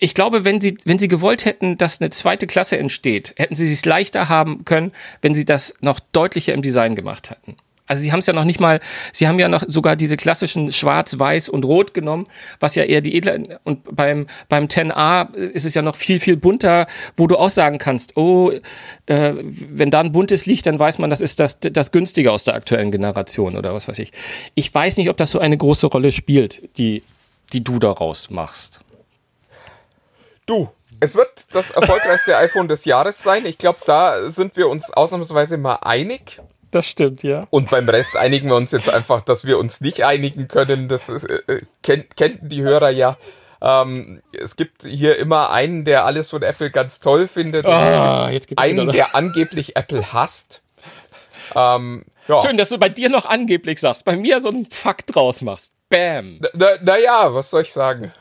ich 0.00 0.14
glaube, 0.14 0.44
wenn 0.44 0.60
sie, 0.60 0.78
wenn 0.84 0.98
sie 0.98 1.08
gewollt 1.08 1.44
hätten, 1.44 1.78
dass 1.78 2.00
eine 2.00 2.10
zweite 2.10 2.46
Klasse 2.46 2.78
entsteht, 2.78 3.34
hätten 3.36 3.54
sie 3.54 3.72
es 3.72 3.84
leichter 3.84 4.28
haben 4.28 4.64
können, 4.64 4.92
wenn 5.22 5.34
sie 5.34 5.44
das 5.44 5.74
noch 5.80 6.00
deutlicher 6.00 6.54
im 6.54 6.62
Design 6.62 6.94
gemacht 6.94 7.30
hätten. 7.30 7.56
Also 7.86 8.02
sie 8.02 8.12
haben 8.12 8.20
es 8.20 8.26
ja 8.26 8.32
noch 8.32 8.44
nicht 8.44 8.60
mal, 8.60 8.80
sie 9.12 9.28
haben 9.28 9.38
ja 9.38 9.48
noch 9.48 9.62
sogar 9.68 9.94
diese 9.94 10.16
klassischen 10.16 10.72
Schwarz, 10.72 11.18
Weiß 11.18 11.50
und 11.50 11.66
Rot 11.66 11.92
genommen, 11.92 12.26
was 12.58 12.74
ja 12.76 12.84
eher 12.84 13.02
die 13.02 13.14
edle 13.14 13.60
und 13.64 13.94
beim 13.94 14.26
beim 14.48 14.66
10a 14.66 15.34
ist 15.34 15.66
es 15.66 15.74
ja 15.74 15.82
noch 15.82 15.94
viel 15.94 16.18
viel 16.18 16.38
bunter, 16.38 16.86
wo 17.14 17.26
du 17.26 17.36
auch 17.36 17.50
sagen 17.50 17.76
kannst, 17.76 18.16
oh, 18.16 18.52
äh, 19.04 19.34
wenn 19.36 19.90
da 19.90 20.00
ein 20.00 20.12
buntes 20.12 20.46
liegt, 20.46 20.64
dann 20.64 20.78
weiß 20.78 20.96
man, 20.96 21.10
das 21.10 21.20
ist 21.20 21.40
das 21.40 21.58
das 21.60 21.92
günstige 21.92 22.32
aus 22.32 22.44
der 22.44 22.54
aktuellen 22.54 22.90
Generation 22.90 23.54
oder 23.54 23.74
was 23.74 23.86
weiß 23.86 23.98
ich. 23.98 24.12
Ich 24.54 24.74
weiß 24.74 24.96
nicht, 24.96 25.10
ob 25.10 25.18
das 25.18 25.30
so 25.30 25.38
eine 25.38 25.58
große 25.58 25.88
Rolle 25.88 26.10
spielt, 26.10 26.62
die 26.78 27.02
die 27.52 27.62
du 27.62 27.78
daraus 27.78 28.30
machst. 28.30 28.80
Du, 30.46 30.70
es 31.00 31.14
wird 31.14 31.54
das 31.54 31.70
erfolgreichste 31.70 32.36
iPhone 32.36 32.68
des 32.68 32.84
Jahres 32.84 33.22
sein. 33.22 33.46
Ich 33.46 33.58
glaube, 33.58 33.78
da 33.86 34.30
sind 34.30 34.56
wir 34.56 34.68
uns 34.68 34.92
ausnahmsweise 34.92 35.58
mal 35.58 35.76
einig. 35.76 36.40
Das 36.70 36.86
stimmt, 36.86 37.22
ja. 37.22 37.46
Und 37.50 37.70
beim 37.70 37.88
Rest 37.88 38.16
einigen 38.16 38.48
wir 38.48 38.56
uns 38.56 38.72
jetzt 38.72 38.90
einfach, 38.90 39.22
dass 39.22 39.44
wir 39.44 39.58
uns 39.58 39.80
nicht 39.80 40.04
einigen 40.04 40.48
können. 40.48 40.88
Das 40.88 41.08
ist, 41.08 41.24
äh, 41.24 41.62
kennt, 41.82 42.16
kennt 42.16 42.38
die 42.42 42.62
Hörer 42.62 42.90
ja. 42.90 43.16
Ähm, 43.62 44.20
es 44.32 44.56
gibt 44.56 44.82
hier 44.82 45.16
immer 45.16 45.50
einen, 45.50 45.84
der 45.84 46.04
alles 46.04 46.30
von 46.30 46.42
Apple 46.42 46.70
ganz 46.70 47.00
toll 47.00 47.28
findet. 47.28 47.64
Ah, 47.64 48.28
einen, 48.56 48.88
der 48.88 49.14
angeblich 49.14 49.76
Apple 49.76 50.12
hasst. 50.12 50.62
Ähm, 51.54 52.04
ja. 52.26 52.40
Schön, 52.40 52.56
dass 52.56 52.70
du 52.70 52.78
bei 52.78 52.88
dir 52.88 53.08
noch 53.08 53.26
angeblich 53.26 53.78
sagst, 53.80 54.04
bei 54.04 54.16
mir 54.16 54.40
so 54.40 54.48
einen 54.48 54.66
Fakt 54.66 55.14
draus 55.14 55.42
machst. 55.42 55.72
Bam. 55.88 56.40
Na, 56.54 56.70
naja, 56.82 57.32
was 57.32 57.50
soll 57.50 57.62
ich 57.62 57.72
sagen? 57.72 58.12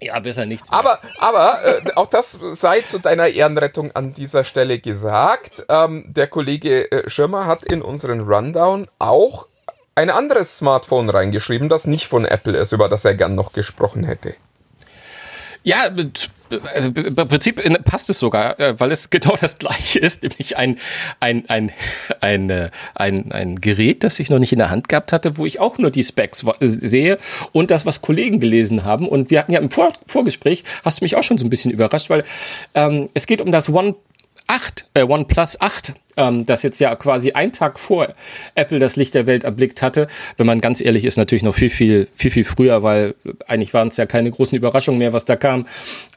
Ja, 0.00 0.18
besser 0.20 0.46
nichts 0.46 0.70
mehr. 0.70 0.78
Aber, 0.78 0.98
aber 1.18 1.64
äh, 1.64 1.82
auch 1.94 2.06
das 2.06 2.38
sei 2.52 2.80
zu 2.80 2.98
deiner 2.98 3.28
Ehrenrettung 3.28 3.92
an 3.92 4.14
dieser 4.14 4.44
Stelle 4.44 4.78
gesagt. 4.78 5.64
Ähm, 5.68 6.04
der 6.08 6.26
Kollege 6.26 6.90
äh, 6.90 7.08
Schirmer 7.08 7.46
hat 7.46 7.64
in 7.64 7.82
unseren 7.82 8.20
Rundown 8.20 8.88
auch 8.98 9.46
ein 9.94 10.08
anderes 10.08 10.56
Smartphone 10.56 11.10
reingeschrieben, 11.10 11.68
das 11.68 11.86
nicht 11.86 12.06
von 12.08 12.24
Apple 12.24 12.56
ist, 12.56 12.72
über 12.72 12.88
das 12.88 13.04
er 13.04 13.14
gern 13.14 13.34
noch 13.34 13.52
gesprochen 13.52 14.04
hätte. 14.04 14.34
Ja, 15.62 15.90
mit- 15.90 16.30
im 16.50 17.14
Prinzip 17.14 17.64
äh, 17.64 17.70
passt 17.78 18.10
es 18.10 18.18
sogar, 18.18 18.58
äh, 18.58 18.78
weil 18.78 18.92
es 18.92 19.10
genau 19.10 19.36
das 19.36 19.58
gleiche 19.58 19.98
ist, 19.98 20.22
nämlich 20.22 20.56
ein, 20.56 20.78
ein, 21.20 21.48
ein, 21.48 21.72
ein, 22.20 22.50
äh, 22.50 22.70
ein, 22.94 23.32
ein 23.32 23.60
Gerät, 23.60 24.04
das 24.04 24.18
ich 24.20 24.30
noch 24.30 24.38
nicht 24.38 24.52
in 24.52 24.58
der 24.58 24.70
Hand 24.70 24.88
gehabt 24.88 25.12
hatte, 25.12 25.36
wo 25.36 25.46
ich 25.46 25.60
auch 25.60 25.78
nur 25.78 25.90
die 25.90 26.04
Specs 26.04 26.44
sehe 26.60 27.18
und 27.52 27.70
das, 27.70 27.86
was 27.86 28.02
Kollegen 28.02 28.40
gelesen 28.40 28.84
haben. 28.84 29.08
Und 29.08 29.30
wir 29.30 29.38
hatten 29.38 29.52
ja 29.52 29.60
im 29.60 29.70
Vor 29.70 29.92
Vorgespräch, 30.06 30.64
hast 30.84 31.00
du 31.00 31.04
mich 31.04 31.16
auch 31.16 31.22
schon 31.22 31.38
so 31.38 31.46
ein 31.46 31.50
bisschen 31.50 31.70
überrascht, 31.70 32.10
weil 32.10 32.24
ähm, 32.74 33.08
es 33.14 33.26
geht 33.26 33.40
um 33.40 33.52
das 33.52 33.68
One 33.68 33.94
8, 34.50 34.86
äh, 34.94 35.04
OnePlus 35.04 35.60
8, 35.60 35.94
ähm, 36.16 36.44
das 36.44 36.64
jetzt 36.64 36.80
ja 36.80 36.96
quasi 36.96 37.32
einen 37.32 37.52
Tag 37.52 37.78
vor 37.78 38.14
Apple 38.56 38.80
das 38.80 38.96
Licht 38.96 39.14
der 39.14 39.26
Welt 39.26 39.44
erblickt 39.44 39.80
hatte. 39.80 40.08
Wenn 40.36 40.46
man 40.46 40.60
ganz 40.60 40.80
ehrlich 40.80 41.04
ist, 41.04 41.16
natürlich 41.16 41.44
noch 41.44 41.54
viel, 41.54 41.70
viel, 41.70 42.08
viel, 42.16 42.32
viel 42.32 42.44
früher, 42.44 42.82
weil 42.82 43.14
eigentlich 43.46 43.74
waren 43.74 43.88
es 43.88 43.96
ja 43.96 44.06
keine 44.06 44.28
großen 44.28 44.58
Überraschungen 44.58 44.98
mehr, 44.98 45.12
was 45.12 45.24
da 45.24 45.36
kam. 45.36 45.66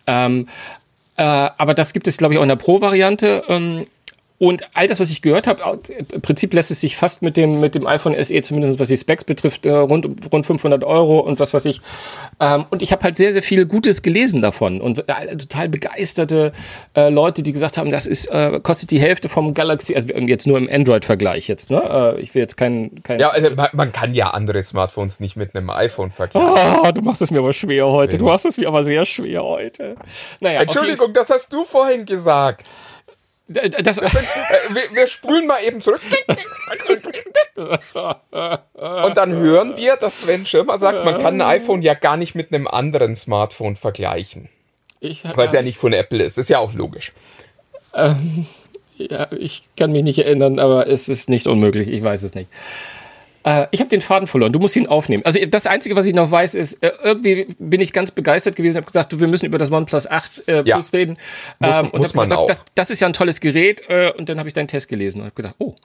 Ähm, 0.08 0.48
äh, 1.18 1.24
aber 1.24 1.74
das 1.74 1.94
gibt 1.94 2.08
es, 2.08 2.18
glaube 2.18 2.34
ich, 2.34 2.40
auch 2.40 2.44
in 2.44 2.50
der 2.50 2.56
Pro-Variante. 2.56 3.44
Ähm, 3.48 3.86
und 4.40 4.64
all 4.74 4.88
das, 4.88 5.00
was 5.00 5.12
ich 5.12 5.22
gehört 5.22 5.48
habe, 5.48 5.80
im 6.12 6.22
Prinzip 6.22 6.54
lässt 6.54 6.72
es 6.72 6.82
sich 6.82 6.98
fast 6.98 7.22
mit 7.22 7.38
dem, 7.38 7.60
mit 7.60 7.76
dem 7.76 7.86
iPhone 7.86 8.22
SE, 8.22 8.42
zumindest 8.42 8.80
was 8.80 8.88
die 8.88 8.98
Specs 8.98 9.24
betrifft, 9.24 9.66
äh, 9.66 9.72
rund, 9.72 10.08
rund 10.34 10.46
500 10.46 10.84
Euro 10.84 11.20
und 11.20 11.40
was 11.40 11.54
weiß 11.54 11.66
ich. 11.66 11.80
Ähm, 12.40 12.66
und 12.72 12.82
ich 12.82 12.92
habe 12.92 13.04
halt 13.04 13.16
sehr, 13.16 13.32
sehr 13.32 13.44
viel 13.44 13.66
Gutes 13.66 14.02
gelesen 14.02 14.42
davon 14.42 14.82
und 14.82 15.08
äh, 15.08 15.38
total 15.38 15.70
begeisterte 15.70 16.52
äh, 16.96 17.10
Leute, 17.10 17.44
die 17.44 17.54
gesagt 17.54 17.78
haben, 17.78 17.92
das 17.92 18.08
ist, 18.08 18.30
kostet 18.64 18.92
die 18.92 19.00
Hälfte 19.00 19.30
vom 19.30 19.54
Galaxy, 19.54 19.96
also 19.96 20.08
jetzt 20.10 20.48
nur 20.48 20.58
im 20.58 20.68
Android-Vergleich 20.70 21.48
jetzt, 21.48 21.70
ne? 21.70 22.18
Ich 22.20 22.34
will 22.34 22.42
jetzt 22.42 22.58
kein, 22.58 23.04
kein 23.04 23.20
Ja, 23.20 23.30
also 23.30 23.50
man, 23.74 23.92
kann 23.92 24.14
ja 24.14 24.32
andere 24.32 24.64
Smartphones 24.64 25.20
nicht 25.20 25.36
mit 25.36 25.56
einem 25.56 25.70
iPhone 25.70 26.12
vergleichen. 26.12 26.50
Ah, 26.84 26.92
du 26.92 27.02
machst 27.02 27.22
es 27.22 27.32
mir 27.32 27.40
aber 27.40 27.54
schwer 27.54 27.88
heute. 27.88 28.18
Du 28.18 28.26
machst 28.26 28.46
es 28.46 28.58
mir 28.58 28.68
aber 28.68 28.84
sehr 28.84 29.06
schwer 29.06 29.44
heute. 29.44 29.96
Naja, 30.40 30.62
Entschuldigung, 30.62 31.14
das 31.14 31.30
hast 31.30 31.52
du 31.54 31.64
vorhin 31.64 32.06
gesagt. 32.06 32.66
Das, 33.48 33.98
Äh, 33.98 34.02
wir, 34.70 34.84
wir 34.94 35.08
spulen 35.08 35.48
mal 35.48 35.64
eben 35.64 35.82
zurück. 35.82 36.02
Und 38.76 39.18
dann 39.18 39.34
hören 39.34 39.76
wir, 39.76 39.98
dass 39.98 40.22
Sven 40.22 40.46
Schirmer 40.46 40.78
sagt, 40.78 41.04
man 41.06 41.22
kann 41.22 41.42
ein 41.42 41.62
iPhone 41.62 41.82
ja 41.82 41.94
gar 41.94 42.18
nicht 42.18 42.36
mit 42.36 42.54
einem 42.54 42.68
anderen 42.68 43.16
Smartphone 43.16 43.76
vergleichen, 43.76 44.50
ich, 45.00 45.24
weil 45.36 45.48
es 45.48 45.54
ja 45.54 45.62
nicht 45.62 45.78
von 45.78 45.94
Apple 45.94 46.24
ist. 46.24 46.38
Ist 46.38 46.50
ja 46.50 46.60
auch 46.60 46.74
logisch. 46.74 47.12
Ja, 48.98 49.28
ich 49.38 49.64
kann 49.76 49.92
mich 49.92 50.04
nicht 50.04 50.20
erinnern, 50.20 50.60
aber 50.60 50.88
es 50.88 51.10
ist 51.10 51.30
nicht 51.30 51.48
unmöglich. 51.48 51.90
Ich 51.90 52.04
weiß 52.04 52.24
es 52.24 52.36
nicht. 52.36 52.50
Äh, 53.44 53.68
ich 53.72 53.80
habe 53.80 53.90
den 53.90 54.02
Faden 54.02 54.28
verloren. 54.28 54.54
Du 54.54 54.60
musst 54.60 54.76
ihn 54.76 54.88
aufnehmen. 54.88 55.24
Also 55.26 55.40
das 55.46 55.68
Einzige, 55.68 55.96
was 55.96 56.06
ich 56.06 56.14
noch 56.14 56.32
weiß, 56.32 56.56
ist, 56.56 56.82
äh, 56.84 56.92
irgendwie 57.04 57.48
bin 57.60 57.82
ich 57.82 57.92
ganz 57.94 58.12
begeistert 58.12 58.56
gewesen 58.56 58.74
und 58.78 58.84
habe 58.84 58.88
gesagt, 58.88 59.12
du, 59.14 59.20
wir 59.20 59.28
müssen 59.28 59.46
über 59.46 59.58
das 59.58 59.72
OnePlus 59.72 60.08
8 60.10 60.48
äh, 60.48 60.64
Ja. 60.66 60.76
Plus 60.78 60.94
reden. 60.94 61.18
Muss- 61.60 61.70
ähm, 61.72 61.90
und 61.92 62.02
muss 62.02 62.14
man 62.14 62.30
gesagt, 62.30 62.42
auch. 62.42 62.48
das, 62.48 62.58
das, 62.58 62.66
das 62.76 62.90
ist 62.92 63.00
ja 63.02 63.08
ein 63.08 63.14
tolles 63.14 63.40
Gerät. 63.42 63.82
Äh, 63.90 64.14
und 64.18 64.30
dann 64.30 64.40
habe 64.40 64.48
ich 64.48 64.54
deinen 64.54 64.68
Test 64.70 64.88
gelesen 64.88 65.20
und 65.20 65.26
habe 65.26 65.36
gedacht, 65.36 65.56
oh, 65.60 65.76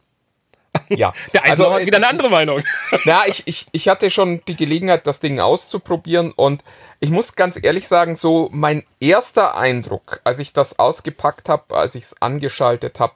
Ja. 0.88 1.12
der 1.34 1.44
Eisenhower 1.44 1.66
Also, 1.72 1.80
hat 1.80 1.86
wieder 1.86 1.96
eine 1.96 2.08
andere 2.08 2.30
Meinung. 2.30 2.62
Na, 3.04 3.26
ich, 3.26 3.42
ich, 3.46 3.66
ich 3.72 3.88
hatte 3.88 4.10
schon 4.10 4.40
die 4.46 4.54
Gelegenheit, 4.56 5.06
das 5.06 5.18
Ding 5.20 5.40
auszuprobieren 5.40 6.32
und 6.32 6.62
ich 7.00 7.10
muss 7.10 7.34
ganz 7.34 7.58
ehrlich 7.60 7.88
sagen, 7.88 8.14
so 8.16 8.48
mein 8.52 8.84
erster 9.00 9.56
Eindruck, 9.56 10.20
als 10.24 10.38
ich 10.38 10.52
das 10.52 10.78
ausgepackt 10.78 11.48
habe, 11.48 11.76
als 11.76 11.94
ich 11.96 12.04
es 12.04 12.14
angeschaltet 12.22 13.00
habe, 13.00 13.14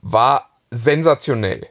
war 0.00 0.50
sensationell. 0.70 1.66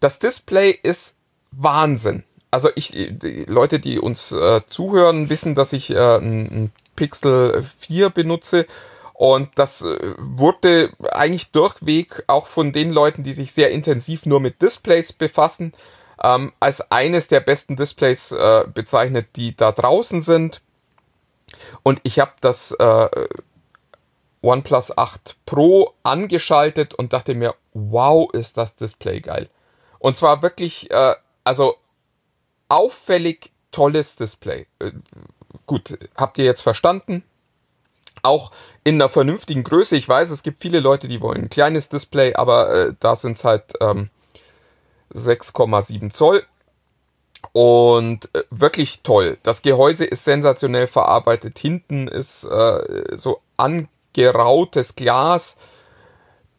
Das 0.00 0.18
Display 0.20 0.70
ist 0.70 1.16
Wahnsinn. 1.50 2.24
Also 2.50 2.70
ich, 2.74 2.92
die 2.92 3.44
Leute, 3.46 3.78
die 3.78 3.98
uns 3.98 4.32
äh, 4.32 4.62
zuhören, 4.68 5.28
wissen, 5.28 5.54
dass 5.54 5.72
ich 5.72 5.90
äh, 5.90 6.16
ein, 6.16 6.72
Pixel 6.96 7.62
4 7.78 8.10
benutze 8.10 8.66
und 9.12 9.50
das 9.56 9.82
äh, 9.82 9.98
wurde 10.16 10.90
eigentlich 11.12 11.50
durchweg 11.52 12.24
auch 12.26 12.46
von 12.46 12.72
den 12.72 12.90
Leuten, 12.90 13.22
die 13.22 13.34
sich 13.34 13.52
sehr 13.52 13.70
intensiv 13.70 14.26
nur 14.26 14.40
mit 14.40 14.62
Displays 14.62 15.12
befassen, 15.12 15.72
ähm, 16.22 16.52
als 16.58 16.90
eines 16.90 17.28
der 17.28 17.40
besten 17.40 17.76
Displays 17.76 18.32
äh, 18.32 18.64
bezeichnet, 18.72 19.28
die 19.36 19.56
da 19.56 19.72
draußen 19.72 20.20
sind. 20.20 20.60
Und 21.82 22.00
ich 22.02 22.18
habe 22.18 22.32
das 22.40 22.72
äh, 22.72 23.08
OnePlus 24.42 24.96
8 24.96 25.36
Pro 25.46 25.94
angeschaltet 26.02 26.94
und 26.94 27.12
dachte 27.12 27.34
mir, 27.34 27.54
wow, 27.74 28.28
ist 28.32 28.56
das 28.56 28.76
Display 28.76 29.20
geil. 29.20 29.48
Und 29.98 30.16
zwar 30.16 30.42
wirklich, 30.42 30.90
äh, 30.90 31.14
also 31.48 31.76
auffällig 32.68 33.52
tolles 33.72 34.16
Display. 34.16 34.66
Äh, 34.78 34.92
gut, 35.66 35.98
habt 36.14 36.36
ihr 36.36 36.44
jetzt 36.44 36.60
verstanden? 36.60 37.24
Auch 38.22 38.52
in 38.84 38.96
einer 38.96 39.08
vernünftigen 39.08 39.64
Größe. 39.64 39.96
Ich 39.96 40.08
weiß, 40.08 40.28
es 40.30 40.42
gibt 40.42 40.60
viele 40.60 40.80
Leute, 40.80 41.08
die 41.08 41.22
wollen 41.22 41.44
ein 41.44 41.50
kleines 41.50 41.88
Display, 41.88 42.34
aber 42.34 42.70
äh, 42.70 42.94
da 43.00 43.16
sind 43.16 43.38
es 43.38 43.44
halt 43.44 43.72
ähm, 43.80 44.10
6,7 45.14 46.10
Zoll. 46.10 46.44
Und 47.52 48.28
äh, 48.34 48.42
wirklich 48.50 49.00
toll. 49.02 49.38
Das 49.42 49.62
Gehäuse 49.62 50.04
ist 50.04 50.24
sensationell 50.24 50.86
verarbeitet. 50.86 51.58
Hinten 51.58 52.08
ist 52.08 52.44
äh, 52.44 53.16
so 53.16 53.40
angerautes 53.56 54.96
Glas. 54.96 55.56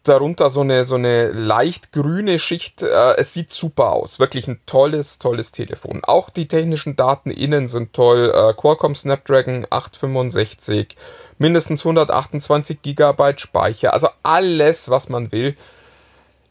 Darunter 0.09 0.49
so 0.49 0.61
eine, 0.61 0.85
so 0.85 0.95
eine 0.95 1.29
leicht 1.29 1.91
grüne 1.91 2.39
Schicht. 2.39 2.81
Äh, 2.81 3.15
es 3.17 3.33
sieht 3.33 3.51
super 3.51 3.91
aus. 3.91 4.19
Wirklich 4.19 4.47
ein 4.47 4.59
tolles, 4.65 5.19
tolles 5.19 5.51
Telefon. 5.51 6.01
Auch 6.03 6.29
die 6.29 6.47
technischen 6.47 6.95
Daten 6.95 7.31
innen 7.31 7.67
sind 7.67 7.93
toll. 7.93 8.33
Äh, 8.35 8.53
Qualcomm 8.53 8.95
Snapdragon 8.95 9.67
865. 9.69 10.97
Mindestens 11.37 11.81
128 11.81 12.81
GB 12.81 13.37
Speicher. 13.37 13.93
Also 13.93 14.09
alles, 14.23 14.89
was 14.89 15.09
man 15.09 15.31
will. 15.31 15.55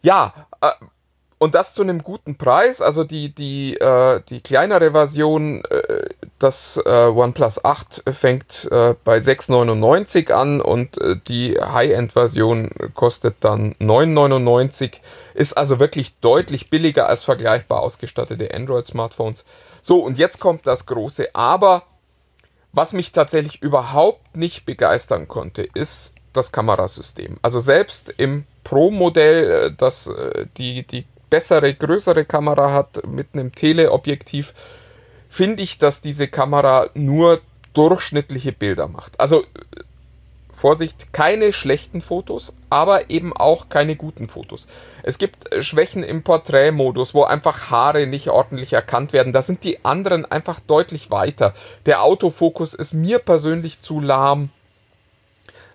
Ja, 0.03 0.33
äh, 0.61 0.71
und 1.39 1.55
das 1.55 1.75
zu 1.75 1.83
einem 1.83 2.03
guten 2.03 2.37
Preis. 2.37 2.81
Also 2.81 3.05
die, 3.05 3.35
die, 3.35 3.77
äh, 3.77 4.21
die 4.29 4.41
kleinere 4.41 4.91
Version, 4.93 5.63
äh, 5.65 6.09
das 6.39 6.81
äh, 6.85 7.07
OnePlus 7.07 7.65
8 7.65 8.03
fängt 8.13 8.69
äh, 8.71 8.95
bei 9.05 9.19
6,99 9.19 10.33
an 10.33 10.61
und 10.61 11.01
äh, 11.01 11.17
die 11.27 11.59
High-End-Version 11.61 12.71
kostet 12.95 13.37
dann 13.41 13.75
9,99. 13.75 15.01
Ist 15.35 15.57
also 15.57 15.79
wirklich 15.79 16.19
deutlich 16.21 16.71
billiger 16.71 17.09
als 17.09 17.25
vergleichbar 17.25 17.83
ausgestattete 17.83 18.53
Android-Smartphones. 18.53 19.45
So, 19.81 20.01
und 20.01 20.19
jetzt 20.19 20.41
kommt 20.41 20.67
das 20.67 20.87
große 20.87 21.35
Aber. 21.35 21.85
Was 22.73 22.93
mich 22.93 23.13
tatsächlich 23.13 23.63
überhaupt 23.63 24.37
nicht 24.37 24.67
begeistern 24.67 25.27
konnte, 25.27 25.63
ist 25.63 26.13
das 26.35 26.53
Kamerasystem. 26.53 27.39
Also 27.41 27.61
selbst 27.61 28.13
im 28.17 28.45
Pro-Modell, 28.63 29.51
äh, 29.51 29.73
das 29.77 30.09
äh, 30.09 30.47
die, 30.57 30.87
die 30.87 31.07
bessere, 31.31 31.75
größere 31.75 32.25
Kamera 32.25 32.73
hat 32.73 33.07
mit 33.07 33.29
einem 33.33 33.55
Teleobjektiv, 33.55 34.55
finde 35.29 35.63
ich, 35.63 35.79
dass 35.79 36.01
diese 36.01 36.29
Kamera 36.29 36.89
nur 36.95 37.41
durchschnittliche 37.75 38.53
Bilder 38.53 38.89
macht. 38.89 39.21
Also 39.21 39.45
Vorsicht, 40.59 41.13
keine 41.13 41.53
schlechten 41.53 42.01
Fotos, 42.01 42.53
aber 42.69 43.11
eben 43.11 43.33
auch 43.33 43.69
keine 43.69 43.95
guten 43.95 44.29
Fotos. 44.29 44.67
Es 45.05 45.19
gibt 45.19 45.53
äh, 45.53 45.63
Schwächen 45.63 46.03
im 46.03 46.25
Porträtmodus, 46.25 47.15
wo 47.15 47.23
einfach 47.23 47.71
Haare 47.71 48.09
nicht 48.09 48.29
ordentlich 48.29 48.73
erkannt 48.73 49.13
werden. 49.13 49.33
Da 49.33 49.41
sind 49.41 49.63
die 49.63 49.85
anderen 49.85 50.25
einfach 50.27 50.59
deutlich 50.59 51.13
weiter. 51.13 51.55
Der 51.87 52.03
Autofokus 52.03 52.75
ist 52.75 52.93
mir 52.93 53.21
persönlich 53.21 53.81
zu 53.81 54.01
lahm. 54.01 54.51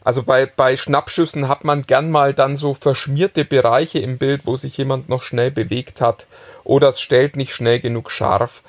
Also 0.03 0.23
bei, 0.23 0.45
bei 0.45 0.75
Schnappschüssen 0.75 1.47
hat 1.47 1.63
man 1.63 1.83
gern 1.83 2.11
mal 2.11 2.33
dann 2.33 2.55
so 2.55 2.73
verschmierte 2.73 3.45
Bereiche 3.45 3.99
im 3.99 4.17
Bild, 4.17 4.45
wo 4.45 4.57
sich 4.57 4.77
jemand 4.77 5.07
noch 5.09 5.21
schnell 5.21 5.51
bewegt 5.51 6.01
hat 6.01 6.27
oder 6.63 6.89
es 6.89 6.99
stellt 6.99 7.35
nicht 7.35 7.53
schnell 7.53 7.79
genug 7.79 8.11
scharf. 8.11 8.61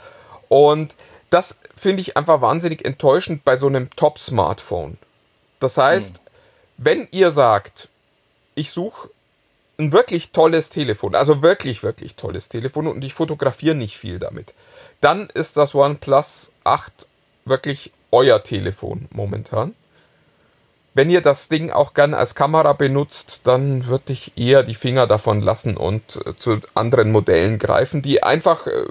Und 0.49 0.95
das 1.30 1.57
finde 1.74 2.03
ich 2.03 2.16
einfach 2.16 2.41
wahnsinnig 2.41 2.85
enttäuschend 2.85 3.45
bei 3.45 3.57
so 3.57 3.66
einem 3.66 3.91
Top-Smartphone. 3.91 4.99
Das 5.59 5.76
heißt, 5.76 6.14
mhm. 6.16 6.20
wenn 6.76 7.09
ihr 7.11 7.32
sagt, 7.32 7.89
ich 8.55 8.70
suche 8.70 9.11
ein 9.78 9.93
wirklich 9.93 10.30
tolles 10.30 10.70
Telefon, 10.70 11.16
also 11.16 11.43
wirklich, 11.43 11.82
wirklich 11.82 12.14
tolles 12.14 12.49
Telefon 12.49 12.87
und 12.87 13.05
ich 13.05 13.14
fotografiere 13.14 13.74
nicht 13.74 13.99
viel 13.99 14.20
damit, 14.20 14.55
dann 15.01 15.28
ist 15.30 15.57
das 15.57 15.74
OnePlus 15.74 16.53
8 16.62 17.09
wirklich 17.45 17.91
euer 18.12 18.43
Telefon 18.45 19.09
momentan. 19.11 19.74
Wenn 20.95 21.11
ihr 21.11 21.20
das 21.20 21.49
Ding 21.49 21.70
auch 21.70 21.92
gern 21.92 22.14
als 22.14 22.36
Kamera 22.36 22.72
benutzt, 22.72 23.40
dann 23.45 23.86
würde 23.86 24.12
ich 24.12 24.32
eher 24.38 24.62
die 24.62 24.76
Finger 24.76 25.09
davon 25.09 25.42
lassen 25.42 25.76
und 25.76 26.20
äh, 26.24 26.36
zu 26.36 26.61
anderen 26.74 27.11
Modellen 27.11 27.59
greifen, 27.59 28.01
die 28.01 28.22
einfach 28.22 28.68
äh, 28.68 28.84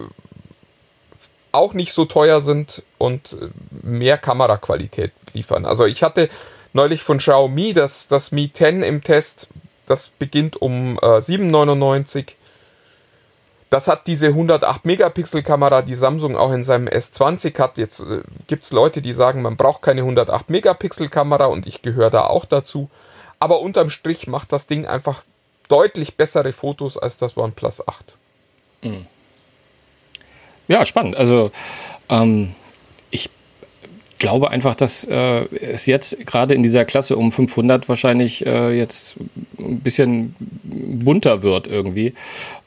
auch 1.54 1.74
nicht 1.74 1.94
so 1.94 2.04
teuer 2.04 2.42
sind 2.42 2.84
und 2.98 3.34
äh, 3.34 3.48
mehr 3.82 4.18
Kameraqualität 4.18 5.14
liefern. 5.34 5.66
Also 5.66 5.86
ich 5.86 6.04
hatte 6.04 6.28
neulich 6.74 7.04
von 7.04 7.20
Xiaomi 7.20 7.72
das, 7.74 8.10
das 8.10 8.34
Mi 8.34 8.52
10 8.52 8.84
im 8.84 9.02
Test, 9.02 9.48
das 9.86 10.10
beginnt 10.10 10.62
um 10.62 10.98
äh, 10.98 11.20
7,99 11.20 12.34
das 13.74 13.88
hat 13.88 14.06
diese 14.06 14.28
108 14.28 14.86
Megapixel 14.86 15.42
Kamera, 15.42 15.82
die 15.82 15.96
Samsung 15.96 16.38
auch 16.38 16.52
in 16.52 16.64
seinem 16.64 16.88
S20 16.88 17.58
hat. 17.58 17.80
Jetzt 17.80 18.02
äh, 18.02 18.22
gibt 18.46 18.66
es 18.66 18.72
Leute, 18.72 19.02
die 19.02 19.14
sagen, 19.14 19.42
man 19.42 19.58
braucht 19.58 19.82
keine 19.82 20.02
108 20.02 20.52
Megapixel 20.52 21.10
Kamera 21.10 21.46
und 21.46 21.66
ich 21.66 21.82
gehöre 21.82 22.12
da 22.12 22.28
auch 22.28 22.46
dazu. 22.46 22.92
Aber 23.40 23.62
unterm 23.62 23.90
Strich 23.90 24.28
macht 24.28 24.52
das 24.52 24.68
Ding 24.68 24.86
einfach 24.86 25.24
deutlich 25.70 26.18
bessere 26.18 26.54
Fotos 26.54 27.00
als 27.00 27.18
das 27.18 27.36
OnePlus 27.36 27.88
8. 27.88 28.16
Mhm. 28.84 29.08
Ja, 30.68 30.86
spannend. 30.86 31.18
Also 31.18 31.50
ähm, 32.10 32.54
ich 33.10 33.32
glaube 34.20 34.52
einfach, 34.52 34.76
dass 34.76 35.04
äh, 35.04 35.46
es 35.56 35.88
jetzt 35.88 36.28
gerade 36.28 36.54
in 36.54 36.62
dieser 36.62 36.86
Klasse 36.86 37.18
um 37.18 37.32
500 37.32 37.90
wahrscheinlich 37.90 38.46
äh, 38.46 38.78
jetzt 38.78 39.16
ein 39.58 39.80
bisschen 39.80 40.36
bunter 40.38 41.42
wird 41.42 41.66
irgendwie. 41.66 42.14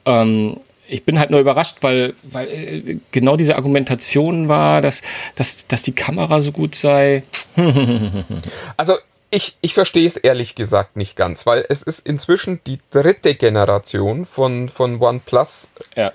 Ähm, 0.05 0.59
ich 0.89 1.05
bin 1.05 1.19
halt 1.19 1.31
nur 1.31 1.41
überrascht, 1.41 1.79
weil, 1.81 2.15
weil 2.23 2.49
äh, 2.49 2.99
genau 3.11 3.37
diese 3.37 3.57
Argumentation 3.57 4.49
war, 4.49 4.81
dass, 4.81 5.03
dass, 5.35 5.67
dass 5.67 5.83
die 5.83 5.95
Kamera 5.95 6.41
so 6.41 6.53
gut 6.53 6.75
sei. 6.75 7.23
also 8.77 8.95
ich, 9.31 9.57
ich 9.61 9.75
verstehe 9.75 10.07
es 10.07 10.17
ehrlich 10.17 10.55
gesagt 10.55 10.97
nicht 10.97 11.17
ganz, 11.17 11.47
weil 11.47 11.65
es 11.69 11.83
ist 11.83 12.07
inzwischen 12.07 12.61
die 12.67 12.79
dritte 12.91 13.35
Generation 13.35 14.25
von, 14.25 14.69
von 14.69 15.01
OnePlus, 15.01 15.69
ja. 15.97 16.13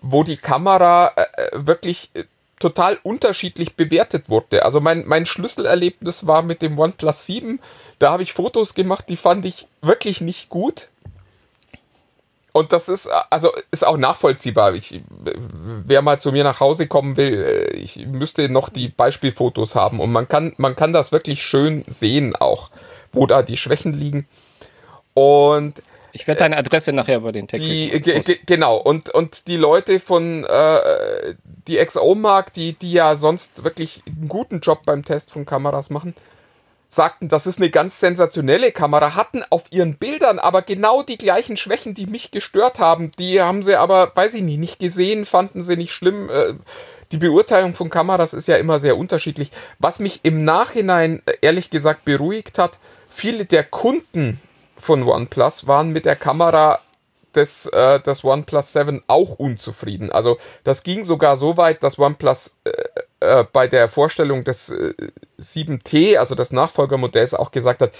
wo 0.00 0.22
die 0.22 0.36
Kamera 0.36 1.12
äh, 1.16 1.22
äh 1.22 1.66
wirklich 1.66 2.10
total 2.60 2.98
unterschiedlich 3.02 3.74
bewertet 3.74 4.30
wurde. 4.30 4.64
Also 4.64 4.80
mein, 4.80 5.04
mein 5.06 5.26
Schlüsselerlebnis 5.26 6.26
war 6.26 6.42
mit 6.42 6.62
dem 6.62 6.78
OnePlus 6.78 7.26
7. 7.26 7.60
Da 7.98 8.12
habe 8.12 8.22
ich 8.22 8.32
Fotos 8.32 8.74
gemacht, 8.74 9.06
die 9.08 9.16
fand 9.16 9.44
ich 9.44 9.66
wirklich 9.82 10.20
nicht 10.20 10.48
gut. 10.48 10.88
Und 12.56 12.72
das 12.72 12.88
ist, 12.88 13.08
also 13.30 13.50
ist 13.72 13.84
auch 13.84 13.96
nachvollziehbar. 13.96 14.74
Ich, 14.74 15.00
wer 15.10 16.02
mal 16.02 16.20
zu 16.20 16.30
mir 16.30 16.44
nach 16.44 16.60
Hause 16.60 16.86
kommen 16.86 17.16
will, 17.16 17.42
äh, 17.42 17.76
ich 17.76 18.06
müsste 18.06 18.48
noch 18.48 18.68
die 18.68 18.88
Beispielfotos 18.88 19.74
haben. 19.74 19.98
Und 19.98 20.12
man 20.12 20.28
kann, 20.28 20.54
man 20.56 20.76
kann 20.76 20.92
das 20.92 21.10
wirklich 21.10 21.42
schön 21.42 21.84
sehen 21.88 22.36
auch, 22.36 22.70
wo 23.12 23.26
da 23.26 23.42
die 23.42 23.56
Schwächen 23.56 23.92
liegen. 23.92 24.28
Und 25.14 25.82
ich 26.12 26.28
werde 26.28 26.38
deine 26.38 26.56
Adresse 26.56 26.92
nachher 26.92 27.18
bei 27.20 27.32
den 27.32 27.48
Text. 27.48 27.66
Genau, 28.46 28.76
und, 28.76 29.10
und 29.10 29.48
die 29.48 29.56
Leute 29.56 29.98
von 29.98 30.44
äh, 30.44 31.34
die 31.66 31.84
XO-Mark, 31.84 32.52
die, 32.52 32.74
die 32.74 32.92
ja 32.92 33.16
sonst 33.16 33.64
wirklich 33.64 34.04
einen 34.06 34.28
guten 34.28 34.60
Job 34.60 34.82
beim 34.86 35.04
Test 35.04 35.32
von 35.32 35.44
Kameras 35.44 35.90
machen, 35.90 36.14
sagten, 36.94 37.28
das 37.28 37.46
ist 37.46 37.58
eine 37.58 37.70
ganz 37.70 38.00
sensationelle 38.00 38.72
Kamera, 38.72 39.14
hatten 39.14 39.42
auf 39.50 39.64
ihren 39.70 39.96
Bildern 39.96 40.38
aber 40.38 40.62
genau 40.62 41.02
die 41.02 41.18
gleichen 41.18 41.56
Schwächen, 41.56 41.94
die 41.94 42.06
mich 42.06 42.30
gestört 42.30 42.78
haben. 42.78 43.12
Die 43.18 43.40
haben 43.40 43.62
sie 43.62 43.76
aber, 43.76 44.12
weiß 44.14 44.34
ich 44.34 44.42
nicht, 44.42 44.58
nicht 44.58 44.78
gesehen, 44.78 45.24
fanden 45.24 45.62
sie 45.62 45.76
nicht 45.76 45.92
schlimm. 45.92 46.30
Äh, 46.30 46.54
die 47.12 47.18
Beurteilung 47.18 47.74
von 47.74 47.90
Kameras 47.90 48.34
ist 48.34 48.48
ja 48.48 48.56
immer 48.56 48.78
sehr 48.78 48.96
unterschiedlich. 48.96 49.50
Was 49.78 49.98
mich 49.98 50.20
im 50.22 50.44
Nachhinein 50.44 51.22
äh, 51.26 51.34
ehrlich 51.42 51.70
gesagt 51.70 52.04
beruhigt 52.04 52.58
hat, 52.58 52.78
viele 53.08 53.44
der 53.44 53.64
Kunden 53.64 54.40
von 54.76 55.02
OnePlus 55.02 55.66
waren 55.66 55.90
mit 55.90 56.04
der 56.04 56.16
Kamera 56.16 56.80
des, 57.34 57.66
äh, 57.66 58.00
des 58.00 58.24
OnePlus 58.24 58.72
7 58.72 59.02
auch 59.06 59.38
unzufrieden. 59.38 60.12
Also 60.12 60.38
das 60.62 60.82
ging 60.82 61.04
sogar 61.04 61.36
so 61.36 61.56
weit, 61.56 61.82
dass 61.82 61.98
OnePlus 61.98 62.52
äh, 62.64 62.70
äh, 63.24 63.44
bei 63.52 63.68
der 63.68 63.88
Vorstellung 63.88 64.44
des 64.44 64.70
äh, 64.70 64.94
7T, 65.40 66.16
also 66.18 66.34
des 66.34 66.52
Nachfolgermodells, 66.52 67.34
auch 67.34 67.50
gesagt 67.50 67.82
hat, 67.82 67.92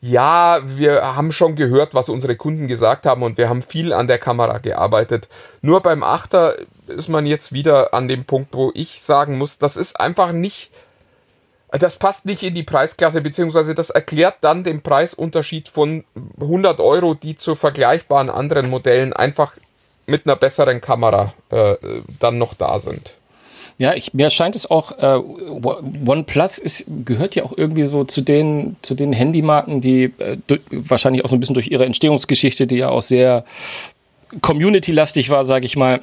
ja, 0.00 0.60
wir 0.62 1.16
haben 1.16 1.32
schon 1.32 1.56
gehört, 1.56 1.92
was 1.94 2.08
unsere 2.08 2.36
Kunden 2.36 2.68
gesagt 2.68 3.04
haben 3.04 3.22
und 3.24 3.36
wir 3.36 3.48
haben 3.48 3.62
viel 3.62 3.92
an 3.92 4.06
der 4.06 4.18
Kamera 4.18 4.58
gearbeitet. 4.58 5.28
Nur 5.60 5.80
beim 5.80 6.04
8er 6.04 6.54
ist 6.86 7.08
man 7.08 7.26
jetzt 7.26 7.52
wieder 7.52 7.92
an 7.94 8.06
dem 8.06 8.24
Punkt, 8.24 8.54
wo 8.54 8.70
ich 8.74 9.02
sagen 9.02 9.38
muss, 9.38 9.58
das 9.58 9.76
ist 9.76 9.98
einfach 9.98 10.32
nicht 10.32 10.70
das 11.70 11.96
passt 11.96 12.24
nicht 12.24 12.42
in 12.42 12.54
die 12.54 12.62
Preisklasse, 12.62 13.20
beziehungsweise 13.20 13.74
das 13.74 13.90
erklärt 13.90 14.36
dann 14.40 14.64
den 14.64 14.80
Preisunterschied 14.80 15.68
von 15.68 16.04
100 16.40 16.80
Euro, 16.80 17.14
die 17.14 17.36
zu 17.36 17.54
vergleichbaren 17.54 18.30
anderen 18.30 18.70
Modellen 18.70 19.12
einfach 19.12 19.52
mit 20.06 20.26
einer 20.26 20.36
besseren 20.36 20.80
Kamera 20.80 21.34
äh, 21.50 21.74
dann 22.18 22.38
noch 22.38 22.54
da 22.54 22.78
sind. 22.78 23.12
Ja, 23.78 23.94
ich, 23.94 24.12
mir 24.12 24.28
scheint 24.30 24.56
es 24.56 24.68
auch, 24.68 24.98
äh, 24.98 25.20
OnePlus 26.06 26.58
ist, 26.58 26.84
gehört 27.04 27.36
ja 27.36 27.44
auch 27.44 27.56
irgendwie 27.56 27.86
so 27.86 28.02
zu 28.02 28.20
den, 28.20 28.76
zu 28.82 28.94
den 28.94 29.12
Handymarken, 29.12 29.80
die 29.80 30.12
äh, 30.18 30.38
wahrscheinlich 30.72 31.24
auch 31.24 31.28
so 31.28 31.36
ein 31.36 31.40
bisschen 31.40 31.54
durch 31.54 31.68
ihre 31.68 31.84
Entstehungsgeschichte, 31.84 32.66
die 32.66 32.76
ja 32.76 32.88
auch 32.88 33.02
sehr 33.02 33.44
community-lastig 34.42 35.30
war, 35.30 35.44
sage 35.44 35.66
ich 35.66 35.76
mal, 35.76 36.02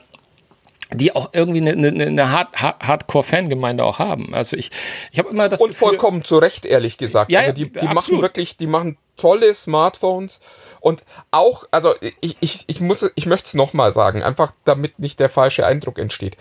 die 0.93 1.15
auch 1.15 1.31
irgendwie 1.33 1.61
eine, 1.61 1.71
eine, 1.71 2.05
eine 2.05 2.31
Hard, 2.31 2.61
Hardcore-Fangemeinde 2.61 3.83
auch 3.83 3.99
haben. 3.99 4.33
Also 4.33 4.55
ich, 4.55 4.71
ich 5.11 5.19
habe 5.19 5.29
immer 5.29 5.49
das 5.49 5.59
Und 5.59 5.69
Gefühl, 5.69 5.89
vollkommen 5.89 6.23
zu 6.23 6.37
Recht, 6.37 6.65
ehrlich 6.65 6.97
gesagt. 6.97 7.29
Ja, 7.29 7.41
also 7.41 7.51
die, 7.53 7.69
die 7.69 7.87
machen 7.87 8.21
wirklich, 8.21 8.55
die 8.55 8.67
machen 8.67 8.97
tolle 9.17 9.53
Smartphones 9.53 10.39
und 10.79 11.03
auch, 11.31 11.65
also 11.71 11.93
ich, 12.21 12.37
ich, 12.39 12.63
ich 12.67 12.79
muss, 12.79 13.09
ich 13.15 13.25
möchte 13.25 13.47
es 13.47 13.53
nochmal 13.53 13.91
sagen, 13.91 14.23
einfach 14.23 14.53
damit 14.63 14.99
nicht 14.99 15.19
der 15.19 15.29
falsche 15.29 15.65
Eindruck 15.65 15.99
entsteht. 15.99 16.37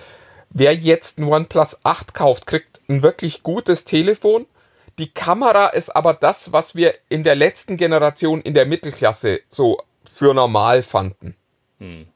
Wer 0.57 0.73
jetzt 0.77 1.19
ein 1.19 1.25
OnePlus 1.25 1.81
8 1.83 2.15
kauft, 2.15 2.47
kriegt 2.47 2.81
ein 2.89 3.03
wirklich 3.03 3.43
gutes 3.43 3.83
Telefon. 3.83 4.47
Die 4.99 5.11
Kamera 5.11 5.67
ist 5.67 5.95
aber 5.95 6.15
das, 6.15 6.53
was 6.53 6.77
wir 6.77 6.95
in 7.09 7.25
der 7.25 7.35
letzten 7.35 7.77
Generation 7.77 8.41
in 8.41 8.55
der 8.55 8.65
Mittelklasse 8.65 9.41
so 9.49 9.79
für 10.05 10.33
normal 10.33 10.83
fanden. 10.83 11.35
Hm. 11.81 12.07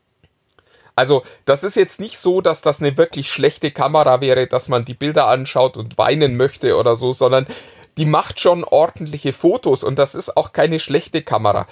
Also, 0.94 1.24
das 1.46 1.64
ist 1.64 1.74
jetzt 1.74 1.98
nicht 1.98 2.18
so, 2.18 2.40
dass 2.40 2.60
das 2.62 2.80
eine 2.80 2.96
wirklich 2.96 3.28
schlechte 3.28 3.72
Kamera 3.72 4.20
wäre, 4.20 4.46
dass 4.46 4.68
man 4.68 4.84
die 4.84 4.94
Bilder 4.94 5.26
anschaut 5.26 5.76
und 5.76 5.98
weinen 5.98 6.36
möchte 6.36 6.76
oder 6.76 6.94
so, 6.94 7.12
sondern 7.12 7.48
die 7.96 8.06
macht 8.06 8.38
schon 8.38 8.62
ordentliche 8.62 9.32
Fotos 9.32 9.82
und 9.82 9.98
das 9.98 10.14
ist 10.14 10.36
auch 10.36 10.52
keine 10.52 10.78
schlechte 10.78 11.22
Kamera. 11.22 11.66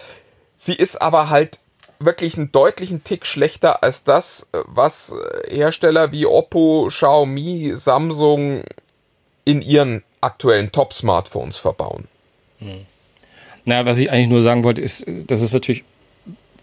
Sie 0.57 0.75
ist 0.75 1.01
aber 1.01 1.31
halt 1.31 1.61
wirklich 1.99 2.37
einen 2.37 2.53
deutlichen 2.53 3.05
Tick 3.05 3.27
schlechter 3.27 3.83
als 3.83 4.05
das, 4.05 4.47
was 4.53 5.15
Hersteller 5.49 6.13
wie 6.13 6.27
Oppo, 6.27 6.89
Xiaomi, 6.91 7.73
Samsung 7.75 8.63
in 9.45 9.63
ihren 9.63 10.03
aktuellen 10.21 10.73
Top-Smartphones 10.73 11.57
verbauen. 11.57 12.09
Naja, 13.65 13.87
was 13.87 13.99
ich 13.99 14.11
eigentlich 14.11 14.29
nur 14.29 14.41
sagen 14.41 14.65
wollte, 14.65 14.83
ist, 14.83 15.07
dass 15.27 15.43
es 15.43 15.53
natürlich 15.53 15.85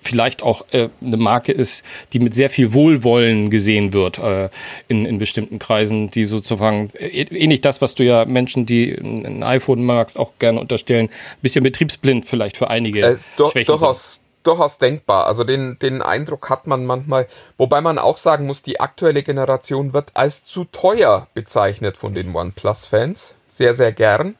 vielleicht 0.03 0.43
auch 0.43 0.65
äh, 0.71 0.89
eine 1.01 1.17
Marke 1.17 1.51
ist, 1.51 1.85
die 2.11 2.19
mit 2.19 2.33
sehr 2.33 2.49
viel 2.49 2.73
Wohlwollen 2.73 3.49
gesehen 3.49 3.93
wird 3.93 4.19
äh, 4.19 4.49
in, 4.87 5.05
in 5.05 5.17
bestimmten 5.17 5.59
Kreisen, 5.59 6.09
die 6.09 6.25
sozusagen 6.25 6.89
äh, 6.95 7.07
ähnlich 7.07 7.61
das, 7.61 7.81
was 7.81 7.95
du 7.95 8.03
ja 8.03 8.25
Menschen, 8.25 8.65
die 8.65 8.91
ein 8.91 9.43
iPhone 9.43 9.83
magst, 9.83 10.19
auch 10.19 10.33
gerne 10.39 10.59
unterstellen, 10.59 11.07
ein 11.07 11.41
bisschen 11.41 11.63
betriebsblind 11.63 12.25
vielleicht 12.25 12.57
für 12.57 12.69
einige 12.69 13.01
Es 13.01 13.27
ist 13.27 13.33
doch, 13.37 13.51
Schwächen 13.51 13.67
durchaus, 13.67 14.19
durchaus 14.43 14.77
denkbar. 14.77 15.27
Also 15.27 15.43
den, 15.43 15.79
den 15.79 16.01
Eindruck 16.01 16.49
hat 16.49 16.67
man 16.67 16.85
manchmal, 16.85 17.27
wobei 17.57 17.81
man 17.81 17.97
auch 17.97 18.17
sagen 18.17 18.45
muss, 18.45 18.61
die 18.61 18.79
aktuelle 18.79 19.23
Generation 19.23 19.93
wird 19.93 20.11
als 20.15 20.45
zu 20.45 20.65
teuer 20.65 21.27
bezeichnet 21.33 21.97
von 21.97 22.13
den 22.13 22.35
OnePlus-Fans. 22.35 23.35
Sehr, 23.49 23.73
sehr 23.73 23.91
gern. 23.91 24.35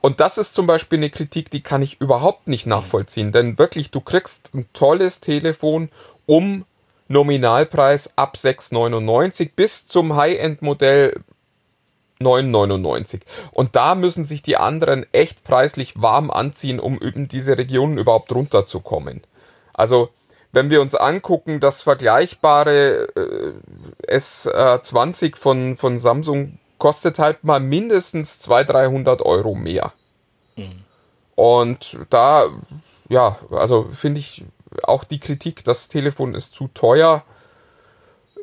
Und 0.00 0.20
das 0.20 0.36
ist 0.36 0.54
zum 0.54 0.66
Beispiel 0.66 0.98
eine 0.98 1.10
Kritik, 1.10 1.50
die 1.50 1.62
kann 1.62 1.80
ich 1.80 2.00
überhaupt 2.00 2.46
nicht 2.46 2.66
nachvollziehen. 2.66 3.32
Denn 3.32 3.58
wirklich, 3.58 3.90
du 3.90 4.00
kriegst 4.00 4.50
ein 4.52 4.66
tolles 4.74 5.20
Telefon 5.20 5.88
um 6.26 6.64
Nominalpreis 7.08 8.10
ab 8.16 8.36
6,99 8.36 9.50
bis 9.56 9.86
zum 9.86 10.16
High-End-Modell 10.16 11.22
9,99. 12.26 13.20
Und 13.52 13.76
da 13.76 13.94
müssen 13.94 14.24
sich 14.24 14.42
die 14.42 14.56
anderen 14.56 15.06
echt 15.12 15.44
preislich 15.44 16.00
warm 16.00 16.30
anziehen, 16.30 16.80
um 16.80 16.98
in 16.98 17.28
diese 17.28 17.58
Regionen 17.58 17.98
überhaupt 17.98 18.32
runterzukommen. 18.32 19.22
Also, 19.72 20.10
wenn 20.52 20.70
wir 20.70 20.80
uns 20.80 20.94
angucken, 20.94 21.60
das 21.60 21.82
vergleichbare 21.82 23.08
äh, 24.08 24.16
S20 24.16 25.36
von, 25.36 25.76
von 25.76 25.98
Samsung 25.98 26.58
kostet 26.78 27.18
halt 27.18 27.44
mal 27.44 27.60
mindestens 27.60 28.38
200, 28.40 28.70
300 28.70 29.22
Euro 29.22 29.54
mehr. 29.54 29.92
Und 31.34 31.98
da, 32.10 32.46
ja, 33.08 33.38
also 33.50 33.88
finde 33.92 34.20
ich 34.20 34.44
auch 34.82 35.04
die 35.04 35.18
Kritik, 35.18 35.64
das 35.64 35.88
Telefon 35.88 36.34
ist 36.34 36.54
zu 36.54 36.68
teuer, 36.68 37.24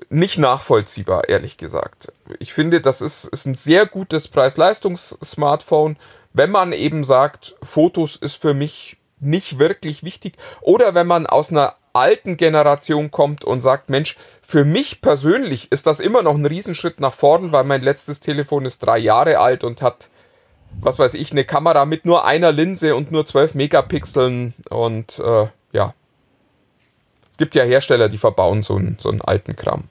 nicht 0.09 0.37
nachvollziehbar, 0.37 1.29
ehrlich 1.29 1.57
gesagt. 1.57 2.11
Ich 2.39 2.53
finde, 2.53 2.81
das 2.81 3.01
ist, 3.01 3.25
ist 3.25 3.45
ein 3.45 3.55
sehr 3.55 3.85
gutes 3.85 4.27
Preis-Leistungs-Smartphone, 4.27 5.97
wenn 6.33 6.51
man 6.51 6.73
eben 6.73 7.03
sagt, 7.03 7.55
Fotos 7.61 8.15
ist 8.15 8.41
für 8.41 8.53
mich 8.53 8.97
nicht 9.19 9.59
wirklich 9.59 10.03
wichtig. 10.03 10.35
Oder 10.61 10.95
wenn 10.95 11.07
man 11.07 11.27
aus 11.27 11.51
einer 11.51 11.75
alten 11.93 12.37
Generation 12.37 13.11
kommt 13.11 13.43
und 13.43 13.61
sagt, 13.61 13.89
Mensch, 13.89 14.17
für 14.41 14.65
mich 14.65 15.01
persönlich 15.01 15.71
ist 15.71 15.87
das 15.87 15.99
immer 15.99 16.23
noch 16.23 16.35
ein 16.35 16.45
Riesenschritt 16.45 16.99
nach 16.99 17.13
vorn, 17.13 17.51
weil 17.51 17.63
mein 17.63 17.81
letztes 17.81 18.19
Telefon 18.19 18.65
ist 18.65 18.79
drei 18.79 18.97
Jahre 18.97 19.39
alt 19.39 19.63
und 19.63 19.81
hat, 19.81 20.09
was 20.79 20.99
weiß 20.99 21.13
ich, 21.15 21.31
eine 21.31 21.45
Kamera 21.45 21.85
mit 21.85 22.05
nur 22.05 22.25
einer 22.25 22.51
Linse 22.51 22.95
und 22.95 23.11
nur 23.11 23.25
12 23.25 23.55
Megapixeln 23.55 24.53
und 24.69 25.19
äh, 25.19 25.47
ja. 25.73 25.93
Es 27.31 27.37
gibt 27.37 27.55
ja 27.55 27.63
Hersteller, 27.63 28.07
die 28.09 28.17
verbauen 28.17 28.61
so 28.61 28.75
einen, 28.75 28.97
so 28.99 29.09
einen 29.09 29.21
alten 29.21 29.55
Kram. 29.55 29.85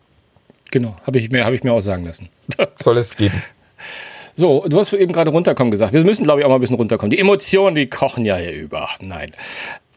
Genau, 0.70 0.96
habe 1.06 1.18
ich, 1.18 1.30
mir- 1.30 1.44
hab 1.44 1.52
ich 1.52 1.62
mir 1.64 1.72
auch 1.72 1.80
sagen 1.80 2.04
lassen. 2.04 2.28
Soll 2.80 2.98
es 2.98 3.16
geben. 3.16 3.42
So, 4.36 4.64
du 4.68 4.78
hast 4.78 4.92
eben 4.92 5.12
gerade 5.12 5.30
runterkommen 5.30 5.70
gesagt. 5.70 5.92
Wir 5.92 6.04
müssen, 6.04 6.24
glaube 6.24 6.40
ich, 6.40 6.44
auch 6.46 6.48
mal 6.48 6.54
ein 6.56 6.60
bisschen 6.60 6.76
runterkommen. 6.76 7.10
Die 7.10 7.18
Emotionen, 7.18 7.74
die 7.76 7.88
kochen 7.88 8.24
ja 8.24 8.36
hier 8.36 8.52
über. 8.54 8.88
Nein. 9.00 9.32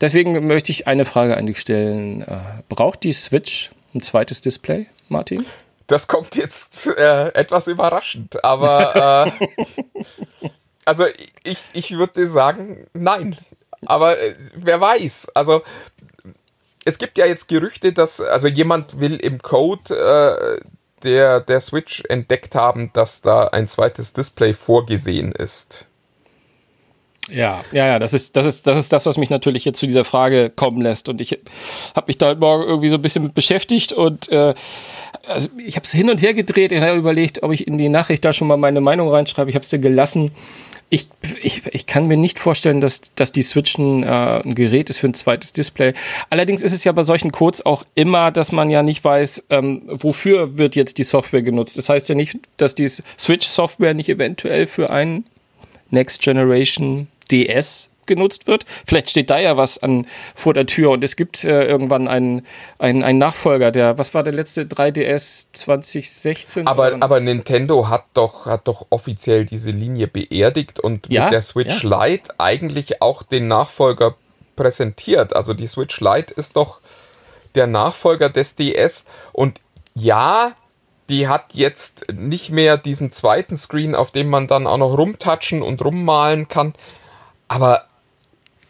Deswegen 0.02 0.48
möchte 0.48 0.72
ich 0.72 0.88
eine 0.88 1.06
Frage 1.06 1.38
an 1.38 1.46
dich 1.46 1.60
stellen. 1.60 2.24
Äh, 2.24 2.38
braucht 2.68 3.04
die 3.04 3.14
Switch 3.14 3.72
ein 3.94 4.02
zweites 4.02 4.42
Display, 4.42 4.88
Martin? 5.08 5.46
Das 5.88 6.08
kommt 6.08 6.36
jetzt 6.36 6.88
äh, 6.98 7.28
etwas 7.34 7.68
überraschend, 7.68 8.44
aber 8.44 9.28
äh, 9.28 10.50
also 10.86 11.06
ich, 11.44 11.60
ich 11.74 11.92
würde 11.98 12.26
sagen, 12.28 12.88
nein. 12.94 13.38
Aber 13.86 14.18
äh, 14.20 14.34
wer 14.56 14.80
weiß. 14.82 15.28
Also 15.36 15.62
es 16.86 16.98
gibt 16.98 17.18
ja 17.18 17.26
jetzt 17.26 17.48
Gerüchte, 17.48 17.94
dass 17.94 18.22
also 18.22 18.48
jemand 18.48 19.00
will 19.00 19.16
im 19.16 19.42
Code 19.42 19.96
äh, 19.96 20.62
der, 21.04 21.42
der 21.42 21.62
Switch 21.62 22.04
entdeckt 22.10 22.56
haben, 22.56 22.92
dass 22.94 23.22
da 23.22 23.48
ein 23.48 23.68
zweites 23.68 24.14
Display 24.14 24.54
vorgesehen 24.54 25.32
ist. 25.32 25.88
Ja, 27.30 27.64
ja, 27.72 27.88
ja, 27.88 28.00
das 28.00 28.14
ist, 28.14 28.36
das 28.36 28.46
ist, 28.46 28.68
das 28.68 28.78
ist 28.78 28.92
das, 28.92 29.06
was 29.06 29.16
mich 29.16 29.30
natürlich 29.30 29.64
jetzt 29.64 29.80
zu 29.80 29.88
dieser 29.88 30.04
Frage 30.04 30.50
kommen 30.50 30.82
lässt. 30.82 31.08
Und 31.08 31.22
ich 31.22 31.40
habe 31.96 32.08
mich 32.08 32.18
da 32.18 32.28
heute 32.28 32.40
Morgen 32.40 32.64
irgendwie 32.64 32.90
so 32.90 32.96
ein 32.96 33.02
bisschen 33.02 33.24
mit 33.24 33.34
beschäftigt 33.34 33.94
und 33.94 34.30
äh, 34.30 34.54
also 35.28 35.48
ich 35.58 35.78
habe 35.78 35.86
es 35.86 35.92
hin 35.92 36.10
und 36.10 36.22
her 36.22 36.34
gedreht. 36.34 36.74
Ich 36.74 36.82
habe 36.82 36.98
überlegt, 36.98 37.42
ob 37.44 37.54
ich 37.54 37.66
in 37.66 37.78
die 37.78 37.88
Nachricht 37.88 38.26
da 38.26 38.34
schon 38.34 38.50
mal 38.50 38.58
meine 38.58 38.82
Meinung 38.82 39.10
reinschreibe. 39.10 39.50
Ich 39.50 39.56
habe 39.56 39.64
es 39.64 39.70
dir 39.70 39.80
gelassen. 39.80 40.32
Ich, 40.94 41.08
ich, 41.42 41.66
ich 41.74 41.88
kann 41.88 42.06
mir 42.06 42.18
nicht 42.18 42.38
vorstellen, 42.38 42.80
dass, 42.80 43.02
dass 43.16 43.32
die 43.32 43.42
Switch 43.42 43.80
ein, 43.80 44.04
äh, 44.04 44.42
ein 44.44 44.54
Gerät 44.54 44.92
ist 44.92 45.00
für 45.00 45.08
ein 45.08 45.16
zweites 45.16 45.52
Display. 45.52 45.96
Allerdings 46.30 46.62
ist 46.62 46.72
es 46.72 46.84
ja 46.84 46.92
bei 46.92 47.02
solchen 47.02 47.32
Codes 47.32 47.66
auch 47.66 47.84
immer, 47.96 48.30
dass 48.30 48.52
man 48.52 48.70
ja 48.70 48.84
nicht 48.84 49.04
weiß, 49.04 49.46
ähm, 49.50 49.82
wofür 49.88 50.60
wird 50.60 50.76
jetzt 50.76 51.00
die 51.00 51.04
Software 51.04 51.42
genutzt. 51.42 51.80
Das 51.80 51.90
heißt 51.90 52.10
ja 52.10 52.16
nicht, 52.16 52.38
dass 52.58 52.76
die 52.76 52.88
Switch-Software 52.88 53.96
nicht 53.96 54.08
eventuell 54.08 54.68
für 54.68 54.92
einen 54.92 55.26
Next 55.90 56.22
Generation 56.22 57.08
DS 57.32 57.90
genutzt 58.06 58.48
wird. 58.48 58.66
Vielleicht 58.86 59.10
steht 59.10 59.30
da 59.30 59.40
ja 59.40 59.58
was 59.58 59.82
an 59.82 60.08
vor 60.36 60.54
der 60.54 60.66
Tür 60.66 60.92
und 60.92 61.04
es 61.04 61.16
gibt 61.16 61.44
äh, 61.44 61.66
irgendwann 61.66 62.08
einen, 62.08 62.46
einen, 62.80 63.04
einen 63.04 63.20
Nachfolger, 63.20 63.72
der, 63.72 63.98
was 63.98 64.14
war 64.14 64.24
der 64.24 64.34
letzte 64.34 64.64
3DS 64.64 65.48
2016? 65.54 66.68
Aber, 66.68 66.98
aber 67.00 67.20
Nintendo 67.20 67.90
hat 67.90 68.06
doch, 68.14 68.46
hat 68.46 68.68
doch 68.68 68.88
offiziell 68.90 69.46
diese 69.46 69.72
Linie 69.72 70.08
beerdigt 70.08 70.80
und 70.80 71.12
Ja, 71.12 71.26
mit 71.26 71.34
der 71.34 71.42
Switch 71.42 71.84
ja. 71.84 72.06
Lite 72.06 72.34
eigentlich 72.38 73.02
auch 73.02 73.24
den 73.24 73.48
Nachfolger 73.48 74.16
präsentiert. 74.56 75.36
Also 75.36 75.54
die 75.54 75.68
Switch 75.68 76.00
Lite 76.00 76.34
ist 76.34 76.56
doch 76.56 76.80
der 77.56 77.68
Nachfolger 77.68 78.30
des 78.30 78.56
DS 78.56 79.06
und 79.32 79.62
ja, 79.96 80.56
die 81.10 81.28
hat 81.28 81.54
jetzt 81.54 82.06
nicht 82.14 82.50
mehr 82.50 82.78
diesen 82.78 83.12
zweiten 83.12 83.58
Screen, 83.58 83.96
auf 83.96 84.12
dem 84.12 84.30
man 84.30 84.48
dann 84.48 84.66
auch 84.68 84.78
noch 84.78 84.98
rumtatschen 84.98 85.62
und 85.62 85.84
rummalen 85.84 86.48
kann. 86.48 86.74
Aber 87.48 87.84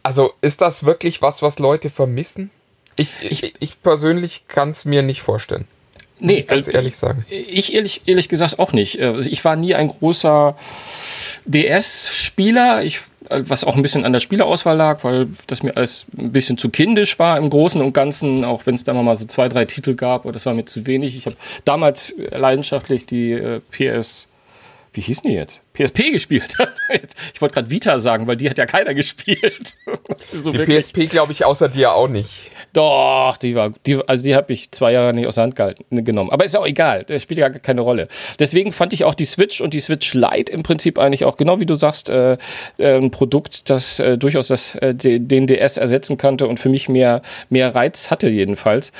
also 0.04 0.34
ist 0.42 0.62
das 0.62 0.84
wirklich 0.86 1.22
was, 1.22 1.42
was 1.42 1.60
Leute 1.60 1.90
vermissen? 1.90 2.52
Ich, 2.96 3.10
ich, 3.22 3.54
ich 3.60 3.82
persönlich 3.82 4.44
kann 4.48 4.70
es 4.70 4.86
mir 4.86 5.02
nicht 5.02 5.22
vorstellen. 5.22 5.66
nee, 6.20 6.40
ich 6.40 6.48
ganz 6.48 6.68
also, 6.68 6.78
ehrlich 6.78 6.96
sagen. 6.98 7.26
Ich 7.30 7.74
ehrlich, 7.74 8.04
ehrlich 8.06 8.30
gesagt 8.30 8.60
auch 8.60 8.72
nicht. 8.72 9.00
Äh, 9.00 9.06
Also 9.06 9.30
ich 9.30 9.44
war 9.44 9.56
nie 9.56 9.74
ein 9.74 9.88
großer 9.88 10.56
DS-Spieler, 11.46 12.84
ich, 12.84 13.00
äh, 13.30 13.42
was 13.48 13.64
auch 13.64 13.76
ein 13.76 13.82
bisschen 13.82 14.06
an 14.06 14.14
der 14.14 14.20
Spielerauswahl 14.20 14.78
lag, 14.78 15.04
weil 15.04 15.30
das 15.48 15.64
mir 15.64 15.76
alles 15.76 16.06
ein 16.18 16.32
bisschen 16.32 16.58
zu 16.58 16.70
kindisch 16.70 17.18
war 17.18 17.38
im 17.38 17.50
Großen 17.50 17.82
und 17.82 17.94
Ganzen, 17.94 18.46
auch 18.46 18.66
wenn 18.66 18.76
es 18.76 18.84
da 18.84 18.94
mal 18.94 19.18
so 19.18 19.26
zwei, 19.26 19.50
drei 19.50 19.66
Titel 19.66 19.96
gab, 19.96 20.26
aber 20.26 20.34
das 20.34 20.46
war 20.46 20.54
mir 20.54 20.66
zu 20.66 20.86
wenig. 20.86 21.18
Ich 21.18 21.26
habe 21.26 21.36
damals 21.66 22.14
leidenschaftlich 22.18 23.06
die 23.06 23.32
äh, 23.32 23.62
PS, 23.72 24.28
wie 24.94 25.02
hießen 25.02 25.28
die 25.30 25.36
jetzt? 25.36 25.62
PSP 25.74 26.12
gespielt. 26.12 26.56
ich 27.34 27.42
wollte 27.42 27.56
gerade 27.56 27.70
Vita 27.70 27.98
sagen, 28.00 28.28
weil 28.28 28.38
die 28.38 28.50
hat 28.50 28.58
ja 28.60 28.66
keiner 28.68 28.94
gespielt. 28.94 29.74
so 30.32 30.52
Die 30.52 30.60
wirklich. 30.60 30.86
PSP 30.86 31.10
glaube 31.10 31.32
ich 31.32 31.46
außer 31.46 31.68
dir 31.68 31.94
auch 31.94 32.08
nicht. 32.08 32.52
Doch, 32.74 33.38
die 33.38 33.56
war, 33.56 33.72
die, 33.86 34.00
also 34.08 34.24
die 34.24 34.36
habe 34.36 34.54
ich 34.54 34.72
zwei 34.72 34.92
Jahre 34.94 35.14
nicht 35.14 35.28
aus 35.28 35.36
der 35.36 35.46
Hand 35.46 35.56
gehalten, 35.56 36.06
genommen. 36.06 36.30
Aber 36.32 36.46
ist 36.46 36.56
auch 36.56 36.66
egal, 36.66 37.04
das 37.06 37.22
spielt 37.24 37.40
ja 37.40 37.50
gar 37.50 37.60
keine 37.60 37.82
Rolle. 37.82 38.08
Deswegen 38.40 38.72
fand 38.72 38.94
ich 38.94 39.04
auch 39.04 39.16
die 39.16 39.26
Switch 39.26 39.62
und 39.62 39.74
die 39.74 39.80
Switch 39.80 40.14
Lite 40.14 40.52
im 40.52 40.64
Prinzip 40.64 40.98
eigentlich 41.00 41.26
auch, 41.26 41.38
genau 41.38 41.60
wie 41.60 41.66
du 41.66 41.76
sagst, 41.76 42.10
äh, 42.10 42.34
äh, 42.78 42.96
ein 42.98 43.12
Produkt, 43.12 43.70
das 43.70 44.00
äh, 44.00 44.18
durchaus 44.18 44.48
das, 44.50 44.76
äh, 44.76 44.94
de- 44.96 45.20
den 45.20 45.48
DS 45.48 45.78
ersetzen 45.78 46.18
konnte 46.18 46.48
und 46.48 46.60
für 46.60 46.70
mich 46.70 46.88
mehr, 46.90 47.22
mehr 47.50 47.74
Reiz 47.74 48.12
hatte 48.12 48.30
jedenfalls. 48.30 48.92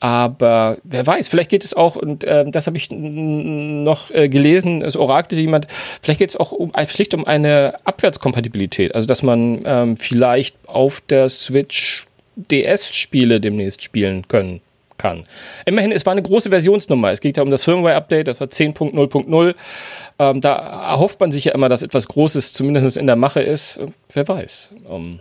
Aber 0.00 0.78
wer 0.82 1.06
weiß, 1.06 1.28
vielleicht 1.28 1.50
geht 1.50 1.64
es 1.64 1.74
auch, 1.74 1.96
und 1.96 2.24
äh, 2.24 2.44
das 2.48 2.66
habe 2.66 2.76
ich 2.76 2.90
noch 2.90 4.10
äh, 4.10 4.28
gelesen, 4.28 4.82
es 4.82 4.96
orakelte 4.96 5.40
jemand, 5.40 5.66
vielleicht 6.02 6.18
geht 6.18 6.30
es 6.30 6.36
auch 6.36 6.52
um, 6.52 6.72
schlicht 6.88 7.14
um 7.14 7.24
eine 7.26 7.74
Abwärtskompatibilität. 7.84 8.94
Also, 8.94 9.06
dass 9.06 9.22
man 9.22 9.62
ähm, 9.64 9.96
vielleicht 9.96 10.56
auf 10.66 11.00
der 11.08 11.28
Switch 11.28 12.04
DS-Spiele 12.36 13.40
demnächst 13.40 13.82
spielen 13.82 14.28
können 14.28 14.60
kann. 14.98 15.24
Immerhin, 15.66 15.92
es 15.92 16.06
war 16.06 16.12
eine 16.12 16.22
große 16.22 16.50
Versionsnummer. 16.50 17.10
Es 17.10 17.20
geht 17.20 17.36
ja 17.36 17.42
um 17.42 17.50
das 17.50 17.64
Firmware-Update, 17.64 18.28
das 18.28 18.40
war 18.40 18.46
10.0.0. 18.46 19.54
Ähm, 20.18 20.40
da 20.40 20.54
erhofft 20.92 21.20
man 21.20 21.32
sich 21.32 21.44
ja 21.44 21.52
immer, 21.52 21.68
dass 21.68 21.82
etwas 21.82 22.08
Großes 22.08 22.52
zumindest 22.52 22.96
in 22.96 23.06
der 23.06 23.16
Mache 23.16 23.42
ist. 23.42 23.80
Wer 24.12 24.26
weiß. 24.26 24.72
Ähm, 24.90 25.20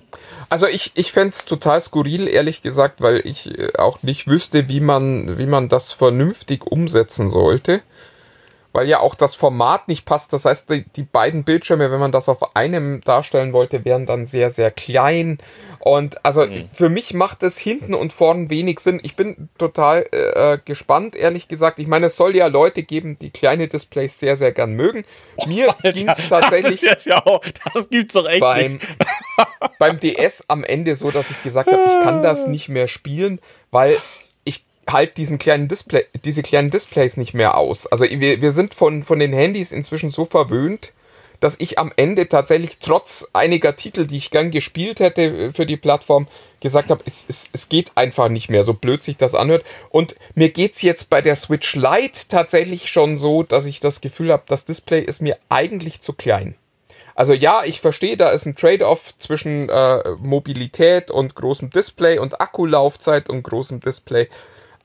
Also 0.49 0.67
ich, 0.67 0.91
ich 0.95 1.11
fände 1.11 1.29
es 1.29 1.45
total 1.45 1.81
skurril, 1.81 2.27
ehrlich 2.27 2.61
gesagt, 2.61 3.01
weil 3.01 3.21
ich 3.25 3.57
äh, 3.57 3.77
auch 3.77 4.03
nicht 4.03 4.27
wüsste, 4.27 4.67
wie 4.69 4.79
man, 4.79 5.37
wie 5.37 5.45
man 5.45 5.69
das 5.69 5.91
vernünftig 5.91 6.65
umsetzen 6.65 7.29
sollte. 7.29 7.81
Weil 8.73 8.89
ja 8.89 8.99
auch 8.99 9.15
das 9.15 9.35
Format 9.35 9.87
nicht 9.87 10.03
passt. 10.05 10.33
Das 10.33 10.45
heißt, 10.45 10.69
die, 10.69 10.83
die 10.83 11.03
beiden 11.03 11.43
Bildschirme, 11.43 11.91
wenn 11.91 11.99
man 11.99 12.11
das 12.11 12.27
auf 12.27 12.55
einem 12.55 13.01
darstellen 13.01 13.53
wollte, 13.53 13.85
wären 13.85 14.07
dann 14.07 14.25
sehr, 14.25 14.49
sehr 14.49 14.71
klein. 14.71 15.37
Und 15.79 16.25
also 16.25 16.45
mhm. 16.45 16.67
für 16.73 16.89
mich 16.89 17.13
macht 17.13 17.43
es 17.43 17.57
hinten 17.57 17.93
und 17.93 18.13
vorn 18.13 18.49
wenig 18.49 18.79
Sinn. 18.79 18.99
Ich 19.03 19.15
bin 19.15 19.49
total 19.59 20.07
äh, 20.11 20.57
gespannt, 20.65 21.15
ehrlich 21.15 21.47
gesagt. 21.47 21.77
Ich 21.77 21.87
meine, 21.87 22.07
es 22.07 22.15
soll 22.15 22.35
ja 22.35 22.47
Leute 22.47 22.81
geben, 22.81 23.19
die 23.19 23.29
kleine 23.29 23.67
Displays 23.67 24.19
sehr, 24.19 24.37
sehr 24.37 24.51
gern 24.51 24.73
mögen. 24.73 25.05
Mir 25.45 25.75
oh, 25.77 25.91
ging 25.91 26.09
es 26.09 26.27
tatsächlich. 26.27 26.63
Das, 26.63 26.73
ist 26.73 26.81
jetzt 26.81 27.05
ja 27.05 27.23
auch, 27.25 27.43
das 27.73 27.89
gibt's 27.89 28.13
doch 28.13 28.27
echt 28.27 28.39
beim, 28.39 28.73
nicht. 28.73 28.87
beim 29.79 29.99
DS 29.99 30.45
am 30.47 30.63
Ende 30.63 30.95
so, 30.95 31.11
dass 31.11 31.29
ich 31.29 31.43
gesagt 31.43 31.71
habe, 31.71 31.83
ich 31.85 32.03
kann 32.03 32.23
das 32.23 32.47
nicht 32.47 32.69
mehr 32.69 32.87
spielen, 32.87 33.39
weil 33.69 33.97
halt 34.89 35.17
diesen 35.17 35.39
kleinen 35.39 35.67
Display, 35.67 36.05
diese 36.25 36.43
kleinen 36.43 36.69
Displays 36.69 37.17
nicht 37.17 37.33
mehr 37.33 37.57
aus. 37.57 37.87
Also 37.87 38.05
wir, 38.05 38.41
wir 38.41 38.51
sind 38.51 38.73
von, 38.73 39.03
von 39.03 39.19
den 39.19 39.33
Handys 39.33 39.71
inzwischen 39.71 40.11
so 40.11 40.25
verwöhnt, 40.25 40.93
dass 41.39 41.59
ich 41.59 41.77
am 41.77 41.91
Ende 41.97 42.29
tatsächlich 42.29 42.77
trotz 42.79 43.27
einiger 43.33 43.75
Titel, 43.75 44.05
die 44.05 44.17
ich 44.17 44.31
gern 44.31 44.49
gespielt 44.49 45.01
hätte 45.01 45.23
äh, 45.23 45.51
für 45.51 45.65
die 45.65 45.77
Plattform, 45.77 46.27
gesagt 46.61 46.89
habe, 46.89 47.03
es, 47.05 47.25
es, 47.27 47.49
es 47.51 47.67
geht 47.67 47.91
einfach 47.95 48.29
nicht 48.29 48.49
mehr, 48.49 48.63
so 48.63 48.73
blöd 48.73 49.03
sich 49.03 49.17
das 49.17 49.35
anhört. 49.35 49.65
Und 49.89 50.15
mir 50.35 50.49
geht's 50.49 50.81
jetzt 50.81 51.09
bei 51.09 51.21
der 51.21 51.35
Switch 51.35 51.75
Lite 51.75 52.27
tatsächlich 52.29 52.87
schon 52.87 53.17
so, 53.17 53.43
dass 53.43 53.65
ich 53.65 53.81
das 53.81 53.99
Gefühl 53.99 54.31
habe, 54.31 54.43
das 54.47 54.63
Display 54.63 55.01
ist 55.01 55.21
mir 55.21 55.37
eigentlich 55.49 55.99
zu 55.99 56.13
klein. 56.13 56.55
Also 57.15 57.33
ja, 57.33 57.63
ich 57.63 57.81
verstehe, 57.81 58.17
da 58.17 58.29
ist 58.29 58.45
ein 58.45 58.55
Trade-off 58.55 59.13
zwischen 59.19 59.69
äh, 59.69 60.11
Mobilität 60.19 61.11
und 61.11 61.35
großem 61.35 61.69
Display 61.69 62.17
und 62.17 62.41
Akkulaufzeit 62.41 63.29
und 63.29 63.43
großem 63.43 63.81
Display. 63.81 64.29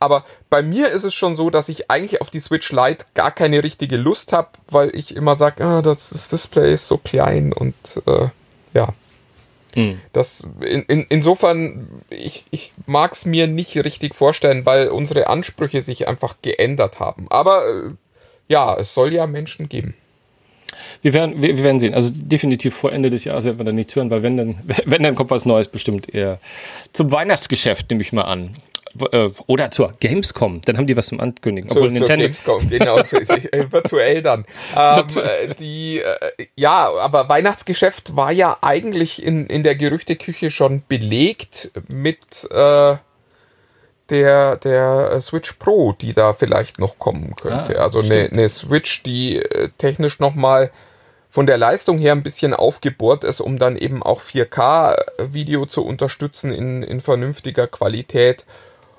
Aber 0.01 0.24
bei 0.49 0.62
mir 0.62 0.90
ist 0.90 1.05
es 1.05 1.14
schon 1.14 1.34
so, 1.34 1.51
dass 1.51 1.68
ich 1.68 1.90
eigentlich 1.90 2.20
auf 2.20 2.30
die 2.30 2.40
Switch 2.40 2.70
Lite 2.70 3.05
gar 3.14 3.30
keine 3.30 3.62
richtige 3.64 3.96
Lust 3.96 4.32
habe, 4.32 4.49
weil 4.70 4.94
ich 4.94 5.16
immer 5.16 5.36
sage, 5.36 5.64
ah, 5.64 5.82
das, 5.82 6.11
das, 6.11 6.28
Display 6.28 6.72
ist 6.72 6.86
so 6.86 6.99
klein 6.99 7.53
und 7.53 7.74
äh, 8.07 8.28
ja. 8.74 8.94
Hm. 9.74 10.01
Das 10.12 10.46
in, 10.61 10.82
in, 10.84 11.07
insofern, 11.09 11.88
ich, 12.11 12.46
ich 12.51 12.72
mag 12.86 13.12
es 13.12 13.26
mir 13.26 13.46
nicht 13.46 13.76
richtig 13.76 14.14
vorstellen, 14.14 14.64
weil 14.64 14.88
unsere 14.88 15.26
Ansprüche 15.26 15.82
sich 15.82 16.09
einfach 16.09 16.36
geändert 16.42 17.01
haben. 17.01 17.26
Aber 17.28 17.66
äh, 17.66 17.90
ja, 18.49 18.76
es 18.76 18.94
soll 18.94 19.12
ja 19.12 19.26
Menschen 19.26 19.68
geben. 19.68 19.94
Wir 21.03 21.12
werden, 21.12 21.42
wir, 21.42 21.57
wir, 21.57 21.64
werden 21.64 21.80
sehen. 21.80 21.94
Also 21.94 22.12
definitiv 22.14 22.74
vor 22.74 22.92
Ende 22.92 23.11
des 23.11 23.24
Jahres 23.24 23.44
werden 23.44 23.59
wir 23.59 23.64
dann 23.64 23.74
nichts 23.74 23.94
hören, 23.94 24.11
weil 24.11 24.22
wenn 24.22 24.36
dann, 24.36 24.61
wenn 24.84 25.03
dann 25.03 25.14
kommt 25.14 25.30
was 25.30 25.44
Neues 25.44 25.68
bestimmt 25.68 26.12
eher 26.12 26.38
zum 26.92 27.12
Weihnachtsgeschäft, 27.12 27.90
nehme 27.90 28.03
ich 28.03 28.12
mal 28.12 28.22
an. 28.22 28.57
Äh, 29.12 29.30
oder 29.46 29.70
zur 29.70 29.94
Gamescom, 30.01 30.61
dann 30.64 30.76
haben 30.76 30.86
die 30.86 30.96
was 30.96 31.07
zum 31.07 31.20
Ankündigen. 31.20 31.70
Obwohl 31.70 31.84
zur, 31.84 31.92
Nintendo. 31.92 32.32
Zur 32.32 32.57
Gamescom, 32.57 32.70
genau, 32.70 32.99
äh, 33.53 33.70
virtuell 33.70 34.22
dann. 34.22 34.44
Ähm, 34.76 35.05
äh, 35.16 35.55
die, 35.55 36.01
äh, 36.01 36.46
ja, 36.57 36.90
aber 37.01 37.28
Weihnachtsgeschäft 37.28 38.16
war 38.16 38.32
ja 38.32 38.59
eigentlich 38.61 39.22
in, 39.22 39.46
in 39.46 39.62
der 39.62 39.76
Gerüchteküche 39.76 40.51
schon 40.51 40.82
belegt 40.88 41.70
mit 41.92 42.51
äh, 42.51 42.96
der, 44.11 44.57
der 44.57 45.20
Switch 45.20 45.55
Pro, 45.55 45.92
die 45.92 46.12
da 46.12 46.32
vielleicht 46.32 46.78
noch 46.78 46.99
kommen 46.99 47.34
könnte. 47.36 47.78
Ah, 47.78 47.84
also 47.84 48.01
eine, 48.01 48.30
eine 48.30 48.49
Switch, 48.49 49.03
die 49.03 49.42
technisch 49.76 50.18
nochmal 50.18 50.70
von 51.30 51.46
der 51.46 51.59
Leistung 51.59 51.99
her 51.99 52.12
ein 52.12 52.22
bisschen 52.22 52.55
aufgebohrt 52.55 53.24
ist, 53.24 53.40
um 53.40 53.59
dann 53.59 53.76
eben 53.76 54.03
auch 54.03 54.20
4K-Video 54.20 55.66
zu 55.66 55.84
unterstützen 55.84 56.53
in, 56.53 56.82
in 56.82 57.01
vernünftiger 57.01 57.66
Qualität 57.66 58.44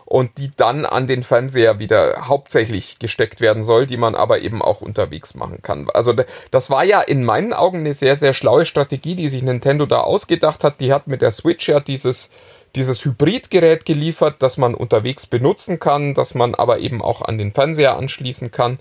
und 0.10 0.40
die 0.40 0.50
dann 0.58 0.86
an 0.86 1.06
den 1.06 1.22
Fernseher 1.22 1.78
wieder 1.78 2.28
hauptsächlich 2.28 2.98
gesteckt 2.98 3.42
werden 3.42 3.62
soll, 3.62 3.86
die 3.86 3.96
man 3.96 4.16
aber 4.16 4.40
eben 4.40 4.60
auch 4.64 4.82
unterwegs 4.82 5.36
machen 5.36 5.62
kann. 5.62 5.88
Also 5.94 6.16
das 6.50 6.72
war 6.72 6.84
ja 6.84 7.00
in 7.00 7.24
meinen 7.24 7.54
Augen 7.54 7.82
eine 7.82 7.94
sehr, 7.94 8.16
sehr 8.16 8.34
schlaue 8.34 8.66
Strategie, 8.66 9.14
die 9.14 9.30
sich 9.30 9.44
Nintendo 9.44 9.86
da 9.86 10.00
ausgedacht 10.00 10.64
hat. 10.64 10.82
Die 10.82 10.92
hat 10.92 11.06
mit 11.06 11.22
der 11.22 11.30
Switch 11.30 11.70
ja 11.70 11.80
dieses, 11.80 12.32
dieses 12.76 13.06
Hybridgerät 13.06 13.86
geliefert, 13.86 14.38
das 14.40 14.58
man 14.58 14.74
unterwegs 14.74 15.28
benutzen 15.28 15.80
kann, 15.80 16.16
das 16.16 16.34
man 16.34 16.56
aber 16.56 16.80
eben 16.80 17.04
auch 17.04 17.22
an 17.22 17.38
den 17.38 17.54
Fernseher 17.54 17.96
anschließen 17.96 18.50
kann 18.50 18.80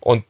und 0.00 0.24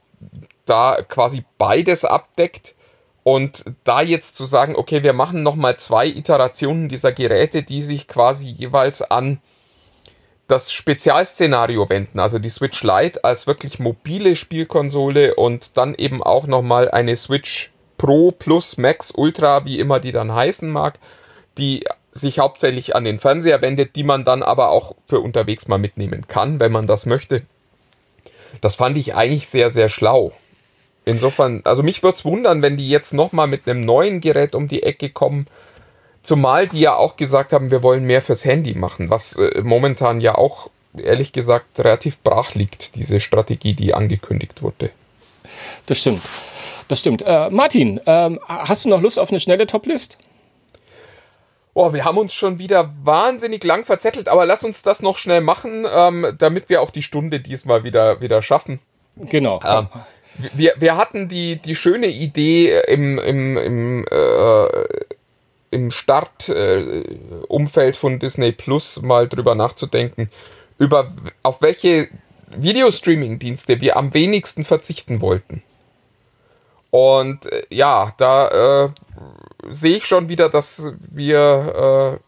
da 0.67 0.99
quasi 1.09 1.45
beides 1.59 2.05
abdeckt. 2.05 2.75
Und 3.23 3.65
da 3.85 4.01
jetzt 4.01 4.35
zu 4.35 4.47
sagen, 4.47 4.75
okay, 4.75 5.05
wir 5.05 5.13
machen 5.13 5.45
nochmal 5.45 5.77
zwei 5.79 6.09
Iterationen 6.09 6.89
dieser 6.89 7.13
Geräte, 7.13 7.63
die 7.63 7.83
sich 7.83 8.09
quasi 8.09 8.49
jeweils 8.49 9.03
an 9.03 9.41
das 10.51 10.73
Spezialszenario 10.73 11.89
wenden, 11.89 12.19
also 12.19 12.39
die 12.39 12.49
Switch 12.49 12.83
Lite 12.83 13.25
als 13.25 13.47
wirklich 13.47 13.79
mobile 13.79 14.35
Spielkonsole 14.37 15.35
und 15.35 15.77
dann 15.77 15.95
eben 15.95 16.23
auch 16.23 16.47
nochmal 16.47 16.91
eine 16.91 17.17
Switch 17.17 17.71
Pro 17.99 18.31
Plus 18.31 18.79
Max 18.79 19.13
Ultra, 19.15 19.65
wie 19.65 19.79
immer 19.79 20.01
die 20.01 20.13
dann 20.13 20.35
heißen 20.35 20.69
mag, 20.69 20.99
die 21.59 21.85
sich 22.13 22.39
hauptsächlich 22.39 22.97
an 22.97 23.05
den 23.05 23.19
Fernseher 23.19 23.63
wendet, 23.63 23.95
die 23.95 24.05
man 24.05 24.25
dann 24.25 24.43
aber 24.43 24.71
auch 24.71 24.95
für 25.07 25.21
unterwegs 25.21 25.69
mal 25.69 25.79
mitnehmen 25.79 26.27
kann, 26.27 26.59
wenn 26.59 26.73
man 26.73 26.87
das 26.87 27.07
möchte. 27.07 27.43
Das 28.61 28.75
fand 28.75 28.97
ich 28.97 29.15
eigentlich 29.15 29.49
sehr, 29.49 29.71
sehr 29.71 29.89
schlau. 29.89 30.33
Insofern, 31.05 31.63
also 31.65 31.83
mich 31.83 32.03
würde 32.03 32.17
es 32.17 32.25
wundern, 32.25 32.63
wenn 32.63 32.77
die 32.77 32.89
jetzt 32.89 33.13
nochmal 33.13 33.47
mit 33.47 33.69
einem 33.69 33.83
neuen 33.83 34.21
Gerät 34.21 34.55
um 34.55 34.69
die 34.69 34.83
Ecke 34.83 35.11
kommen, 35.11 35.47
Zumal 36.23 36.69
die 36.69 36.81
ja 36.81 36.97
auch 36.97 37.17
gesagt 37.17 37.53
haben, 37.53 37.71
wir 37.71 37.83
wollen 37.83 38.05
mehr 38.05 38.23
fürs 38.23 38.45
Handy 38.45 38.75
machen, 38.75 39.11
was 39.11 39.37
äh, 39.37 39.63
momentan 39.63 40.21
ja 40.21 40.35
auch, 40.35 40.71
ehrlich 40.97 41.33
gesagt, 41.33 41.79
relativ 41.79 42.19
brach 42.19 42.55
liegt, 42.55 42.97
diese 42.97 43.21
Strategie, 43.21 43.75
die 43.75 43.95
angekündigt 43.95 44.63
wurde. 44.63 44.91
Das 45.87 45.99
stimmt. 45.99 46.23
Das 46.89 47.01
stimmt. 47.01 47.23
Äh, 47.23 47.51
Martin, 47.51 48.01
ähm, 48.07 48.41
hast 48.47 48.85
du 48.85 48.89
noch 48.89 49.01
Lust 49.01 49.19
auf 49.19 49.31
eine 49.31 49.41
schnelle 49.41 49.67
Toplist? 49.67 50.19
Oh, 51.73 51.93
wir 51.93 52.05
haben 52.05 52.19
uns 52.19 52.35
schon 52.35 52.59
wieder 52.59 52.93
wahnsinnig 53.05 53.63
lang 53.63 53.85
verzettelt, 53.85 54.29
aber 54.29 54.45
lass 54.45 54.65
uns 54.65 54.83
das 54.83 55.01
noch 55.03 55.17
schnell 55.17 55.41
machen, 55.41 55.87
ähm, 55.89 56.35
damit 56.37 56.69
wir 56.69 56.83
auch 56.83 56.91
die 56.91 57.03
Stunde 57.03 57.41
diesmal 57.41 57.85
wieder, 57.85 58.21
wieder 58.21 58.43
schaffen. 58.43 58.81
Genau. 59.17 59.61
Ähm, 59.65 59.87
wir, 60.53 60.75
wir 60.79 60.97
hatten 60.97 61.29
die, 61.29 61.57
die 61.57 61.77
schöne 61.77 62.09
Idee 62.09 62.81
im, 62.89 63.19
im, 63.19 63.57
im 63.57 64.05
äh, 64.11 64.67
im 65.71 65.91
Startumfeld 65.91 67.95
äh, 67.95 67.99
von 67.99 68.19
Disney 68.19 68.53
Plus 68.53 69.01
mal 69.03 69.29
drüber 69.29 69.55
nachzudenken, 69.55 70.31
über 70.79 71.13
auf 71.43 71.63
welche 71.63 72.09
Videostreaming-Dienste 72.49 73.81
wir 73.81 73.97
am 73.97 74.13
wenigsten 74.13 74.65
verzichten 74.65 75.21
wollten. 75.21 75.63
Und 76.91 77.47
äh, 77.47 77.63
ja, 77.71 78.13
da 78.19 78.85
äh, 78.85 78.89
sehe 79.69 79.97
ich 79.97 80.05
schon 80.05 80.29
wieder, 80.29 80.49
dass 80.49 80.93
wir 81.11 82.19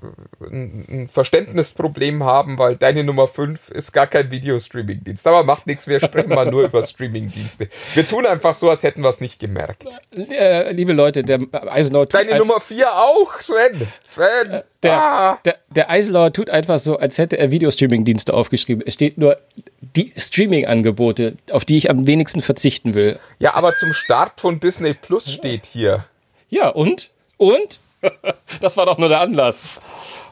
äh, 0.40 0.46
ein, 0.46 1.08
Verständnisproblem 1.08 2.24
haben, 2.24 2.58
weil 2.58 2.76
deine 2.76 3.04
Nummer 3.04 3.26
5 3.28 3.70
ist 3.70 3.92
gar 3.92 4.06
kein 4.06 4.30
Videostreaming-Dienst. 4.30 5.26
Aber 5.26 5.44
macht 5.44 5.66
nichts, 5.66 5.86
wir 5.86 6.00
sprechen 6.00 6.30
mal 6.30 6.50
nur 6.50 6.64
über 6.64 6.82
Streaming-Dienste. 6.86 7.68
Wir 7.94 8.06
tun 8.06 8.26
einfach 8.26 8.54
so, 8.54 8.70
als 8.70 8.82
hätten 8.82 9.02
wir 9.02 9.10
es 9.10 9.20
nicht 9.20 9.38
gemerkt. 9.38 9.84
Äh, 10.12 10.72
liebe 10.72 10.92
Leute, 10.92 11.22
der 11.22 11.40
Eisenhower 11.52 12.06
Deine 12.06 12.36
Nummer 12.38 12.60
4 12.60 12.92
auch, 12.92 13.38
Sven. 13.40 13.88
Sven. 14.04 14.62
Der, 14.82 14.92
ah. 14.92 15.38
der, 15.44 15.56
der 15.70 15.90
Eisenhower 15.90 16.32
tut 16.32 16.50
einfach 16.50 16.78
so, 16.78 16.98
als 16.98 17.18
hätte 17.18 17.38
er 17.38 17.50
Videostreaming-Dienste 17.50 18.34
aufgeschrieben. 18.34 18.82
Es 18.86 18.94
steht 18.94 19.18
nur 19.18 19.38
die 19.80 20.12
Streaming-Angebote, 20.16 21.36
auf 21.50 21.64
die 21.64 21.78
ich 21.78 21.90
am 21.90 22.06
wenigsten 22.06 22.40
verzichten 22.40 22.94
will. 22.94 23.18
Ja, 23.38 23.54
aber 23.54 23.76
zum 23.76 23.92
Start 23.92 24.40
von 24.40 24.60
Disney 24.60 24.94
Plus 24.94 25.30
steht 25.30 25.66
hier. 25.66 26.04
Ja, 26.48 26.68
und? 26.68 27.10
Und? 27.42 27.80
das 28.60 28.76
war 28.76 28.86
doch 28.86 28.98
nur 28.98 29.08
der 29.08 29.20
Anlass. 29.20 29.80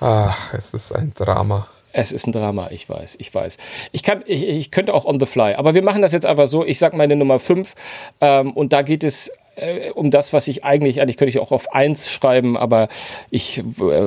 Ach, 0.00 0.54
es 0.54 0.72
ist 0.72 0.92
ein 0.94 1.12
Drama. 1.14 1.66
Es 1.92 2.12
ist 2.12 2.26
ein 2.28 2.32
Drama, 2.32 2.68
ich 2.70 2.88
weiß, 2.88 3.16
ich 3.18 3.34
weiß. 3.34 3.56
Ich, 3.90 4.04
kann, 4.04 4.22
ich, 4.26 4.46
ich 4.46 4.70
könnte 4.70 4.94
auch 4.94 5.04
on 5.06 5.18
the 5.18 5.26
fly, 5.26 5.54
aber 5.54 5.74
wir 5.74 5.82
machen 5.82 6.02
das 6.02 6.12
jetzt 6.12 6.24
einfach 6.24 6.46
so. 6.46 6.64
Ich 6.64 6.78
sage 6.78 6.96
meine 6.96 7.16
Nummer 7.16 7.40
5 7.40 7.74
ähm, 8.20 8.52
und 8.52 8.72
da 8.72 8.82
geht 8.82 9.02
es 9.02 9.32
äh, 9.60 9.90
um 9.94 10.10
das, 10.10 10.32
was 10.32 10.48
ich 10.48 10.64
eigentlich, 10.64 11.00
eigentlich 11.00 11.16
könnte 11.16 11.30
ich 11.30 11.38
auch 11.38 11.52
auf 11.52 11.72
1 11.72 12.10
schreiben, 12.10 12.56
aber 12.56 12.88
ich 13.30 13.58
äh, 13.58 13.62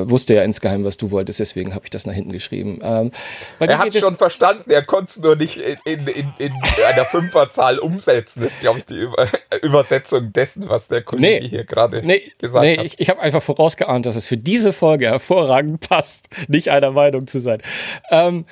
wusste 0.09 0.33
ja 0.35 0.43
insgeheim, 0.43 0.83
was 0.85 0.97
du 0.97 1.11
wolltest, 1.11 1.39
deswegen 1.39 1.75
habe 1.75 1.85
ich 1.85 1.89
das 1.89 2.05
nach 2.05 2.13
hinten 2.13 2.31
geschrieben. 2.31 2.79
Ähm, 2.83 3.11
er 3.59 3.77
hat 3.77 3.93
es 3.93 3.99
schon 3.99 4.15
verstanden, 4.15 4.69
er 4.69 4.83
konnte 4.83 5.11
es 5.11 5.17
nur 5.17 5.35
nicht 5.35 5.57
in, 5.85 6.07
in, 6.07 6.33
in, 6.37 6.53
einer 6.85 7.05
Fünferzahl 7.05 7.79
umsetzen. 7.79 8.41
Das 8.41 8.53
ist, 8.53 8.61
glaube 8.61 8.79
ich, 8.79 8.85
die 8.85 8.99
Über 8.99 9.27
Übersetzung 9.61 10.33
dessen, 10.33 10.69
was 10.69 10.87
der 10.87 11.01
Kollege 11.01 11.43
nee, 11.43 11.49
hier 11.49 11.63
gerade 11.63 12.05
nee, 12.05 12.31
gesagt 12.37 12.63
nee, 12.63 12.77
hat. 12.77 12.85
Ich, 12.85 12.99
ich 12.99 13.09
habe 13.09 13.21
einfach 13.21 13.43
vorausgeahnt, 13.43 14.05
dass 14.05 14.15
es 14.15 14.25
für 14.25 14.37
diese 14.37 14.73
Folge 14.73 15.07
hervorragend 15.07 15.87
passt, 15.87 16.27
nicht 16.47 16.69
einer 16.69 16.91
Meinung 16.91 17.27
zu 17.27 17.39
sein. 17.39 17.61
Ähm, 18.09 18.45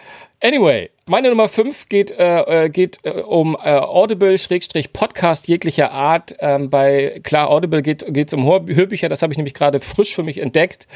Anyway, 0.44 0.90
meine 1.06 1.30
Nummer 1.30 1.48
5 1.48 1.88
geht, 1.88 2.10
äh, 2.10 2.66
äh, 2.66 2.70
geht 2.70 2.98
äh, 3.04 3.12
um 3.12 3.56
äh, 3.64 3.78
Audible-Podcast 3.78 5.48
jeglicher 5.48 5.92
Art. 5.92 6.36
Ähm, 6.40 6.72
bei 6.72 7.20
klar, 7.24 7.52
Audible 7.52 7.84
geht 7.84 8.04
es 8.04 8.34
um 8.34 8.46
Hörbücher, 8.46 9.08
das 9.08 9.22
habe 9.22 9.32
ich 9.34 9.38
nämlich 9.38 9.54
gerade 9.54 9.80
frisch 9.80 10.16
für 10.16 10.24
mich 10.24 10.40
entdeckt, 10.40 10.88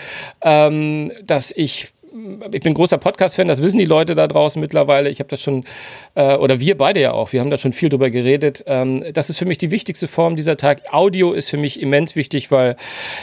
ähm, 0.42 1.12
dass 1.24 1.52
ich 1.52 1.94
ich 2.52 2.62
bin 2.62 2.74
großer 2.74 2.98
Podcast-Fan, 2.98 3.48
das 3.48 3.62
wissen 3.62 3.78
die 3.78 3.86
Leute 3.86 4.16
da 4.16 4.28
draußen 4.28 4.60
mittlerweile. 4.60 5.10
Ich 5.10 5.20
habe 5.20 5.28
das 5.28 5.42
schon, 5.42 5.66
äh, 6.16 6.36
oder 6.36 6.60
wir 6.62 6.78
beide 6.78 7.02
ja 7.02 7.12
auch, 7.12 7.34
wir 7.34 7.42
haben 7.42 7.50
da 7.50 7.58
schon 7.58 7.74
viel 7.74 7.90
drüber 7.90 8.10
geredet. 8.10 8.64
Ähm, 8.68 9.04
das 9.14 9.30
ist 9.30 9.38
für 9.38 9.46
mich 9.46 9.58
die 9.58 9.70
wichtigste 9.70 10.08
Form 10.08 10.38
dieser 10.38 10.56
Tag. 10.56 10.82
Audio 10.92 11.34
ist 11.34 11.50
für 11.50 11.58
mich 11.58 11.82
immens 11.82 12.16
wichtig, 12.16 12.52
weil 12.52 12.78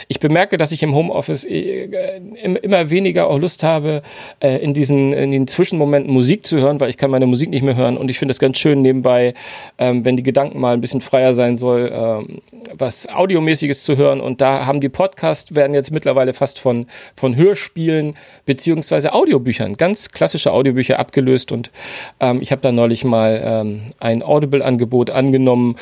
ich 0.07 0.19
bemerke, 0.19 0.57
dass 0.57 0.71
ich 0.71 0.83
im 0.83 0.93
Homeoffice 0.93 1.43
äh, 1.45 2.19
immer 2.43 2.89
weniger 2.91 3.29
auch 3.29 3.39
Lust 3.39 3.63
habe, 3.63 4.03
äh, 4.39 4.57
in 4.57 4.75
diesen 4.75 5.11
in 5.13 5.31
den 5.31 5.47
Zwischenmomenten 5.47 6.13
Musik 6.13 6.45
zu 6.45 6.59
hören, 6.59 6.79
weil 6.79 6.91
ich 6.91 6.97
kann 6.97 7.09
meine 7.09 7.25
Musik 7.25 7.49
nicht 7.49 7.63
mehr 7.63 7.75
hören 7.75 7.97
und 7.97 8.09
ich 8.09 8.19
finde 8.19 8.33
es 8.33 8.39
ganz 8.39 8.59
schön 8.59 8.83
nebenbei, 8.83 9.33
ähm, 9.79 10.05
wenn 10.05 10.17
die 10.17 10.23
Gedanken 10.23 10.59
mal 10.59 10.73
ein 10.75 10.81
bisschen 10.81 11.01
freier 11.01 11.33
sein 11.33 11.57
soll, 11.57 11.91
ähm, 11.91 12.41
was 12.73 13.09
Audiomäßiges 13.09 13.83
zu 13.83 13.97
hören 13.97 14.21
und 14.21 14.39
da 14.39 14.67
haben 14.67 14.81
die 14.81 14.89
Podcasts 14.89 15.55
werden 15.55 15.73
jetzt 15.73 15.91
mittlerweile 15.91 16.33
fast 16.33 16.59
von, 16.59 16.85
von 17.15 17.35
Hörspielen 17.35 18.15
beziehungsweise 18.45 18.82
Audiobüchern, 18.91 19.75
ganz 19.75 20.09
klassische 20.09 20.51
Audiobücher 20.51 20.99
abgelöst 20.99 21.51
und 21.51 21.71
ähm, 22.19 22.41
ich 22.41 22.51
habe 22.51 22.61
da 22.61 22.71
neulich 22.71 23.03
mal 23.03 23.41
ähm, 23.43 23.81
ein 23.99 24.23
Audible-Angebot 24.23 25.09
angenommen 25.09 25.77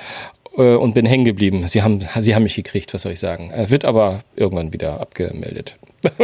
äh, 0.57 0.75
und 0.75 0.93
bin 0.93 1.05
hängen 1.05 1.25
geblieben. 1.25 1.67
Sie 1.67 1.81
haben, 1.81 1.99
sie 2.19 2.35
haben 2.35 2.43
mich 2.43 2.55
gekriegt, 2.55 2.93
was 2.93 3.03
soll 3.03 3.13
ich 3.13 3.19
sagen. 3.19 3.51
Er 3.51 3.69
wird 3.69 3.85
aber 3.85 4.21
irgendwann 4.35 4.73
wieder 4.73 4.99
abgemeldet. 4.99 5.77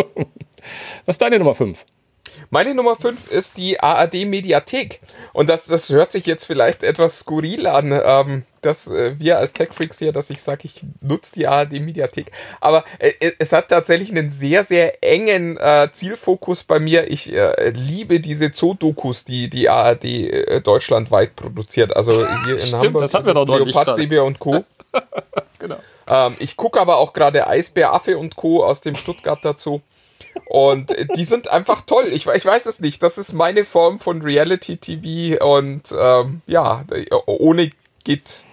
was 1.06 1.16
ist 1.16 1.22
deine 1.22 1.40
Nummer 1.40 1.56
5? 1.56 1.86
Meine 2.50 2.74
Nummer 2.74 2.96
5 2.96 3.30
ist 3.30 3.58
die 3.58 3.80
ARD 3.80 4.26
Mediathek. 4.26 5.02
Und 5.34 5.50
das, 5.50 5.66
das 5.66 5.90
hört 5.90 6.12
sich 6.12 6.26
jetzt 6.26 6.46
vielleicht 6.46 6.84
etwas 6.84 7.20
skurril 7.20 7.68
an, 7.68 7.92
ähm, 8.04 8.44
dass 8.62 8.88
äh, 8.88 9.16
wir 9.20 9.38
als 9.38 9.54
Tech-Freaks 9.54 10.00
hier, 10.00 10.12
dass 10.12 10.30
ich 10.30 10.42
sage, 10.42 10.62
ich 10.64 10.84
nutze 11.02 11.34
die 11.34 11.48
ARD 11.48 11.74
Mediathek. 11.74 12.32
Aber 12.62 12.86
äh, 13.00 13.12
es 13.40 13.52
hat 13.52 13.70
tatsächlich 13.70 14.12
einen 14.12 14.30
sehr, 14.30 14.64
sehr 14.64 15.04
engen 15.04 15.58
äh, 15.58 15.90
Zielfokus 15.92 16.64
bei 16.64 16.80
mir. 16.80 17.12
Ich 17.12 17.34
äh, 17.34 17.70
liebe 17.70 18.20
diese 18.20 18.52
Zoo-Dokus, 18.54 19.26
die 19.26 19.50
die 19.50 19.70
ARD 19.70 20.06
äh, 20.06 20.62
deutschlandweit 20.62 21.36
produziert. 21.36 21.96
Also 21.96 22.14
hier 22.46 22.56
in 22.56 22.62
Stimmt, 22.62 22.84
Hamburg 22.84 23.02
das 23.04 23.14
hatten 23.14 23.26
wir 23.26 23.34
doch 23.34 23.48
Leopard. 23.48 23.96
Seebär 23.96 24.24
und 24.24 24.40
Co. 24.40 24.64
Genau. 25.60 25.78
Ähm, 26.08 26.36
ich 26.40 26.56
gucke 26.56 26.80
aber 26.80 26.98
auch 26.98 27.14
gerade 27.14 27.48
Eisbär, 27.48 27.92
Affe 27.92 28.18
und 28.18 28.36
Co. 28.36 28.64
aus 28.64 28.82
dem 28.82 28.96
Stuttgarter 28.96 29.56
Zoo. 29.58 29.82
Und 30.46 30.94
die 31.16 31.24
sind 31.24 31.50
einfach 31.50 31.82
toll. 31.82 32.08
Ich, 32.12 32.28
ich 32.28 32.46
weiß 32.46 32.66
es 32.66 32.80
nicht. 32.80 33.02
Das 33.04 33.18
ist 33.18 33.34
meine 33.34 33.66
Form 33.66 34.00
von 34.00 34.22
Reality-TV. 34.22 35.44
Und 35.46 35.94
ähm, 35.98 36.42
ja, 36.48 36.84
ohne 37.26 37.72
geht 38.04 38.44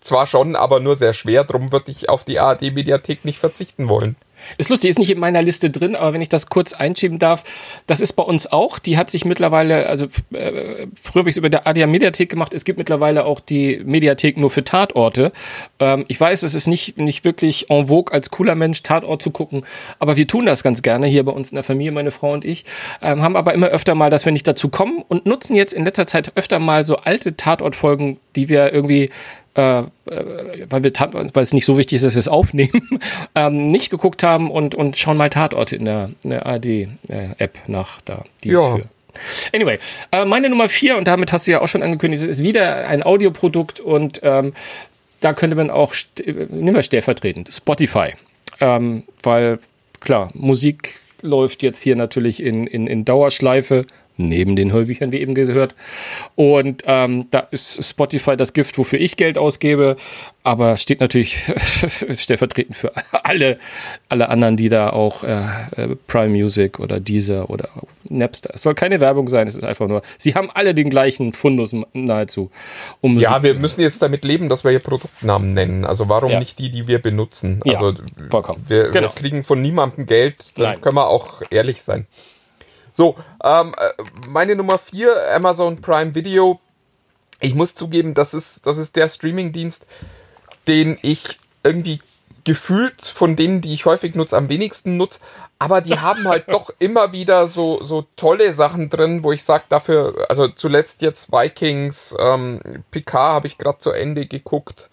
zwar 0.00 0.26
schon, 0.26 0.56
aber 0.56 0.80
nur 0.80 0.96
sehr 0.96 1.14
schwer. 1.14 1.44
Drum 1.44 1.72
würde 1.72 1.90
ich 1.90 2.08
auf 2.08 2.24
die 2.24 2.38
ARD-Mediathek 2.38 3.24
nicht 3.24 3.38
verzichten 3.38 3.88
wollen. 3.88 4.16
Ist 4.58 4.70
lustig, 4.70 4.90
ist 4.90 4.98
nicht 4.98 5.10
in 5.10 5.18
meiner 5.18 5.42
Liste 5.42 5.70
drin, 5.70 5.96
aber 5.96 6.12
wenn 6.12 6.20
ich 6.20 6.28
das 6.28 6.48
kurz 6.48 6.72
einschieben 6.72 7.18
darf, 7.18 7.44
das 7.86 8.00
ist 8.00 8.14
bei 8.14 8.22
uns 8.22 8.50
auch. 8.50 8.78
Die 8.78 8.96
hat 8.96 9.10
sich 9.10 9.24
mittlerweile, 9.24 9.86
also 9.86 10.06
äh, 10.32 10.86
früher 11.00 11.20
habe 11.20 11.28
ich 11.28 11.34
es 11.34 11.36
über 11.36 11.50
der 11.50 11.66
ADA 11.66 11.86
Mediathek 11.86 12.28
gemacht. 12.28 12.54
Es 12.54 12.64
gibt 12.64 12.78
mittlerweile 12.78 13.24
auch 13.24 13.40
die 13.40 13.80
Mediathek 13.84 14.36
nur 14.36 14.50
für 14.50 14.64
Tatorte. 14.64 15.32
Ähm, 15.78 16.04
ich 16.08 16.20
weiß, 16.20 16.42
es 16.42 16.54
ist 16.54 16.66
nicht, 16.66 16.98
nicht 16.98 17.24
wirklich 17.24 17.70
en 17.70 17.86
vogue, 17.86 18.12
als 18.12 18.30
cooler 18.30 18.54
Mensch 18.54 18.82
Tatort 18.82 19.22
zu 19.22 19.30
gucken, 19.30 19.64
aber 19.98 20.16
wir 20.16 20.26
tun 20.26 20.46
das 20.46 20.62
ganz 20.62 20.82
gerne 20.82 21.06
hier 21.06 21.24
bei 21.24 21.32
uns 21.32 21.50
in 21.50 21.56
der 21.56 21.64
Familie, 21.64 21.92
meine 21.92 22.10
Frau 22.10 22.32
und 22.32 22.44
ich. 22.44 22.64
Ähm, 23.02 23.22
haben 23.22 23.36
aber 23.36 23.54
immer 23.54 23.68
öfter 23.68 23.94
mal, 23.94 24.10
dass 24.10 24.24
wir 24.24 24.32
nicht 24.32 24.46
dazu 24.46 24.68
kommen 24.68 25.02
und 25.08 25.26
nutzen 25.26 25.54
jetzt 25.54 25.72
in 25.72 25.84
letzter 25.84 26.06
Zeit 26.06 26.32
öfter 26.36 26.58
mal 26.58 26.84
so 26.84 26.96
alte 26.96 27.36
Tatortfolgen, 27.36 28.18
die 28.36 28.48
wir 28.48 28.72
irgendwie 28.72 29.10
äh, 29.54 29.80
äh, 29.80 29.84
weil, 30.68 30.82
wir, 30.82 30.92
weil 30.92 31.42
es 31.42 31.52
nicht 31.52 31.64
so 31.64 31.78
wichtig 31.78 31.96
ist, 31.96 32.04
dass 32.04 32.14
wir 32.14 32.20
es 32.20 32.28
aufnehmen, 32.28 33.00
ähm, 33.34 33.70
nicht 33.70 33.90
geguckt 33.90 34.22
haben 34.22 34.50
und, 34.50 34.74
und 34.74 34.96
schauen 34.96 35.16
mal 35.16 35.30
Tatorte 35.30 35.76
in 35.76 35.84
der, 35.84 36.10
in 36.22 36.30
der 36.30 36.46
ARD-App 36.46 37.58
nach 37.68 38.00
da. 38.02 38.24
Die 38.42 38.50
Ja. 38.50 38.76
für. 38.76 38.84
Anyway, 39.54 39.78
äh, 40.10 40.24
meine 40.24 40.48
Nummer 40.50 40.68
vier, 40.68 40.96
und 40.96 41.06
damit 41.06 41.32
hast 41.32 41.46
du 41.46 41.52
ja 41.52 41.60
auch 41.60 41.68
schon 41.68 41.82
angekündigt, 41.82 42.24
ist 42.24 42.42
wieder 42.42 42.88
ein 42.88 43.04
Audioprodukt 43.04 43.78
und 43.78 44.20
ähm, 44.24 44.54
da 45.20 45.32
könnte 45.32 45.56
man 45.56 45.70
auch, 45.70 45.94
äh, 46.18 46.32
nehmen 46.32 46.74
wir 46.74 46.82
stellvertretend, 46.82 47.48
Spotify. 47.52 48.14
Ähm, 48.60 49.04
weil, 49.22 49.58
klar, 50.00 50.30
Musik 50.34 50.96
läuft 51.22 51.62
jetzt 51.62 51.82
hier 51.82 51.96
natürlich 51.96 52.42
in, 52.42 52.66
in, 52.66 52.86
in 52.86 53.04
Dauerschleife, 53.04 53.86
neben 54.16 54.56
den 54.56 54.72
Hörbüchern, 54.72 55.12
wie 55.12 55.20
eben 55.20 55.34
gehört. 55.34 55.74
Und 56.36 56.82
ähm, 56.86 57.26
da 57.30 57.40
ist 57.50 57.84
Spotify 57.84 58.36
das 58.36 58.52
Gift, 58.52 58.78
wofür 58.78 59.00
ich 59.00 59.16
Geld 59.16 59.38
ausgebe, 59.38 59.96
aber 60.42 60.76
steht 60.76 61.00
natürlich 61.00 61.38
stellvertretend 62.12 62.76
für 62.76 62.92
alle, 63.24 63.58
alle 64.08 64.28
anderen, 64.28 64.56
die 64.56 64.68
da 64.68 64.90
auch 64.90 65.24
äh, 65.24 65.40
äh, 65.76 65.96
Prime 66.06 66.28
Music 66.28 66.78
oder 66.78 67.00
Deezer 67.00 67.48
oder 67.50 67.68
Napster. 68.08 68.50
Es 68.54 68.62
soll 68.62 68.74
keine 68.74 69.00
Werbung 69.00 69.28
sein, 69.28 69.48
es 69.48 69.56
ist 69.56 69.64
einfach 69.64 69.88
nur, 69.88 70.02
sie 70.18 70.34
haben 70.34 70.50
alle 70.52 70.74
den 70.74 70.90
gleichen 70.90 71.32
Fundus 71.32 71.74
nahezu. 71.92 72.50
Um 73.00 73.18
Ja, 73.18 73.42
wir 73.42 73.54
müssen 73.54 73.80
jetzt 73.80 74.02
damit 74.02 74.24
leben, 74.24 74.48
dass 74.48 74.64
wir 74.64 74.70
hier 74.70 74.80
Produktnamen 74.80 75.54
nennen. 75.54 75.84
Also 75.84 76.08
warum 76.08 76.30
Ja. 76.30 76.38
nicht 76.38 76.58
die, 76.58 76.70
die 76.70 76.86
wir 76.86 77.00
benutzen? 77.00 77.60
Ja, 77.64 77.80
also 77.80 77.94
vollkommen. 78.30 78.64
Wir, 78.68 78.90
Genau. 78.90 79.08
wir 79.08 79.14
kriegen 79.14 79.42
von 79.44 79.60
niemandem 79.62 80.06
Geld, 80.06 80.36
dann 80.58 80.66
Nein. 80.66 80.80
können 80.80 80.96
wir 80.96 81.08
auch 81.08 81.42
ehrlich 81.50 81.82
sein. 81.82 82.06
So, 82.96 83.16
ähm, 83.42 83.74
äh, 83.76 84.02
meine 84.28 84.54
Nummer 84.54 84.78
vier, 84.78 85.12
Amazon 85.34 85.80
Prime 85.80 86.14
Video. 86.14 86.60
Ich 87.40 87.54
muss 87.54 87.74
zugeben, 87.74 88.14
das 88.14 88.32
ist, 88.32 88.64
das 88.66 88.78
ist 88.78 88.94
der 88.94 89.08
Streamingdienst, 89.08 89.84
den 90.68 90.96
ich 91.02 91.40
irgendwie 91.64 91.98
gefühlt 92.44 93.04
von 93.04 93.34
denen, 93.34 93.60
die 93.60 93.74
ich 93.74 93.84
häufig 93.84 94.14
nutze, 94.14 94.36
am 94.36 94.48
wenigsten 94.48 94.96
nutze. 94.96 95.18
Aber 95.58 95.80
die 95.80 95.98
haben 95.98 96.28
halt 96.28 96.44
doch 96.52 96.70
immer 96.78 97.12
wieder 97.12 97.48
so, 97.48 97.82
so 97.82 98.06
tolle 98.14 98.52
Sachen 98.52 98.90
drin, 98.90 99.24
wo 99.24 99.32
ich 99.32 99.42
sage, 99.42 99.64
dafür, 99.68 100.26
also 100.28 100.46
zuletzt 100.46 101.02
jetzt 101.02 101.32
Vikings, 101.32 102.14
ähm, 102.20 102.60
Picard 102.92 103.34
habe 103.34 103.46
ich 103.48 103.58
gerade 103.58 103.78
zu 103.78 103.90
Ende 103.90 104.26
geguckt. 104.26 104.88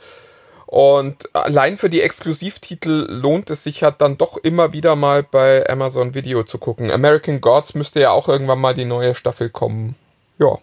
Und 0.72 1.36
allein 1.36 1.76
für 1.76 1.90
die 1.90 2.02
Exklusivtitel 2.02 3.06
lohnt 3.10 3.50
es 3.50 3.62
sich 3.62 3.84
halt 3.84 4.00
dann 4.00 4.18
doch 4.18 4.38
immer 4.38 4.72
wieder 4.72 4.96
mal 4.96 5.22
bei 5.22 5.70
Amazon 5.70 6.14
Video 6.14 6.44
zu 6.44 6.60
gucken. 6.60 6.92
American 6.92 7.42
Gods 7.42 7.76
müsste 7.76 8.00
ja 8.00 8.12
auch 8.12 8.30
irgendwann 8.30 8.62
mal 8.62 8.74
die 8.74 8.86
neue 8.86 9.14
Staffel 9.14 9.50
kommen. 9.50 9.96
Ja. 10.40 10.60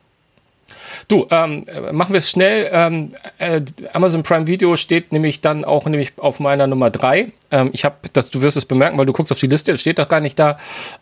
Du, 1.09 1.27
ähm, 1.31 1.65
äh, 1.69 1.93
machen 1.93 2.13
wir 2.13 2.19
es 2.19 2.31
schnell. 2.31 2.69
Ähm, 2.73 3.09
äh, 3.39 3.63
Amazon 3.93 4.23
Prime 4.23 4.47
Video 4.47 4.77
steht 4.77 5.13
nämlich 5.13 5.41
dann 5.41 5.65
auch 5.65 5.87
nämlich 5.87 6.13
auf 6.19 6.41
meiner 6.41 6.67
Nummer 6.67 6.91
drei. 6.91 7.33
Ähm, 7.51 7.71
ich 7.73 7.85
habe, 7.85 7.97
das, 8.13 8.31
du 8.31 8.41
wirst 8.43 8.57
es 8.57 8.65
bemerken, 8.65 8.99
weil 8.99 9.07
du 9.07 9.13
guckst 9.13 9.33
auf 9.33 9.41
die 9.41 9.47
Liste, 9.47 9.73
es 9.73 9.81
steht 9.81 9.99
doch 9.99 10.09
gar 10.09 10.21
nicht 10.21 10.39
da. 10.39 10.59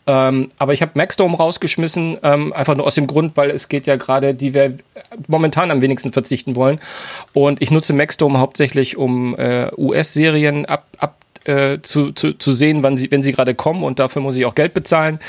Ähm, 0.06 0.48
aber 0.58 0.72
ich 0.72 0.82
habe 0.82 0.92
Maxdome 0.94 1.36
rausgeschmissen, 1.36 2.18
ähm, 2.22 2.52
einfach 2.52 2.76
nur 2.76 2.86
aus 2.86 2.94
dem 2.94 3.06
Grund, 3.06 3.36
weil 3.36 3.50
es 3.50 3.68
geht 3.68 3.86
ja 3.86 3.96
gerade, 3.96 4.34
die 4.34 4.54
wir 4.54 4.76
momentan 5.28 5.70
am 5.70 5.80
wenigsten 5.80 6.12
verzichten 6.12 6.56
wollen. 6.56 6.80
Und 7.32 7.62
ich 7.62 7.70
nutze 7.70 7.92
Maxdome 7.92 8.38
hauptsächlich, 8.38 8.96
um 8.96 9.36
äh, 9.38 9.70
US-Serien 9.76 10.66
ab, 10.66 10.86
ab 10.98 11.16
äh, 11.46 11.78
zu, 11.82 12.12
zu, 12.12 12.32
zu 12.34 12.52
sehen, 12.52 12.82
wann 12.82 12.96
sie, 12.96 13.10
wenn 13.10 13.22
sie 13.22 13.32
gerade 13.32 13.54
kommen 13.54 13.82
und 13.82 13.98
dafür 13.98 14.22
muss 14.22 14.36
ich 14.36 14.44
auch 14.44 14.54
Geld 14.54 14.74
bezahlen. 14.74 15.20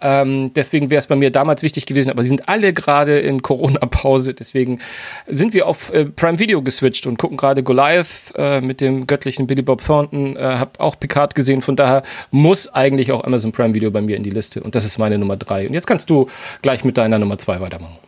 Ähm, 0.00 0.52
deswegen 0.54 0.90
wäre 0.90 0.98
es 0.98 1.06
bei 1.06 1.16
mir 1.16 1.30
damals 1.30 1.62
wichtig 1.62 1.86
gewesen, 1.86 2.10
aber 2.10 2.22
sie 2.22 2.28
sind 2.28 2.48
alle 2.48 2.72
gerade 2.72 3.18
in 3.18 3.42
Corona-Pause, 3.42 4.34
deswegen 4.34 4.80
sind 5.26 5.54
wir 5.54 5.66
auf 5.66 5.92
äh, 5.92 6.04
Prime 6.04 6.38
Video 6.38 6.62
geswitcht 6.62 7.06
und 7.06 7.18
gucken 7.18 7.36
gerade 7.36 7.62
Goliath 7.62 8.32
äh, 8.36 8.60
mit 8.60 8.80
dem 8.80 9.06
göttlichen 9.06 9.46
Billy 9.46 9.62
Bob 9.62 9.84
Thornton, 9.84 10.36
äh, 10.36 10.40
hab 10.40 10.78
auch 10.80 10.98
Picard 10.98 11.34
gesehen, 11.34 11.62
von 11.62 11.76
daher 11.76 12.02
muss 12.30 12.68
eigentlich 12.72 13.12
auch 13.12 13.24
Amazon 13.24 13.52
Prime 13.52 13.74
Video 13.74 13.90
bei 13.90 14.00
mir 14.00 14.16
in 14.16 14.22
die 14.22 14.30
Liste 14.30 14.62
und 14.62 14.74
das 14.74 14.84
ist 14.84 14.98
meine 14.98 15.18
Nummer 15.18 15.36
drei. 15.36 15.66
Und 15.66 15.74
jetzt 15.74 15.86
kannst 15.86 16.10
du 16.10 16.28
gleich 16.62 16.84
mit 16.84 16.98
deiner 16.98 17.18
Nummer 17.18 17.38
zwei 17.38 17.60
weitermachen. 17.60 17.98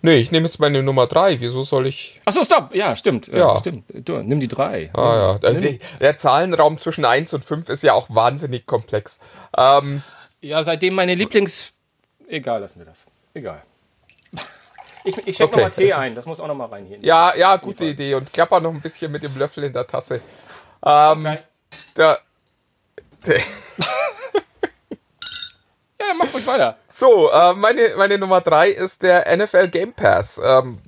Nee, 0.00 0.16
ich 0.18 0.30
nehme 0.30 0.46
jetzt 0.46 0.60
meine 0.60 0.82
Nummer 0.82 1.06
drei. 1.08 1.40
Wieso 1.40 1.64
soll 1.64 1.86
ich. 1.88 2.14
Achso, 2.24 2.44
stopp, 2.44 2.74
ja, 2.74 2.94
stimmt, 2.94 3.26
ja. 3.28 3.38
Ja. 3.38 3.54
stimmt. 3.56 3.84
Du, 4.08 4.18
nimm 4.18 4.38
die 4.38 4.46
drei. 4.48 4.90
Ah 4.94 5.16
ja, 5.16 5.38
der, 5.38 5.52
Nimm- 5.60 5.80
der 6.00 6.16
Zahlenraum 6.16 6.78
zwischen 6.78 7.04
1 7.04 7.34
und 7.34 7.44
5 7.44 7.68
ist 7.68 7.82
ja 7.82 7.94
auch 7.94 8.06
wahnsinnig 8.08 8.64
komplex. 8.66 9.18
Ähm, 9.56 10.02
Ja, 10.40 10.62
seitdem 10.62 10.94
meine 10.94 11.14
Lieblings. 11.16 11.72
Egal, 12.28 12.60
lassen 12.60 12.78
wir 12.78 12.86
das. 12.86 13.06
Egal. 13.34 13.62
Ich, 15.04 15.16
ich 15.26 15.36
schenke 15.36 15.54
Okay. 15.54 15.62
nochmal 15.62 15.70
Tee 15.70 15.92
ein, 15.94 16.14
das 16.16 16.26
muss 16.26 16.38
auch 16.40 16.48
nochmal 16.48 16.68
rein 16.68 16.84
hier. 16.84 16.98
ja, 17.00 17.34
ja, 17.34 17.56
gute 17.56 17.84
Idee. 17.86 18.14
Und 18.14 18.30
klapper 18.32 18.60
noch 18.60 18.72
ein 18.74 18.80
bisschen 18.80 19.10
mit 19.10 19.22
dem 19.22 19.38
Löffel 19.38 19.64
in 19.64 19.72
der 19.72 19.86
Tasse. 19.86 20.20
Ähm, 20.84 21.24
Okay. 21.24 21.38
der, 21.96 22.18
der, 23.24 23.36
Ja, 26.00 26.14
mach 26.16 26.32
ruhig 26.32 26.46
weiter. 26.46 26.78
So, 26.88 27.30
äh, 27.30 27.54
meine, 27.54 27.94
meine 27.96 28.18
Nummer 28.18 28.40
drei 28.40 28.70
ist 28.70 29.02
der 29.02 29.36
NFL 29.36 29.68
Game 29.68 29.92
Pass. 29.94 30.40
Ähm, 30.42 30.78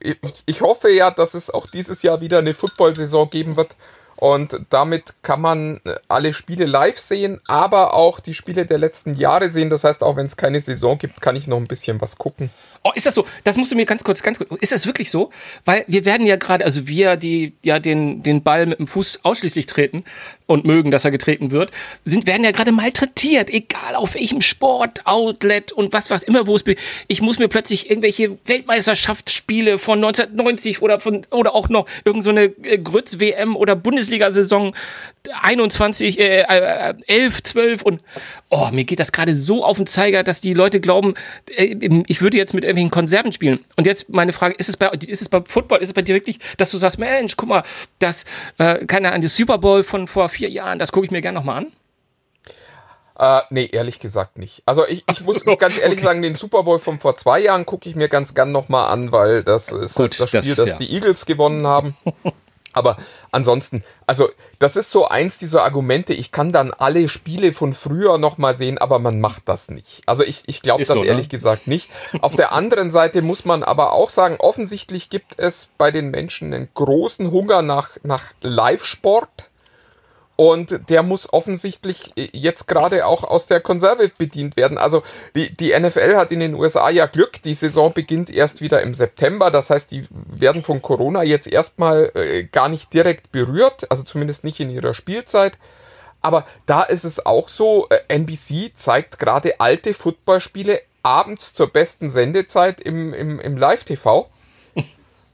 ich, 0.00 0.18
ich 0.46 0.60
hoffe 0.60 0.90
ja, 0.90 1.10
dass 1.10 1.34
es 1.34 1.50
auch 1.50 1.66
dieses 1.66 2.02
Jahr 2.02 2.20
wieder 2.20 2.38
eine 2.38 2.54
Football-Saison 2.54 3.30
geben 3.30 3.56
wird 3.56 3.76
Und 4.16 4.66
damit 4.70 5.14
kann 5.22 5.40
man 5.40 5.80
äh, 5.84 5.96
alle 6.06 6.32
Spiele 6.32 6.64
live 6.66 6.98
sehen, 6.98 7.40
aber 7.48 7.94
auch 7.94 8.20
die 8.20 8.34
Spiele 8.34 8.66
der 8.66 8.78
letzten 8.78 9.14
Jahre 9.14 9.50
sehen. 9.50 9.68
Das 9.68 9.82
heißt, 9.84 10.04
auch 10.04 10.14
wenn 10.16 10.26
es 10.26 10.36
keine 10.36 10.60
Saison 10.60 10.96
gibt, 10.96 11.20
kann 11.20 11.34
ich 11.34 11.48
noch 11.48 11.56
ein 11.56 11.66
bisschen 11.66 12.00
was 12.00 12.18
gucken. 12.18 12.50
Oh, 12.84 12.90
ist 12.94 13.06
das 13.06 13.14
so? 13.14 13.24
Das 13.44 13.56
musst 13.56 13.70
du 13.70 13.76
mir 13.76 13.84
ganz 13.84 14.02
kurz, 14.02 14.22
ganz 14.22 14.38
kurz. 14.38 14.50
Ist 14.60 14.72
das 14.72 14.86
wirklich 14.86 15.08
so? 15.08 15.30
Weil 15.64 15.84
wir 15.86 16.04
werden 16.04 16.26
ja 16.26 16.34
gerade, 16.34 16.64
also 16.64 16.88
wir, 16.88 17.16
die 17.16 17.52
ja 17.62 17.78
den, 17.78 18.24
den 18.24 18.42
Ball 18.42 18.66
mit 18.66 18.80
dem 18.80 18.88
Fuß 18.88 19.20
ausschließlich 19.22 19.66
treten 19.66 20.04
und 20.46 20.64
mögen, 20.64 20.90
dass 20.90 21.04
er 21.04 21.12
getreten 21.12 21.52
wird, 21.52 21.70
sind, 22.04 22.26
werden 22.26 22.42
ja 22.42 22.50
gerade 22.50 22.72
malträtiert, 22.72 23.50
egal 23.50 23.94
auf 23.94 24.14
welchem 24.14 24.40
Sport, 24.40 25.06
Outlet 25.06 25.70
und 25.70 25.92
was, 25.92 26.10
was 26.10 26.24
immer, 26.24 26.48
wo 26.48 26.56
es, 26.56 26.64
ich 27.06 27.22
muss 27.22 27.38
mir 27.38 27.48
plötzlich 27.48 27.88
irgendwelche 27.88 28.36
Weltmeisterschaftsspiele 28.46 29.78
von 29.78 29.98
1990 29.98 30.82
oder 30.82 30.98
von, 30.98 31.24
oder 31.30 31.54
auch 31.54 31.68
noch 31.68 31.86
irgendeine 32.04 32.52
so 32.56 32.68
äh, 32.68 32.78
Grütz-WM 32.78 33.54
oder 33.54 33.76
Bundesliga-Saison 33.76 34.74
21, 35.30 36.18
äh, 36.18 36.42
äh, 36.48 36.94
11, 37.06 37.42
12 37.42 37.82
und, 37.82 38.00
oh, 38.48 38.68
mir 38.72 38.84
geht 38.84 39.00
das 39.00 39.12
gerade 39.12 39.34
so 39.34 39.64
auf 39.64 39.76
den 39.76 39.86
Zeiger, 39.86 40.22
dass 40.22 40.40
die 40.40 40.54
Leute 40.54 40.80
glauben, 40.80 41.14
äh, 41.54 41.76
ich 42.06 42.20
würde 42.22 42.36
jetzt 42.36 42.54
mit 42.54 42.64
irgendwelchen 42.64 42.90
Konserven 42.90 43.32
spielen. 43.32 43.60
Und 43.76 43.86
jetzt 43.86 44.08
meine 44.10 44.32
Frage, 44.32 44.54
ist 44.54 44.68
es 44.68 44.76
bei, 44.76 44.88
ist 44.88 45.22
es 45.22 45.28
bei 45.28 45.42
Football, 45.46 45.78
ist 45.78 45.88
es 45.88 45.94
bei 45.94 46.02
dir 46.02 46.14
wirklich, 46.14 46.38
dass 46.56 46.70
du 46.70 46.78
sagst, 46.78 46.98
Mensch, 46.98 47.36
guck 47.36 47.48
mal, 47.48 47.62
das, 47.98 48.24
äh, 48.58 48.84
keine 48.86 49.10
Ahnung, 49.10 49.22
das 49.22 49.36
Super 49.36 49.58
Bowl 49.58 49.84
von 49.84 50.06
vor 50.06 50.28
vier 50.28 50.50
Jahren, 50.50 50.78
das 50.78 50.92
gucke 50.92 51.06
ich 51.06 51.12
mir 51.12 51.20
gerne 51.20 51.38
nochmal 51.38 51.58
an? 51.58 51.72
Äh, 53.18 53.42
nee, 53.50 53.68
ehrlich 53.70 54.00
gesagt 54.00 54.38
nicht. 54.38 54.62
Also 54.66 54.86
ich, 54.86 55.04
ich 55.08 55.20
muss 55.20 55.42
so, 55.42 55.56
ganz 55.56 55.78
ehrlich 55.78 55.98
okay. 55.98 56.06
sagen, 56.06 56.22
den 56.22 56.34
Super 56.34 56.64
Bowl 56.64 56.78
von 56.78 56.98
vor 56.98 57.14
zwei 57.14 57.40
Jahren 57.40 57.66
gucke 57.66 57.88
ich 57.88 57.94
mir 57.94 58.08
ganz 58.08 58.34
gern 58.34 58.50
nochmal 58.50 58.90
an, 58.90 59.12
weil 59.12 59.44
das 59.44 59.70
ist 59.70 59.94
Gut, 59.94 60.18
das 60.18 60.28
Spiel, 60.28 60.40
das, 60.40 60.56
das 60.56 60.68
ja. 60.70 60.76
die 60.76 60.92
Eagles 60.92 61.26
gewonnen 61.26 61.66
haben. 61.66 61.96
Aber 62.72 62.96
ansonsten, 63.30 63.84
also 64.06 64.28
das 64.58 64.76
ist 64.76 64.90
so 64.90 65.06
eins 65.06 65.38
dieser 65.38 65.62
Argumente, 65.62 66.14
ich 66.14 66.32
kann 66.32 66.52
dann 66.52 66.72
alle 66.72 67.08
Spiele 67.08 67.52
von 67.52 67.74
früher 67.74 68.18
nochmal 68.18 68.56
sehen, 68.56 68.78
aber 68.78 68.98
man 68.98 69.20
macht 69.20 69.48
das 69.48 69.70
nicht. 69.70 70.02
Also 70.06 70.22
ich, 70.24 70.42
ich 70.46 70.62
glaube 70.62 70.84
das 70.84 70.94
so, 70.94 71.02
ne? 71.02 71.08
ehrlich 71.08 71.26
ne? 71.26 71.30
gesagt 71.30 71.66
nicht. 71.66 71.90
Auf 72.20 72.34
der 72.34 72.52
anderen 72.52 72.90
Seite 72.90 73.22
muss 73.22 73.44
man 73.44 73.62
aber 73.62 73.92
auch 73.92 74.10
sagen, 74.10 74.36
offensichtlich 74.38 75.10
gibt 75.10 75.38
es 75.38 75.68
bei 75.78 75.90
den 75.90 76.10
Menschen 76.10 76.52
einen 76.52 76.68
großen 76.74 77.30
Hunger 77.30 77.62
nach, 77.62 77.90
nach 78.02 78.32
Live-Sport 78.40 79.50
und 80.36 80.88
der 80.88 81.02
muss 81.02 81.32
offensichtlich 81.32 82.12
äh, 82.16 82.28
jetzt 82.32 82.66
gerade 82.66 83.06
auch 83.06 83.24
aus 83.24 83.46
der 83.46 83.60
Konserve 83.60 84.10
bedient 84.16 84.56
werden. 84.56 84.78
Also 84.78 85.02
die, 85.34 85.50
die 85.50 85.78
NFL 85.78 86.16
hat 86.16 86.30
in 86.32 86.40
den 86.40 86.54
USA 86.54 86.90
ja 86.90 87.06
Glück. 87.06 87.42
Die 87.42 87.54
Saison 87.54 87.92
beginnt 87.92 88.30
erst 88.30 88.60
wieder 88.60 88.82
im 88.82 88.94
September. 88.94 89.50
Das 89.50 89.70
heißt, 89.70 89.90
die 89.90 90.04
werden 90.10 90.62
von 90.62 90.80
Corona 90.80 91.22
jetzt 91.22 91.46
erstmal 91.46 92.10
äh, 92.14 92.44
gar 92.44 92.68
nicht 92.68 92.92
direkt 92.94 93.30
berührt. 93.30 93.90
Also 93.90 94.02
zumindest 94.04 94.42
nicht 94.44 94.58
in 94.60 94.70
ihrer 94.70 94.94
Spielzeit. 94.94 95.58
Aber 96.22 96.46
da 96.66 96.82
ist 96.82 97.04
es 97.04 97.24
auch 97.26 97.48
so, 97.48 97.88
äh, 97.90 97.98
NBC 98.08 98.72
zeigt 98.74 99.18
gerade 99.18 99.60
alte 99.60 99.92
Footballspiele 99.92 100.80
abends 101.02 101.52
zur 101.52 101.68
besten 101.68 102.10
Sendezeit 102.10 102.80
im, 102.80 103.12
im, 103.12 103.40
im 103.40 103.56
Live-TV 103.56 104.30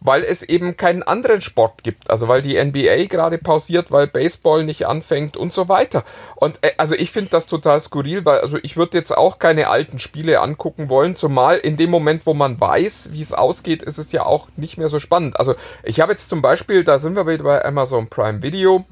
weil 0.01 0.23
es 0.23 0.43
eben 0.43 0.77
keinen 0.77 1.03
anderen 1.03 1.41
Sport 1.41 1.83
gibt. 1.83 2.11
Also 2.11 2.29
weil 2.29 2.43
die 2.43 2.63
NBA 2.63 3.07
gerade 3.07 3.39
pausiert, 3.39 3.91
weil 3.91 4.07
Baseball 4.07 4.65
nicht 4.65 4.87
anfängt 4.87 5.37
und 5.37 5.53
so 5.53 5.69
weiter. 5.69 6.05
Und 6.37 6.59
äh, 6.63 6.73
also 6.79 6.95
ich 6.95 7.11
finde 7.11 7.31
das 7.31 7.47
total 7.47 7.81
skurril, 7.81 8.25
weil 8.25 8.41
also 8.41 8.59
ich 8.63 8.77
würde 8.77 8.97
jetzt 8.97 9.17
auch 9.17 9.39
keine 9.39 9.69
alten 9.69 9.99
Spiele 9.99 10.41
angucken 10.41 10.89
wollen, 10.89 11.17
zumal 11.17 11.59
in 11.59 11.77
dem 11.77 11.91
Moment, 11.91 12.27
wo 12.27 12.35
man 12.35 12.61
weiß, 12.61 13.11
wie 13.13 13.23
es 13.23 13.33
ausgeht, 13.33 13.83
ist 13.83 13.99
es 13.99 14.13
ja 14.13 14.25
auch 14.25 14.49
nicht 14.57 14.79
mehr 14.79 14.89
so 14.89 15.01
spannend. 15.01 15.39
Also 15.39 15.55
ich 15.83 16.01
habe 16.01 16.13
jetzt 16.13 16.29
zum 16.29 16.43
Beispiel, 16.43 16.85
da 16.85 16.99
sind 16.99 17.17
wir 17.17 17.27
wieder 17.27 17.45
bei 17.45 17.65
Amazon 17.65 18.09
Prime 18.09 18.43
Video, 18.43 18.85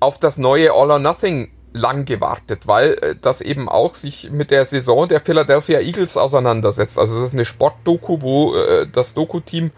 auf 0.00 0.18
das 0.18 0.38
neue 0.38 0.72
All 0.72 0.90
or 0.90 0.98
Nothing 0.98 1.50
lang 1.74 2.04
gewartet, 2.06 2.66
weil 2.66 2.92
äh, 2.94 3.16
das 3.20 3.40
eben 3.40 3.68
auch 3.68 3.94
sich 3.94 4.30
mit 4.30 4.50
der 4.50 4.64
Saison 4.64 5.08
der 5.08 5.20
Philadelphia 5.20 5.80
Eagles 5.80 6.16
auseinandersetzt. 6.16 6.98
Also 6.98 7.18
es 7.18 7.28
ist 7.28 7.34
eine 7.34 7.44
Sportdoku, 7.44 8.22
wo 8.22 8.56
äh, 8.56 8.86
das 8.90 9.12
Doku-Team 9.12 9.72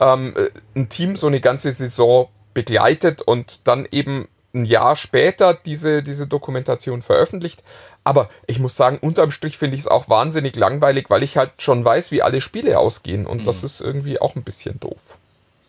ähm, 0.00 0.34
äh, 0.36 0.50
ein 0.78 0.88
Team 0.88 1.16
so 1.16 1.28
eine 1.28 1.40
ganze 1.40 1.72
Saison 1.72 2.28
begleitet 2.54 3.22
und 3.22 3.60
dann 3.64 3.86
eben 3.90 4.28
ein 4.52 4.64
Jahr 4.64 4.96
später 4.96 5.54
diese, 5.54 6.02
diese 6.02 6.26
Dokumentation 6.26 7.00
veröffentlicht. 7.00 7.62
Aber 8.04 8.28
ich 8.46 8.58
muss 8.58 8.76
sagen, 8.76 8.98
unterm 9.00 9.30
Strich 9.30 9.56
finde 9.56 9.76
ich 9.76 9.82
es 9.82 9.88
auch 9.88 10.08
wahnsinnig 10.08 10.56
langweilig, 10.56 11.08
weil 11.08 11.22
ich 11.22 11.36
halt 11.36 11.52
schon 11.58 11.84
weiß, 11.84 12.10
wie 12.10 12.20
alle 12.20 12.40
Spiele 12.40 12.78
ausgehen 12.78 13.26
und 13.26 13.42
mhm. 13.42 13.44
das 13.44 13.62
ist 13.62 13.80
irgendwie 13.80 14.20
auch 14.20 14.34
ein 14.34 14.42
bisschen 14.42 14.78
doof. 14.80 15.16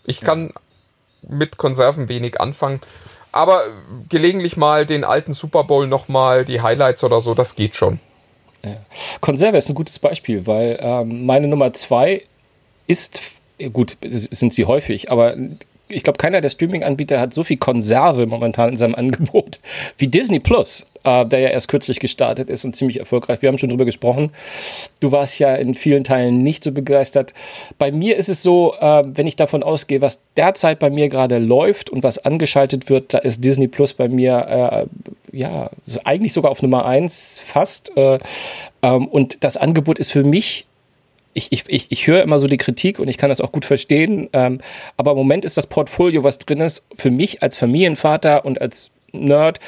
Ich 0.03 0.21
ja. 0.21 0.25
kann 0.25 0.51
mit 1.21 1.57
Konserven 1.57 2.09
wenig 2.09 2.41
anfangen 2.41 2.81
aber 3.33 3.63
gelegentlich 4.09 4.55
mal 4.55 4.85
den 4.85 5.03
alten 5.03 5.33
Super 5.33 5.65
Bowl 5.65 5.87
nochmal, 5.87 6.45
die 6.45 6.61
Highlights 6.61 7.03
oder 7.03 7.19
so, 7.19 7.33
das 7.33 7.55
geht 7.55 7.75
schon. 7.75 7.99
Ja. 8.63 8.77
Konserve 9.19 9.57
ist 9.57 9.69
ein 9.69 9.75
gutes 9.75 9.99
Beispiel, 9.99 10.47
weil 10.47 10.79
ähm, 10.81 11.25
meine 11.25 11.47
Nummer 11.47 11.73
zwei 11.73 12.21
ist, 12.87 13.21
gut, 13.73 13.97
sind 14.01 14.53
sie 14.53 14.65
häufig, 14.65 15.11
aber 15.11 15.35
ich 15.89 16.03
glaube, 16.03 16.17
keiner 16.17 16.41
der 16.41 16.49
Streaming-Anbieter 16.49 17.19
hat 17.19 17.33
so 17.33 17.43
viel 17.43 17.57
Konserve 17.57 18.25
momentan 18.25 18.69
in 18.69 18.77
seinem 18.77 18.95
Angebot 18.95 19.59
wie 19.97 20.07
Disney 20.07 20.39
Plus 20.39 20.85
äh, 21.03 21.25
der 21.25 21.39
ja 21.39 21.49
erst 21.49 21.67
kürzlich 21.67 21.99
gestartet 21.99 22.49
ist 22.49 22.65
und 22.65 22.75
ziemlich 22.75 22.99
erfolgreich. 22.99 23.41
Wir 23.41 23.49
haben 23.49 23.57
schon 23.57 23.69
drüber 23.69 23.85
gesprochen. 23.85 24.31
Du 24.99 25.11
warst 25.11 25.39
ja 25.39 25.55
in 25.55 25.75
vielen 25.75 26.03
Teilen 26.03 26.43
nicht 26.43 26.63
so 26.63 26.71
begeistert. 26.71 27.33
Bei 27.77 27.91
mir 27.91 28.17
ist 28.17 28.29
es 28.29 28.43
so, 28.43 28.75
äh, 28.79 29.03
wenn 29.05 29.27
ich 29.27 29.35
davon 29.35 29.63
ausgehe, 29.63 30.01
was 30.01 30.19
derzeit 30.37 30.79
bei 30.79 30.89
mir 30.89 31.09
gerade 31.09 31.39
läuft 31.39 31.89
und 31.89 32.03
was 32.03 32.19
angeschaltet 32.19 32.89
wird, 32.89 33.13
da 33.13 33.19
ist 33.19 33.43
Disney 33.43 33.67
Plus 33.67 33.93
bei 33.93 34.07
mir 34.07 34.87
äh, 35.31 35.37
ja 35.37 35.69
so 35.85 35.99
eigentlich 36.03 36.33
sogar 36.33 36.51
auf 36.51 36.61
Nummer 36.61 36.85
eins 36.85 37.39
fast. 37.43 37.95
Äh, 37.97 38.19
ähm, 38.81 39.07
und 39.07 39.43
das 39.43 39.57
Angebot 39.57 39.99
ist 39.99 40.11
für 40.11 40.23
mich 40.23 40.67
ich, 41.35 41.51
ich, 41.51 41.63
ich, 41.67 41.91
ich 41.91 42.07
höre 42.07 42.21
immer 42.21 42.39
so 42.39 42.47
die 42.47 42.57
Kritik 42.57 42.99
und 42.99 43.07
ich 43.07 43.17
kann 43.17 43.29
das 43.29 43.41
auch 43.41 43.51
gut 43.51 43.65
verstehen. 43.65 44.29
Ähm, 44.33 44.59
aber 44.97 45.11
im 45.11 45.17
Moment 45.17 45.45
ist 45.45 45.57
das 45.57 45.67
Portfolio, 45.67 46.23
was 46.23 46.37
drin 46.37 46.61
ist, 46.61 46.85
für 46.93 47.09
mich 47.09 47.41
als 47.41 47.55
Familienvater 47.55 48.45
und 48.45 48.61
als 48.61 48.91
Nerd 49.11 49.59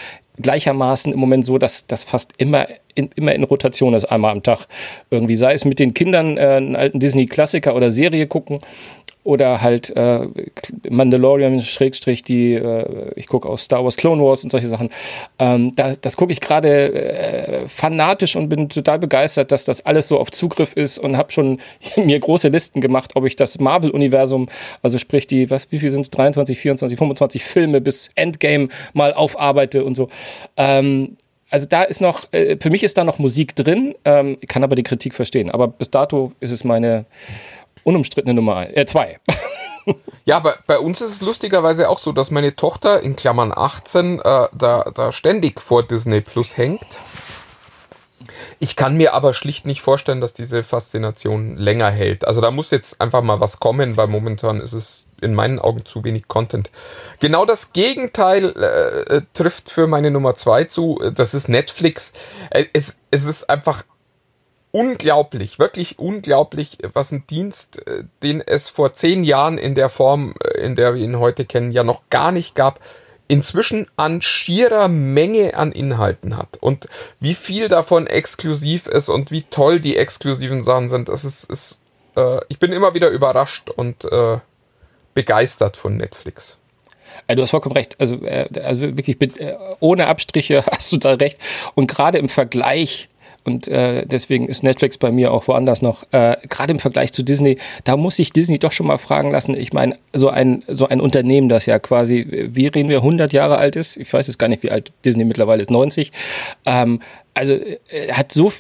gleichermaßen 0.42 1.14
im 1.14 1.20
Moment 1.20 1.46
so, 1.46 1.58
dass 1.58 1.88
das 1.88 2.04
fast 2.04 2.34
immer 2.38 2.68
in, 2.96 3.10
immer 3.16 3.36
in 3.36 3.44
Rotation 3.44 3.94
ist, 3.94 4.06
einmal 4.06 4.32
am 4.32 4.44
Tag. 4.44 4.68
Irgendwie 5.12 5.36
sei 5.36 5.54
es 5.54 5.66
mit 5.66 5.80
den 5.80 5.94
Kindern 5.94 6.38
äh, 6.38 6.42
einen 6.42 6.76
alten 6.76 7.00
Disney-Klassiker 7.00 7.76
oder 7.76 7.92
Serie 7.92 8.28
gucken 8.28 8.60
oder 9.26 9.62
halt 9.62 9.90
äh, 9.96 10.28
Mandalorian 10.88 11.62
Schrägstrich 11.64 12.24
die 12.24 12.54
äh, 12.54 13.12
ich 13.16 13.26
gucke 13.26 13.50
aus 13.50 13.64
Star 13.64 13.84
Wars 13.84 13.98
Clone 13.98 14.24
Wars 14.24 14.44
und 14.44 14.52
solche 14.52 14.68
Sachen. 14.68 14.92
Ähm, 15.40 15.76
das, 15.76 16.00
das 16.00 16.16
gucke 16.16 16.32
ich 16.32 16.40
gerade 16.40 16.94
äh, 16.94 17.68
fanatisch 17.68 18.36
und 18.36 18.50
bin 18.50 18.70
total 18.70 19.00
begeistert 19.00 19.52
dass 19.52 19.66
das 19.66 19.84
alles 19.84 20.08
so 20.08 20.20
auf 20.20 20.30
Zugriff 20.30 20.74
ist 20.74 21.00
und 21.00 21.18
habe 21.18 21.32
schon 21.32 21.60
mir 21.98 22.20
große 22.20 22.50
Listen 22.50 22.82
gemacht 22.82 23.12
ob 23.16 23.26
ich 23.26 23.36
das 23.36 23.60
Marvel 23.60 23.90
Universum 23.90 24.48
also 24.84 25.00
sprich 25.00 25.26
die 25.26 25.50
was 25.50 25.72
wie 25.72 25.80
viel 25.80 25.90
sind 25.90 26.02
es 26.02 26.12
23 26.12 26.60
24 26.60 26.98
25 26.98 27.44
Filme 27.44 27.82
bis 27.82 28.12
Endgame 28.14 28.70
mal 28.94 29.12
aufarbeite 29.12 29.84
und 29.84 29.96
so 29.96 30.08
ähm, 30.58 31.18
also 31.50 31.68
da 31.68 31.84
ist 31.84 32.02
noch, 32.02 32.32
äh, 32.34 32.58
für 32.60 32.70
mich 32.70 32.84
ist 32.84 32.98
da 32.98 33.04
noch 33.04 33.20
Musik 33.20 33.56
drin, 33.56 33.96
ähm, 34.04 34.38
kann 34.48 34.64
aber 34.64 34.76
die 34.76 34.84
Kritik 34.84 35.14
verstehen. 35.14 35.52
Aber 35.52 35.68
bis 35.68 35.90
dato 35.92 36.34
ist 36.40 36.52
es 36.52 36.64
meine 36.64 37.06
unumstrittene 37.84 38.34
Nummer 38.34 38.76
äh, 38.76 38.86
zwei. 38.86 39.20
ja, 40.26 40.40
bei, 40.40 40.54
bei 40.68 40.80
uns 40.80 41.02
ist 41.02 41.12
es 41.12 41.22
lustigerweise 41.22 41.90
auch 41.90 42.00
so, 42.00 42.12
dass 42.12 42.32
meine 42.32 42.56
Tochter 42.56 43.02
in 43.02 43.16
Klammern 43.16 43.54
18 43.56 44.20
äh, 44.20 44.22
da, 44.24 44.92
da 44.94 45.12
ständig 45.12 45.62
vor 45.62 45.84
Disney 45.84 46.22
Plus 46.22 46.58
hängt. 46.58 46.86
Ich 48.60 48.76
kann 48.76 48.98
mir 48.98 49.14
aber 49.14 49.34
schlicht 49.34 49.66
nicht 49.66 49.82
vorstellen, 49.82 50.22
dass 50.22 50.34
diese 50.34 50.64
Faszination 50.64 51.58
länger 51.58 51.92
hält. 51.92 52.26
Also 52.26 52.42
da 52.42 52.52
muss 52.52 52.72
jetzt 52.72 53.00
einfach 53.00 53.22
mal 53.22 53.40
was 53.40 53.60
kommen, 53.60 53.98
weil 53.98 54.08
momentan 54.08 54.60
ist 54.60 54.74
es 54.74 55.05
in 55.22 55.34
meinen 55.34 55.60
Augen 55.60 55.86
zu 55.86 56.04
wenig 56.04 56.28
Content. 56.28 56.70
Genau 57.20 57.46
das 57.46 57.74
Gegenteil 57.74 58.50
äh, 58.56 59.22
trifft 59.34 59.70
für 59.70 59.88
meine 59.88 60.12
Nummer 60.12 60.36
zwei 60.36 60.66
zu. 60.66 61.00
Das 61.14 61.34
ist 61.34 61.50
Netflix. 61.50 62.14
Äh, 62.50 62.66
es, 62.74 62.98
es 63.12 63.26
ist 63.26 63.50
einfach 63.50 63.84
unglaublich, 64.72 65.58
wirklich 65.58 66.00
unglaublich, 66.00 66.80
was 66.94 67.14
ein 67.14 67.26
Dienst, 67.28 67.88
äh, 67.88 68.04
den 68.24 68.42
es 68.42 68.68
vor 68.68 68.94
zehn 68.94 69.24
Jahren 69.24 69.58
in 69.58 69.74
der 69.74 69.90
Form, 69.90 70.36
äh, 70.44 70.60
in 70.60 70.76
der 70.76 70.96
wir 70.96 71.02
ihn 71.02 71.18
heute 71.18 71.46
kennen, 71.46 71.72
ja 71.72 71.86
noch 71.86 72.02
gar 72.10 72.34
nicht 72.34 72.56
gab, 72.56 72.82
inzwischen 73.28 73.88
an 73.96 74.22
schierer 74.22 74.90
Menge 74.90 75.56
an 75.56 75.72
Inhalten 75.72 76.36
hat. 76.36 76.58
Und 76.60 76.90
wie 77.20 77.36
viel 77.36 77.70
davon 77.70 78.06
exklusiv 78.06 78.88
ist 78.88 79.08
und 79.08 79.32
wie 79.32 79.44
toll 79.44 79.80
die 79.80 79.98
exklusiven 79.98 80.62
Sachen 80.62 80.90
sind, 80.90 81.08
das 81.08 81.24
ist, 81.24 81.50
ist 81.50 81.80
äh, 82.16 82.40
ich 82.50 82.60
bin 82.60 82.72
immer 82.72 82.94
wieder 82.94 83.10
überrascht 83.10 83.70
und 83.70 84.04
äh, 84.06 84.40
begeistert 85.16 85.78
von 85.78 85.98
Netflix. 85.98 86.60
Du 87.28 87.42
hast 87.42 87.50
vollkommen 87.50 87.76
recht. 87.76 88.00
Also, 88.00 88.24
äh, 88.24 88.48
also 88.64 88.82
wirklich 88.82 89.18
ohne 89.80 90.08
Abstriche 90.08 90.64
hast 90.72 90.92
du 90.92 90.98
da 90.98 91.16
recht. 91.16 91.40
Und 91.74 91.88
gerade 91.88 92.20
im 92.20 92.30
Vergleich 92.30 93.10
und 93.46 93.68
äh, 93.68 94.08
deswegen 94.08 94.48
ist 94.48 94.64
Netflix 94.64 94.98
bei 94.98 95.12
mir 95.12 95.32
auch 95.32 95.48
woanders 95.48 95.84
noch, 95.84 96.04
äh, 96.12 96.36
gerade 96.50 96.74
im 96.74 96.80
Vergleich 96.80 97.14
zu 97.14 97.22
Disney, 97.22 97.60
da 97.84 97.96
muss 97.96 98.16
sich 98.16 98.34
Disney 98.34 98.58
doch 98.58 98.72
schon 98.72 98.88
mal 98.88 98.98
fragen 98.98 99.30
lassen. 99.30 99.56
Ich 99.56 99.72
meine, 99.72 100.00
so 100.14 100.30
ein, 100.30 100.64
so 100.68 100.88
ein 100.88 101.00
Unternehmen, 101.00 101.48
das 101.48 101.68
ja 101.68 101.78
quasi, 101.78 102.26
wie 102.28 102.66
reden 102.66 102.90
wir, 102.90 102.98
100 102.98 103.34
Jahre 103.34 103.60
alt 103.60 103.76
ist, 103.76 103.98
ich 103.98 104.12
weiß 104.12 104.26
jetzt 104.26 104.40
gar 104.40 104.48
nicht, 104.48 104.64
wie 104.64 104.72
alt 104.72 104.92
Disney 105.06 105.26
mittlerweile 105.26 105.62
ist, 105.62 105.70
90, 105.70 106.12
ähm, 106.66 107.02
also 107.36 107.54
äh, 107.54 108.12
hat 108.14 108.32
so 108.32 108.52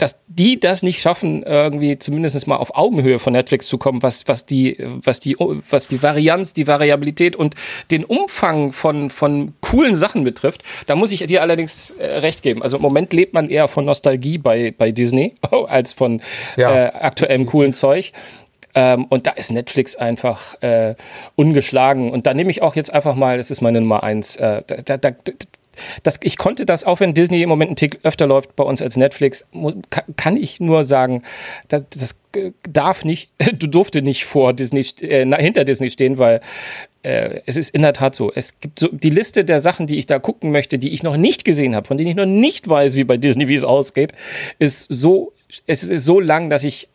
dass 0.00 0.18
die 0.26 0.58
das 0.58 0.82
nicht 0.82 1.00
schaffen, 1.00 1.42
irgendwie 1.42 1.98
zumindest 1.98 2.46
mal 2.46 2.56
auf 2.56 2.76
Augenhöhe 2.76 3.18
von 3.18 3.32
Netflix 3.32 3.66
zu 3.66 3.78
kommen, 3.78 4.02
was, 4.02 4.26
was 4.26 4.46
die, 4.46 4.76
was 4.80 5.20
die, 5.20 5.36
was 5.38 5.88
die 5.88 6.02
Varianz, 6.02 6.54
die 6.54 6.66
Variabilität 6.66 7.36
und 7.36 7.54
den 7.90 8.04
Umfang 8.04 8.72
von, 8.72 9.10
von 9.10 9.54
coolen 9.60 9.96
Sachen 9.96 10.24
betrifft, 10.24 10.62
da 10.86 10.96
muss 10.96 11.12
ich 11.12 11.24
dir 11.26 11.42
allerdings 11.42 11.90
äh, 11.90 12.06
recht 12.18 12.42
geben. 12.42 12.62
Also 12.62 12.76
im 12.76 12.82
Moment 12.82 13.12
lebt 13.12 13.34
man 13.34 13.50
eher 13.50 13.68
von 13.68 13.84
Nostalgie 13.84 14.38
bei, 14.38 14.74
bei 14.76 14.90
Disney 14.92 15.34
als 15.66 15.92
von 15.92 16.22
ja. 16.56 16.74
äh, 16.74 16.86
aktuellem 16.92 17.46
coolen 17.46 17.74
Zeug. 17.74 18.12
Ähm, 18.74 19.06
und 19.06 19.26
da 19.26 19.32
ist 19.32 19.50
Netflix 19.50 19.96
einfach 19.96 20.60
äh, 20.62 20.94
ungeschlagen. 21.34 22.10
Und 22.10 22.26
da 22.26 22.34
nehme 22.34 22.50
ich 22.50 22.62
auch 22.62 22.76
jetzt 22.76 22.92
einfach 22.92 23.16
mal, 23.16 23.36
das 23.36 23.50
ist 23.50 23.60
meine 23.60 23.80
Nummer 23.80 24.02
eins, 24.02 24.36
äh, 24.36 24.62
da, 24.84 24.96
da, 24.96 25.10
das, 26.02 26.20
ich 26.22 26.36
konnte 26.36 26.66
das, 26.66 26.84
auch 26.84 27.00
wenn 27.00 27.14
Disney 27.14 27.42
im 27.42 27.48
Moment 27.48 27.70
einen 27.70 27.76
Tick 27.76 27.98
öfter 28.02 28.26
läuft 28.26 28.56
bei 28.56 28.64
uns 28.64 28.82
als 28.82 28.96
Netflix, 28.96 29.46
kann 30.16 30.36
ich 30.36 30.60
nur 30.60 30.84
sagen, 30.84 31.22
das, 31.68 31.82
das 31.90 32.16
darf 32.68 33.04
nicht, 33.04 33.30
du 33.54 33.66
durfte 33.66 34.02
nicht 34.02 34.24
vor 34.24 34.52
Disney, 34.52 34.84
äh, 35.00 35.26
hinter 35.42 35.64
Disney 35.64 35.90
stehen, 35.90 36.18
weil 36.18 36.40
äh, 37.02 37.40
es 37.46 37.56
ist 37.56 37.70
in 37.74 37.82
der 37.82 37.92
Tat 37.92 38.14
so. 38.14 38.32
Es 38.32 38.60
gibt 38.60 38.78
so 38.78 38.88
die 38.88 39.10
Liste 39.10 39.44
der 39.44 39.60
Sachen, 39.60 39.86
die 39.86 39.98
ich 39.98 40.06
da 40.06 40.18
gucken 40.18 40.52
möchte, 40.52 40.78
die 40.78 40.90
ich 40.90 41.02
noch 41.02 41.16
nicht 41.16 41.44
gesehen 41.44 41.74
habe, 41.74 41.86
von 41.86 41.96
denen 41.96 42.10
ich 42.10 42.16
noch 42.16 42.26
nicht 42.26 42.68
weiß, 42.68 42.94
wie 42.94 43.04
bei 43.04 43.16
Disney, 43.16 43.48
wie 43.48 43.54
es 43.54 43.64
ausgeht, 43.64 44.12
ist 44.58 44.86
so, 44.88 45.32
es 45.66 45.82
ist 45.82 46.04
so 46.04 46.20
lang, 46.20 46.50
dass 46.50 46.64
ich 46.64 46.88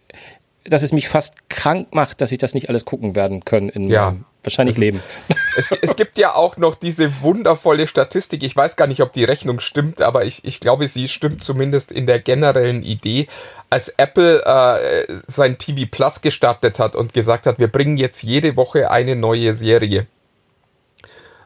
dass 0.68 0.82
es 0.82 0.92
mich 0.92 1.08
fast 1.08 1.48
krank 1.50 1.94
macht, 1.94 2.22
dass 2.22 2.32
ich 2.32 2.40
das 2.40 2.54
nicht 2.54 2.70
alles 2.70 2.86
gucken 2.86 3.16
werden 3.16 3.46
können 3.46 3.70
in 3.70 3.90
ja. 3.90 4.16
Wahrscheinlich 4.46 4.78
Leben. 4.78 5.02
Es, 5.58 5.70
es, 5.72 5.96
gibt 5.96 6.18
ja 6.18 6.36
auch 6.36 6.58
noch 6.58 6.76
diese 6.76 7.22
wundervolle 7.22 7.88
Statistik. 7.88 8.44
Ich 8.44 8.58
weiß 8.58 8.76
gar 8.76 8.88
nicht, 8.88 9.02
ob 9.02 9.14
die 9.14 9.24
Rechnung 9.24 9.62
stimmt, 9.62 10.02
aber 10.02 10.26
ich, 10.26 10.44
ich 10.44 10.60
glaube, 10.60 10.90
sie 10.90 11.08
stimmt 11.08 11.46
zumindest 11.46 11.94
in 11.94 12.06
der 12.06 12.20
generellen 12.20 12.84
Idee. 12.84 13.28
Als 13.70 13.88
Apple 13.88 14.44
äh, 14.44 15.06
sein 15.28 15.58
TV 15.58 15.88
Plus 15.90 16.20
gestartet 16.20 16.78
hat 16.78 16.98
und 16.98 17.14
gesagt 17.14 17.46
hat, 17.46 17.58
wir 17.58 17.70
bringen 17.70 17.96
jetzt 17.96 18.22
jede 18.22 18.58
Woche 18.58 18.92
eine 18.92 19.16
neue 19.16 19.54
Serie 19.54 20.08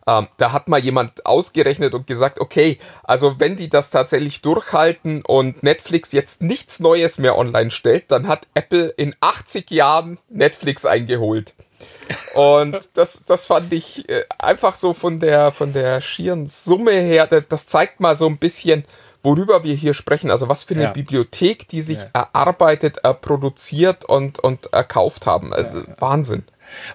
ähm, 0.10 0.28
da 0.38 0.52
hat 0.54 0.68
mal 0.68 0.80
jemand 0.80 1.26
ausgerechnet 1.26 1.93
und 1.93 2.08
gesagt, 2.08 2.39
okay, 2.39 2.80
also 3.04 3.39
wenn 3.39 3.56
die 3.56 3.70
das 3.70 3.91
tatsächlich 3.91 4.41
durchhalten 4.41 5.22
und 5.24 5.62
Netflix 5.62 6.12
jetzt 6.12 6.41
nichts 6.41 6.80
Neues 6.80 7.20
mehr 7.20 7.38
online 7.38 7.70
stellt, 7.70 8.06
dann 8.10 8.28
hat 8.28 8.47
Apple 8.56 8.88
in 8.88 9.16
80 9.20 9.70
Jahren 9.70 10.18
Netflix 10.30 10.86
eingeholt. 10.86 11.54
Und 12.34 12.77
das, 12.93 13.23
das 13.25 13.45
fand 13.45 13.71
ich 13.73 14.09
äh, 14.09 14.23
einfach 14.38 14.75
so 14.75 14.93
von 14.93 15.19
der, 15.19 15.51
von 15.51 15.73
der 15.73 16.01
schieren 16.01 16.47
Summe 16.47 16.91
her, 16.91 17.27
das 17.27 17.65
zeigt 17.65 17.99
mal 17.99 18.15
so 18.15 18.25
ein 18.27 18.38
bisschen, 18.38 18.84
worüber 19.23 19.63
wir 19.63 19.75
hier 19.75 19.93
sprechen. 19.93 20.32
Also 20.32 20.49
was 20.49 20.63
für 20.63 20.75
eine 20.75 20.84
ja. 20.84 20.91
Bibliothek, 20.91 21.67
die 21.67 21.82
sich 21.82 21.97
ja. 21.99 22.09
erarbeitet, 22.13 22.99
äh, 23.03 23.13
produziert 23.13 24.05
und, 24.05 24.39
und 24.39 24.73
erkauft 24.73 25.25
haben. 25.25 25.53
Also 25.53 25.80
ja, 25.80 25.86
Wahnsinn. 25.99 26.43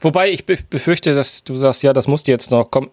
Wobei 0.01 0.31
ich 0.31 0.47
befürchte, 0.47 1.15
dass 1.15 1.45
du 1.45 1.57
sagst, 1.57 1.83
ja, 1.83 1.93
das 1.93 2.07
musste 2.07 2.31
jetzt 2.31 2.51
noch 2.51 2.71
kommen 2.71 2.91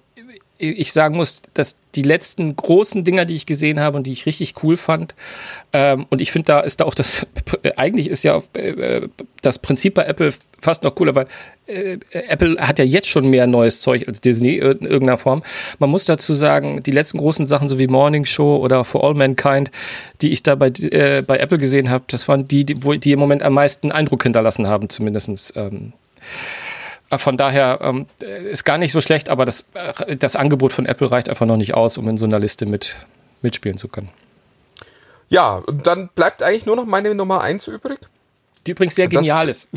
ich 0.62 0.94
sagen 0.94 1.16
muss, 1.16 1.42
dass 1.54 1.78
die 1.96 2.04
letzten 2.04 2.56
großen 2.56 3.04
Dinger, 3.04 3.26
die 3.26 3.36
ich 3.36 3.46
gesehen 3.46 3.80
habe 3.80 3.98
und 3.98 4.06
die 4.06 4.14
ich 4.14 4.26
richtig 4.26 4.54
cool 4.64 4.78
fand, 4.78 5.16
ähm, 5.74 6.06
und 6.10 6.22
ich 6.22 6.32
finde, 6.32 6.48
da 6.48 6.60
ist 6.60 6.80
da 6.80 6.86
auch 6.86 6.94
das, 6.94 7.26
eigentlich 7.78 8.08
ist 8.08 8.24
ja 8.24 8.44
äh, 8.54 9.08
das 9.42 9.60
Prinzip 9.60 9.96
bei 9.96 10.06
Apple 10.06 10.34
fast 10.60 10.84
noch 10.84 10.94
cooler, 10.94 11.16
weil 11.16 11.26
äh, 11.66 11.98
Apple 12.12 12.58
hat 12.60 12.78
ja 12.78 12.86
jetzt 12.86 13.08
schon 13.08 13.28
mehr 13.28 13.48
neues 13.48 13.82
Zeug 13.82 14.08
als 14.08 14.22
Disney 14.22 14.58
in 14.58 14.82
irgendeiner 14.82 15.18
Form. 15.18 15.42
Man 15.80 15.90
muss 15.90 16.06
dazu 16.06 16.36
sagen, 16.36 16.84
die 16.84 16.92
letzten 16.92 17.18
großen 17.18 17.48
Sachen, 17.48 17.68
so 17.68 17.80
wie 17.80 17.88
Morning 17.88 18.26
Show 18.26 18.58
oder 18.58 18.86
For 18.86 19.04
All 19.04 19.16
Mankind, 19.16 19.72
die 20.22 20.30
ich 20.30 20.44
da 20.44 20.56
bei, 20.56 20.68
äh, 20.68 21.24
bei 21.26 21.38
Apple 21.38 21.58
gesehen 21.58 21.90
habe, 21.90 22.04
das 22.08 22.28
waren 22.28 22.48
die, 22.48 22.66
die, 22.66 22.84
wo, 22.84 22.94
die 22.94 23.12
im 23.12 23.20
Moment 23.20 23.42
am 23.42 23.54
meisten 23.54 23.92
Eindruck 23.92 24.24
hinterlassen 24.24 24.68
haben, 24.68 24.90
zumindestens. 24.90 25.52
Ähm, 25.56 25.94
äh, 26.22 26.61
von 27.18 27.38
daher 27.38 27.80
ähm, 27.82 28.08
ist 28.20 28.64
gar 28.64 28.78
nicht 28.78 28.92
so 28.92 29.02
schlecht, 29.02 29.30
aber 29.30 29.46
das, 29.46 29.68
äh, 29.74 30.16
das 30.16 30.36
Angebot 30.36 30.74
von 30.74 30.86
Apple 30.86 31.12
reicht 31.12 31.30
einfach 31.30 31.46
noch 31.46 31.58
nicht 31.58 31.74
aus, 31.74 31.98
um 31.98 32.08
in 32.08 32.18
so 32.18 32.26
einer 32.26 32.40
Liste 32.40 32.66
mit, 32.66 32.96
mitspielen 33.42 33.78
zu 33.78 33.88
können. 33.88 34.10
Ja, 35.30 35.56
und 35.56 35.88
dann 35.88 36.10
bleibt 36.14 36.44
eigentlich 36.44 36.66
nur 36.66 36.76
noch 36.76 36.86
meine 36.86 37.16
Nummer 37.16 37.42
1 37.42 37.68
übrig. 37.68 38.00
Die 38.68 38.72
übrigens 38.72 38.96
sehr 38.96 39.08
genial 39.08 39.48
das 39.48 39.68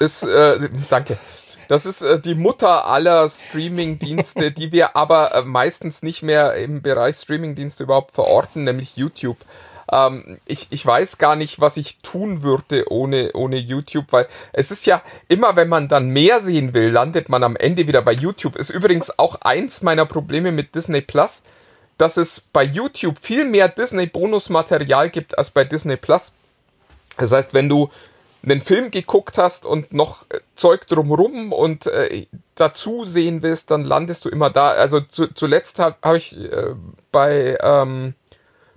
ist. 0.00 0.22
ist 0.22 0.22
äh, 0.22 0.68
danke. 0.88 1.18
Das 1.70 1.86
ist 1.86 2.02
äh, 2.02 2.20
die 2.20 2.34
Mutter 2.34 2.86
aller 2.86 3.28
Streaming-Dienste, 3.28 4.50
die 4.50 4.72
wir 4.72 4.96
aber 4.96 5.34
äh, 5.34 5.42
meistens 5.42 6.02
nicht 6.02 6.22
mehr 6.22 6.54
im 6.54 6.82
Bereich 6.82 7.16
Streaming-Dienste 7.16 7.84
überhaupt 7.84 8.14
verorten, 8.14 8.64
nämlich 8.64 8.96
YouTube. 8.96 9.36
Ähm, 9.90 10.38
ich, 10.46 10.68
ich 10.70 10.84
weiß 10.84 11.18
gar 11.18 11.36
nicht, 11.36 11.60
was 11.60 11.76
ich 11.76 11.98
tun 11.98 12.42
würde 12.42 12.90
ohne, 12.90 13.32
ohne 13.34 13.56
YouTube, 13.56 14.06
weil 14.10 14.28
es 14.52 14.70
ist 14.70 14.86
ja 14.86 15.02
immer, 15.28 15.56
wenn 15.56 15.68
man 15.68 15.88
dann 15.88 16.10
mehr 16.10 16.40
sehen 16.40 16.74
will, 16.74 16.90
landet 16.90 17.28
man 17.28 17.42
am 17.42 17.56
Ende 17.56 17.86
wieder 17.86 18.02
bei 18.02 18.12
YouTube. 18.12 18.56
Ist 18.56 18.70
übrigens 18.70 19.18
auch 19.18 19.40
eins 19.40 19.82
meiner 19.82 20.06
Probleme 20.06 20.52
mit 20.52 20.74
Disney 20.74 21.00
Plus, 21.00 21.42
dass 21.98 22.16
es 22.16 22.40
bei 22.52 22.64
YouTube 22.64 23.18
viel 23.18 23.44
mehr 23.44 23.68
Disney-Bonusmaterial 23.68 25.10
gibt 25.10 25.36
als 25.36 25.50
bei 25.50 25.64
Disney 25.64 25.96
Plus. 25.96 26.32
Das 27.16 27.32
heißt, 27.32 27.52
wenn 27.52 27.68
du 27.68 27.90
einen 28.42 28.60
Film 28.60 28.90
geguckt 28.90 29.36
hast 29.38 29.66
und 29.66 29.92
noch 29.92 30.22
äh, 30.30 30.40
Zeug 30.54 30.86
drumrum 30.86 31.52
und 31.52 31.86
äh, 31.86 32.26
dazu 32.54 33.04
sehen 33.04 33.42
willst, 33.42 33.70
dann 33.70 33.84
landest 33.84 34.24
du 34.24 34.28
immer 34.28 34.50
da. 34.50 34.70
Also 34.70 35.00
zu, 35.00 35.26
zuletzt 35.28 35.78
habe 35.78 35.96
hab 36.02 36.16
ich 36.16 36.36
äh, 36.36 36.74
bei 37.12 37.58
ähm, 37.62 38.14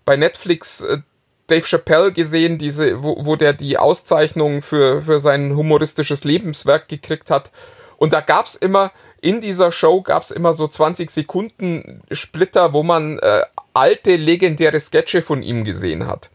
bei 0.05 0.15
Netflix 0.15 0.81
äh, 0.81 0.99
Dave 1.47 1.65
Chappelle 1.65 2.11
gesehen, 2.11 2.57
diese, 2.57 3.03
wo, 3.03 3.25
wo 3.25 3.35
der 3.35 3.53
die 3.53 3.77
Auszeichnung 3.77 4.61
für, 4.61 5.01
für 5.01 5.19
sein 5.19 5.55
humoristisches 5.55 6.23
Lebenswerk 6.23 6.87
gekriegt 6.87 7.29
hat. 7.29 7.51
Und 7.97 8.13
da 8.13 8.21
gab's 8.21 8.55
immer, 8.55 8.91
in 9.21 9.41
dieser 9.41 9.71
Show 9.71 10.01
gab's 10.01 10.31
immer 10.31 10.53
so 10.53 10.67
20 10.67 11.09
Sekunden 11.09 12.01
Splitter, 12.11 12.73
wo 12.73 12.83
man 12.83 13.19
äh, 13.19 13.41
alte, 13.73 14.15
legendäre 14.15 14.79
Sketche 14.79 15.21
von 15.21 15.41
ihm 15.41 15.63
gesehen 15.63 16.07
hat. 16.07 16.29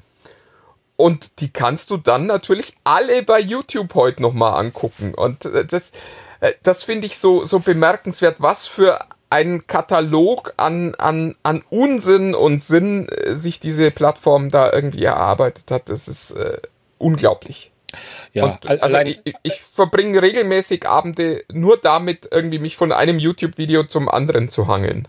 Und 0.97 1.41
die 1.41 1.51
kannst 1.51 1.91
du 1.91 1.97
dann 1.97 2.27
natürlich 2.27 2.75
alle 2.85 3.23
bei 3.23 3.39
YouTube 3.39 3.95
heute 3.95 4.21
nochmal 4.23 4.59
angucken. 4.59 5.15
Und 5.15 5.45
äh, 5.45 5.65
das, 5.65 5.93
äh, 6.41 6.53
das 6.63 6.85
finde 6.85 7.07
ich 7.07 7.19
so, 7.19 7.45
so 7.45 7.61
bemerkenswert, 7.61 8.37
was 8.41 8.67
für 8.67 8.99
ein 9.31 9.67
Katalog 9.67 10.55
an, 10.57 10.95
an, 10.97 11.35
an 11.43 11.63
Unsinn 11.71 12.35
und 12.35 12.63
Sinn 12.63 13.09
äh, 13.09 13.35
sich 13.35 13.61
diese 13.61 13.91
Plattform 13.91 14.49
da 14.49 14.73
irgendwie 14.73 15.05
erarbeitet 15.05 15.71
hat. 15.71 15.89
Das 15.89 16.09
ist 16.09 16.33
äh, 16.33 16.59
unglaublich. 16.99 17.71
Ja, 18.33 18.45
und, 18.45 18.83
also 18.83 18.99
ich, 18.99 19.21
ich 19.43 19.61
verbringe 19.61 20.21
regelmäßig 20.21 20.87
Abende 20.87 21.45
nur 21.51 21.79
damit, 21.79 22.29
irgendwie 22.31 22.59
mich 22.59 22.77
von 22.77 22.93
einem 22.93 23.19
YouTube-Video 23.19 23.85
zum 23.85 24.09
anderen 24.09 24.49
zu 24.49 24.67
hangeln. 24.67 25.09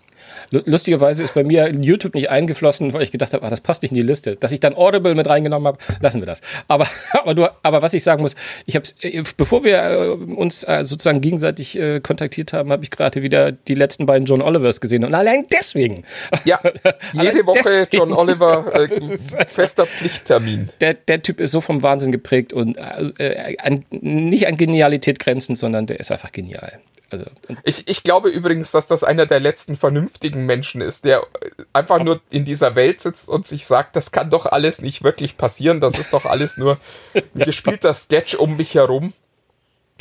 Lustigerweise 0.52 1.24
ist 1.24 1.34
bei 1.34 1.44
mir 1.44 1.70
YouTube 1.70 2.16
nicht 2.16 2.30
eingeflossen, 2.30 2.94
weil 2.94 3.04
ich 3.04 3.12
gedacht 3.12 3.34
habe, 3.34 3.46
ah, 3.46 3.50
das 3.50 3.62
passt 3.62 3.82
nicht 3.84 3.92
in 3.92 3.96
die 3.96 4.02
Liste. 4.02 4.36
Dass 4.36 4.52
ich 4.52 4.60
dann 4.60 4.76
Audible 4.76 5.16
mit 5.16 5.28
reingenommen 5.28 5.68
habe, 5.68 5.78
lassen 6.02 6.22
wir 6.22 6.26
das. 6.26 6.42
Aber, 6.68 6.88
aber, 7.12 7.34
du, 7.34 7.48
aber 7.64 7.82
was 7.82 7.94
ich 7.94 8.04
sagen 8.04 8.22
muss, 8.22 8.36
ich 8.66 8.76
habe 8.76 8.88
äh, 9.02 9.24
bevor 9.38 9.64
wir 9.64 9.82
äh, 9.84 10.08
uns 10.08 10.64
äh, 10.64 10.86
sozusagen 10.86 11.22
gegenseitig 11.22 11.80
kontaktiert 12.04 12.54
haben, 12.54 12.72
habe 12.72 12.84
ich 12.84 12.92
gerade 12.92 13.22
wieder 13.22 13.52
die 13.52 13.76
letzten 13.76 14.06
beiden 14.06 14.26
John 14.26 14.42
Olivers 14.42 14.82
gesehen. 14.82 15.04
Und 15.04 15.14
allein 15.14 15.46
deswegen. 15.52 16.04
Ja, 16.46 16.60
jede 17.14 17.46
Woche 17.46 17.60
deswegen. 17.64 17.98
John 17.98 18.14
Oliver, 18.14 18.74
äh, 18.90 19.18
fester 19.48 19.86
Pflichttermin. 19.86 20.70
Der, 20.82 20.94
der 20.94 21.22
Typ 21.22 21.40
ist 21.40 21.52
so 21.52 21.62
vom 21.62 21.84
Wahnsinn 21.84 22.12
geprägt 22.12 22.54
und 22.54 22.78
äh, 22.78 23.56
an, 23.60 23.86
nicht 23.92 24.48
an 24.48 24.58
Genialität 24.58 25.20
grenzend, 25.20 25.58
sondern 25.58 25.88
der 25.88 26.00
ist 26.00 26.12
einfach 26.12 26.32
genial. 26.32 26.80
Also, 27.12 27.26
ich, 27.64 27.88
ich 27.88 28.04
glaube 28.04 28.30
übrigens, 28.30 28.72
dass 28.72 28.88
das 28.88 29.04
einer 29.04 29.26
der 29.26 29.40
letzten 29.40 29.76
vernünftigen 29.76 30.46
Menschen 30.46 30.82
ist, 30.82 31.06
der 31.06 31.26
einfach 31.74 32.04
nur 32.04 32.22
in 32.30 32.46
dieser 32.46 32.76
Welt 32.76 33.00
sitzt 33.00 33.30
und 33.30 33.48
sich 33.48 33.66
sagt, 33.66 33.96
das 33.96 34.12
kann 34.12 34.30
doch 34.30 34.46
alles 34.46 34.82
nicht 34.82 35.04
wirklich 35.04 35.38
passieren, 35.38 35.80
das 35.80 35.98
ist 35.98 36.14
doch 36.14 36.26
alles 36.26 36.58
nur 36.58 36.78
ein 37.14 37.24
gespielter 37.34 37.94
Sketch 37.94 38.36
um 38.36 38.58
mich 38.58 38.76
herum 38.76 39.14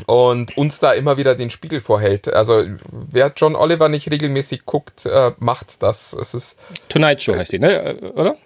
und 0.07 0.57
uns 0.57 0.79
da 0.79 0.93
immer 0.93 1.17
wieder 1.17 1.35
den 1.35 1.51
Spiegel 1.51 1.81
vorhält. 1.81 2.33
Also 2.33 2.65
wer 2.91 3.33
John 3.35 3.57
Oliver 3.57 3.89
nicht 3.89 4.11
regelmäßig 4.11 4.65
guckt, 4.65 5.07
äh, 5.07 5.33
macht 5.39 5.83
das. 5.83 6.13
Es 6.13 6.35
ist 6.35 6.59
Tonight 6.89 7.23
Show 7.23 7.35
heißt 7.35 7.53
die, 7.53 7.59
ne? 7.59 7.97
Oder? 8.15 8.37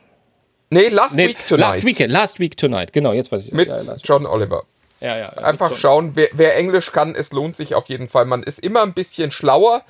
Nee, 0.70 0.88
Last 0.88 1.14
nee, 1.14 1.28
Week 1.28 1.46
Tonight. 1.46 1.60
Last 1.60 1.84
Week, 1.84 1.98
Last 2.08 2.40
Week 2.40 2.56
Tonight, 2.56 2.92
genau, 2.92 3.12
jetzt 3.12 3.30
weiß 3.30 3.46
ich. 3.46 3.52
Mit 3.52 3.68
ja, 3.68 3.78
John 4.02 4.24
Oliver. 4.24 4.64
Ja, 5.02 5.18
ja. 5.18 5.28
Einfach 5.30 5.76
schauen, 5.76 6.12
wer, 6.14 6.28
wer 6.32 6.56
Englisch 6.56 6.92
kann, 6.92 7.14
es 7.16 7.32
lohnt 7.32 7.56
sich 7.56 7.74
auf 7.74 7.86
jeden 7.86 8.08
Fall. 8.08 8.24
Man 8.24 8.44
ist 8.44 8.60
immer 8.60 8.82
ein 8.82 8.92
bisschen 8.92 9.32
schlauer, 9.32 9.82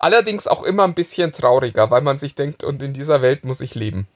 allerdings 0.00 0.48
auch 0.48 0.64
immer 0.64 0.84
ein 0.84 0.94
bisschen 0.94 1.32
trauriger, 1.32 1.90
weil 1.90 2.02
man 2.02 2.18
sich 2.18 2.34
denkt, 2.34 2.64
und 2.64 2.82
in 2.82 2.92
dieser 2.92 3.22
Welt 3.22 3.44
muss 3.44 3.60
ich 3.60 3.76
leben. 3.76 4.08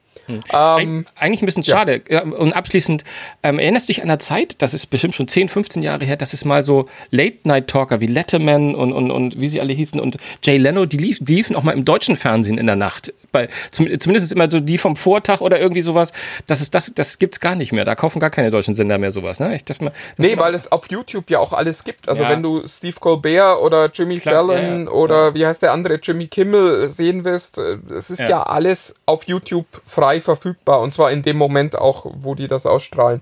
Ähm, 0.53 1.05
Eigentlich 1.15 1.41
ein 1.41 1.45
bisschen 1.45 1.63
schade. 1.63 2.01
Ja. 2.09 2.23
Und 2.23 2.53
abschließend, 2.53 3.03
ähm, 3.43 3.59
erinnerst 3.59 3.87
du 3.87 3.93
dich 3.93 4.01
an 4.01 4.07
der 4.07 4.19
Zeit, 4.19 4.61
das 4.61 4.73
ist 4.73 4.87
bestimmt 4.87 5.15
schon 5.15 5.27
10, 5.27 5.49
15 5.49 5.83
Jahre 5.83 6.05
her, 6.05 6.17
dass 6.17 6.33
es 6.33 6.45
mal 6.45 6.63
so 6.63 6.85
Late-Night-Talker 7.11 8.01
wie 8.01 8.07
Letterman 8.07 8.75
und, 8.75 8.93
und, 8.93 9.11
und 9.11 9.39
wie 9.39 9.49
sie 9.49 9.61
alle 9.61 9.73
hießen 9.73 9.99
und 9.99 10.17
Jay 10.43 10.57
Leno, 10.57 10.85
die, 10.85 10.97
lief, 10.97 11.19
die 11.21 11.35
liefen 11.35 11.55
auch 11.55 11.63
mal 11.63 11.71
im 11.71 11.85
deutschen 11.85 12.15
Fernsehen 12.15 12.57
in 12.57 12.67
der 12.67 12.75
Nacht. 12.75 13.13
Bei, 13.31 13.49
zum, 13.71 13.87
zumindest 13.99 14.33
immer 14.33 14.49
so 14.51 14.59
die 14.59 14.77
vom 14.77 14.95
Vortag 14.95 15.41
oder 15.41 15.59
irgendwie 15.59 15.81
sowas. 15.81 16.11
Das 16.47 16.61
ist 16.61 16.75
das, 16.75 16.93
das 16.93 17.17
gibt's 17.17 17.39
gar 17.39 17.55
nicht 17.55 17.71
mehr. 17.71 17.85
Da 17.85 17.95
kaufen 17.95 18.19
gar 18.19 18.29
keine 18.29 18.51
deutschen 18.51 18.75
Sender 18.75 18.97
mehr 18.97 19.11
sowas. 19.11 19.39
Ne? 19.39 19.55
Ich 19.55 19.63
dachte 19.65 19.85
mal, 19.85 19.93
nee, 20.17 20.37
weil 20.37 20.53
es 20.53 20.71
auf 20.71 20.89
YouTube 20.89 21.29
ja 21.29 21.39
auch 21.39 21.53
alles 21.53 21.83
gibt. 21.83 22.09
Also 22.09 22.23
Ja. 22.23 22.29
wenn 22.29 22.43
du 22.43 22.67
Steve 22.67 22.95
Colbert 22.99 23.59
oder 23.59 23.89
Jimmy 23.93 24.17
Klar, 24.17 24.35
Fallon 24.47 24.57
ja, 24.57 24.83
ja. 24.83 24.89
oder 24.89 25.33
wie 25.33 25.45
heißt 25.45 25.61
der 25.61 25.71
andere, 25.71 25.99
Jimmy 26.01 26.27
Kimmel 26.27 26.87
sehen 26.89 27.23
willst, 27.25 27.57
äh, 27.57 27.77
es 27.95 28.09
ist 28.09 28.19
ja. 28.19 28.43
Alles 28.43 28.93
auf 29.05 29.23
YouTube 29.27 29.65
frei 29.85 30.19
verfügbar 30.21 30.81
und 30.81 30.93
zwar 30.93 31.11
in 31.11 31.21
dem 31.23 31.37
Moment 31.37 31.77
auch, 31.77 32.05
wo 32.19 32.35
die 32.35 32.47
das 32.47 32.65
ausstrahlen. 32.65 33.21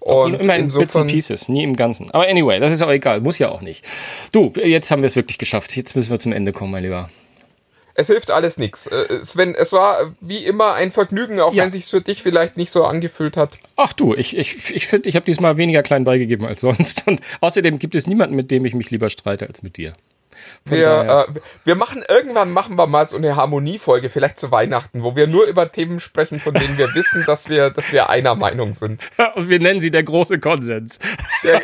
Und 0.00 0.34
immer 0.34 0.56
in 0.56 0.72
Bits 0.72 0.96
and 0.96 1.10
Pieces, 1.10 1.48
nie 1.48 1.62
im 1.62 1.76
Ganzen. 1.76 2.10
Aber 2.10 2.26
anyway, 2.26 2.58
das 2.58 2.72
ist 2.72 2.82
auch 2.82 2.90
egal, 2.90 3.20
muss 3.20 3.38
ja 3.38 3.50
auch 3.50 3.60
nicht. 3.60 3.84
Du, 4.32 4.52
jetzt 4.56 4.90
haben 4.90 5.02
wir 5.02 5.06
es 5.06 5.14
wirklich 5.14 5.38
geschafft. 5.38 5.76
Jetzt 5.76 5.94
müssen 5.94 6.10
wir 6.10 6.18
zum 6.18 6.32
Ende 6.32 6.52
kommen, 6.52 6.72
mein 6.72 6.82
Lieber. 6.82 7.08
Es 7.94 8.06
hilft 8.06 8.30
alles 8.30 8.56
nichts. 8.58 8.88
Sven, 9.22 9.54
es 9.54 9.72
war 9.72 10.12
wie 10.20 10.44
immer 10.44 10.74
ein 10.74 10.90
Vergnügen, 10.90 11.40
auch 11.40 11.52
Ja. 11.54 11.64
wenn 11.64 11.70
sich 11.70 11.86
für 11.86 12.00
dich 12.00 12.22
vielleicht 12.22 12.56
nicht 12.56 12.70
so 12.70 12.84
angefühlt 12.84 13.36
hat. 13.36 13.54
Ach 13.76 13.92
du, 13.92 14.14
ich 14.14 14.30
finde, 14.30 14.42
ich, 14.42 14.74
ich, 14.76 14.86
find, 14.86 15.06
ich 15.06 15.14
habe 15.16 15.26
diesmal 15.26 15.56
weniger 15.56 15.82
klein 15.82 16.04
beigegeben 16.04 16.46
als 16.46 16.60
sonst. 16.62 17.06
Und 17.06 17.20
außerdem 17.40 17.78
gibt 17.78 17.94
es 17.94 18.06
niemanden, 18.06 18.34
mit 18.36 18.50
dem 18.50 18.64
ich 18.64 18.74
mich 18.74 18.90
lieber 18.90 19.10
streite 19.10 19.46
als 19.46 19.62
mit 19.62 19.76
dir. 19.76 19.94
Von 20.66 20.76
Wir, 20.78 21.26
äh, 21.28 21.40
wir 21.64 21.74
machen 21.76 22.02
irgendwann 22.08 22.50
machen 22.50 22.76
wir 22.76 22.86
mal 22.86 23.06
so 23.06 23.16
eine 23.16 23.36
Harmoniefolge, 23.36 24.10
vielleicht 24.10 24.38
zu 24.38 24.50
Weihnachten, 24.50 25.02
wo 25.04 25.14
wir 25.14 25.26
nur 25.28 25.44
über 25.46 25.70
Themen 25.70 26.00
sprechen, 26.00 26.40
von 26.40 26.54
denen 26.54 26.78
wir 26.78 26.88
wissen, 26.94 27.22
dass 27.26 27.48
wir, 27.48 27.70
dass 27.70 27.92
wir 27.92 28.08
einer 28.08 28.34
Meinung 28.34 28.74
sind. 28.74 29.02
Und 29.36 29.48
wir 29.50 29.60
nennen 29.60 29.82
sie 29.82 29.90
der 29.90 30.02
große 30.02 30.38
Konsens. 30.40 30.98
Der, 31.44 31.60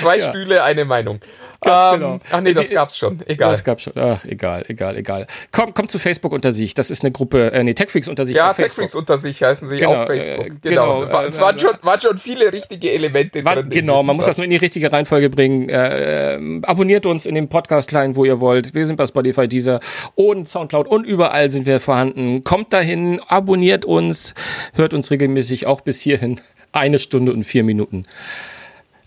zwei 0.00 0.20
Stühle, 0.20 0.62
eine 0.62 0.84
Meinung. 0.84 1.20
Ganz 1.64 1.94
ähm, 1.94 2.00
genau. 2.00 2.20
Ach 2.30 2.40
nee, 2.40 2.54
das 2.54 2.70
gab's 2.70 2.96
schon. 2.96 3.20
Egal. 3.26 3.50
Das 3.50 3.64
gab 3.64 3.80
schon. 3.80 3.92
Ach, 3.96 4.24
egal, 4.24 4.64
egal, 4.68 4.96
egal. 4.96 5.26
Komm, 5.50 5.74
komm 5.74 5.88
zu 5.88 5.98
Facebook 5.98 6.32
unter 6.32 6.52
sich. 6.52 6.74
Das 6.74 6.90
ist 6.90 7.02
eine 7.02 7.12
Gruppe, 7.12 7.52
äh, 7.52 7.62
nee, 7.64 7.74
Techfreaks 7.74 8.08
unter 8.08 8.24
sich 8.24 8.36
ja. 8.36 8.52
Techfreaks 8.52 8.94
unter 8.94 9.18
sich 9.18 9.42
heißen 9.42 9.68
sie 9.68 9.78
Genau, 9.78 9.94
auf 9.94 10.06
Facebook. 10.06 10.46
äh, 10.46 10.50
genau. 10.62 11.00
genau, 11.06 11.22
äh, 11.22 11.26
es 11.26 11.40
waren 11.40 11.56
äh, 11.56 11.60
schon, 11.60 11.72
waren 11.82 12.00
schon 12.00 12.18
viele 12.18 12.52
richtige 12.52 12.90
Elemente 12.92 13.44
War, 13.44 13.56
drin. 13.56 13.66
in 13.66 13.70
genau, 13.70 14.02
man 14.02 14.16
muss 14.16 14.26
das 14.26 14.36
Satz. 14.36 14.38
nur 14.38 14.44
in 14.44 14.50
die 14.50 14.56
richtige 14.56 14.92
Reihenfolge 14.92 15.30
bringen. 15.30 15.68
Äh, 15.68 16.34
ähm, 16.34 16.64
abonniert 16.64 17.06
uns 17.06 17.26
in 17.26 17.34
dem 17.34 17.48
Podcast-Line, 17.48 18.16
wo 18.16 18.24
ihr 18.24 18.40
wollt. 18.40 18.74
Wir 18.74 18.86
sind 18.86 18.96
bei 18.96 19.06
Spotify, 19.06 19.48
Deezer 19.48 19.80
und 20.14 20.48
Soundcloud 20.48 20.88
und 20.88 21.04
überall 21.04 21.50
sind 21.50 21.66
wir 21.66 21.80
vorhanden. 21.80 22.44
Kommt 22.44 22.72
dahin, 22.72 23.20
abonniert 23.28 23.84
uns, 23.84 24.34
hört 24.74 24.94
uns 24.94 25.10
regelmäßig 25.10 25.66
auch 25.66 25.80
bis 25.80 26.00
hierhin. 26.00 26.40
Eine 26.72 26.98
Stunde 26.98 27.32
und 27.32 27.44
vier 27.44 27.62
Minuten. 27.64 28.04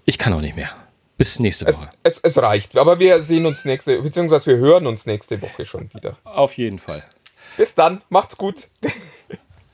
Ich 0.06 0.18
kann 0.18 0.32
auch 0.34 0.42
nicht 0.42 0.56
mehr. 0.56 0.70
Bis 1.18 1.40
nächste 1.40 1.66
Es, 1.66 1.80
Woche. 1.80 1.90
es, 2.04 2.20
es 2.20 2.38
reicht. 2.38 2.78
Aber 2.78 3.00
wir 3.00 3.24
sehen 3.24 3.46
uns 3.46 3.66
nächste, 3.66 4.00
beziehungsweise 4.02 4.48
wir 4.52 4.58
hören 4.58 4.86
uns 4.86 5.06
nächste 5.06 5.42
Woche 5.42 5.66
schon 5.66 5.92
wieder. 5.94 6.18
Auf 6.24 6.54
jeden 6.58 6.78
Fall. 6.80 7.04
Bis 7.58 7.74
dann, 7.74 8.04
macht's 8.10 8.38
gut. 8.38 8.68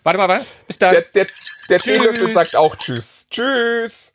Warte 0.03 0.17
mal, 0.17 0.27
warte. 0.29 0.45
Bis 0.67 0.79
dann. 0.79 0.91
Der, 0.91 1.01
der, 1.01 1.27
der. 1.69 1.79
Teelöffel 1.79 2.29
sagt 2.29 2.55
auch 2.55 2.75
Tschüss. 2.75 3.27
Tschüss. 3.29 4.12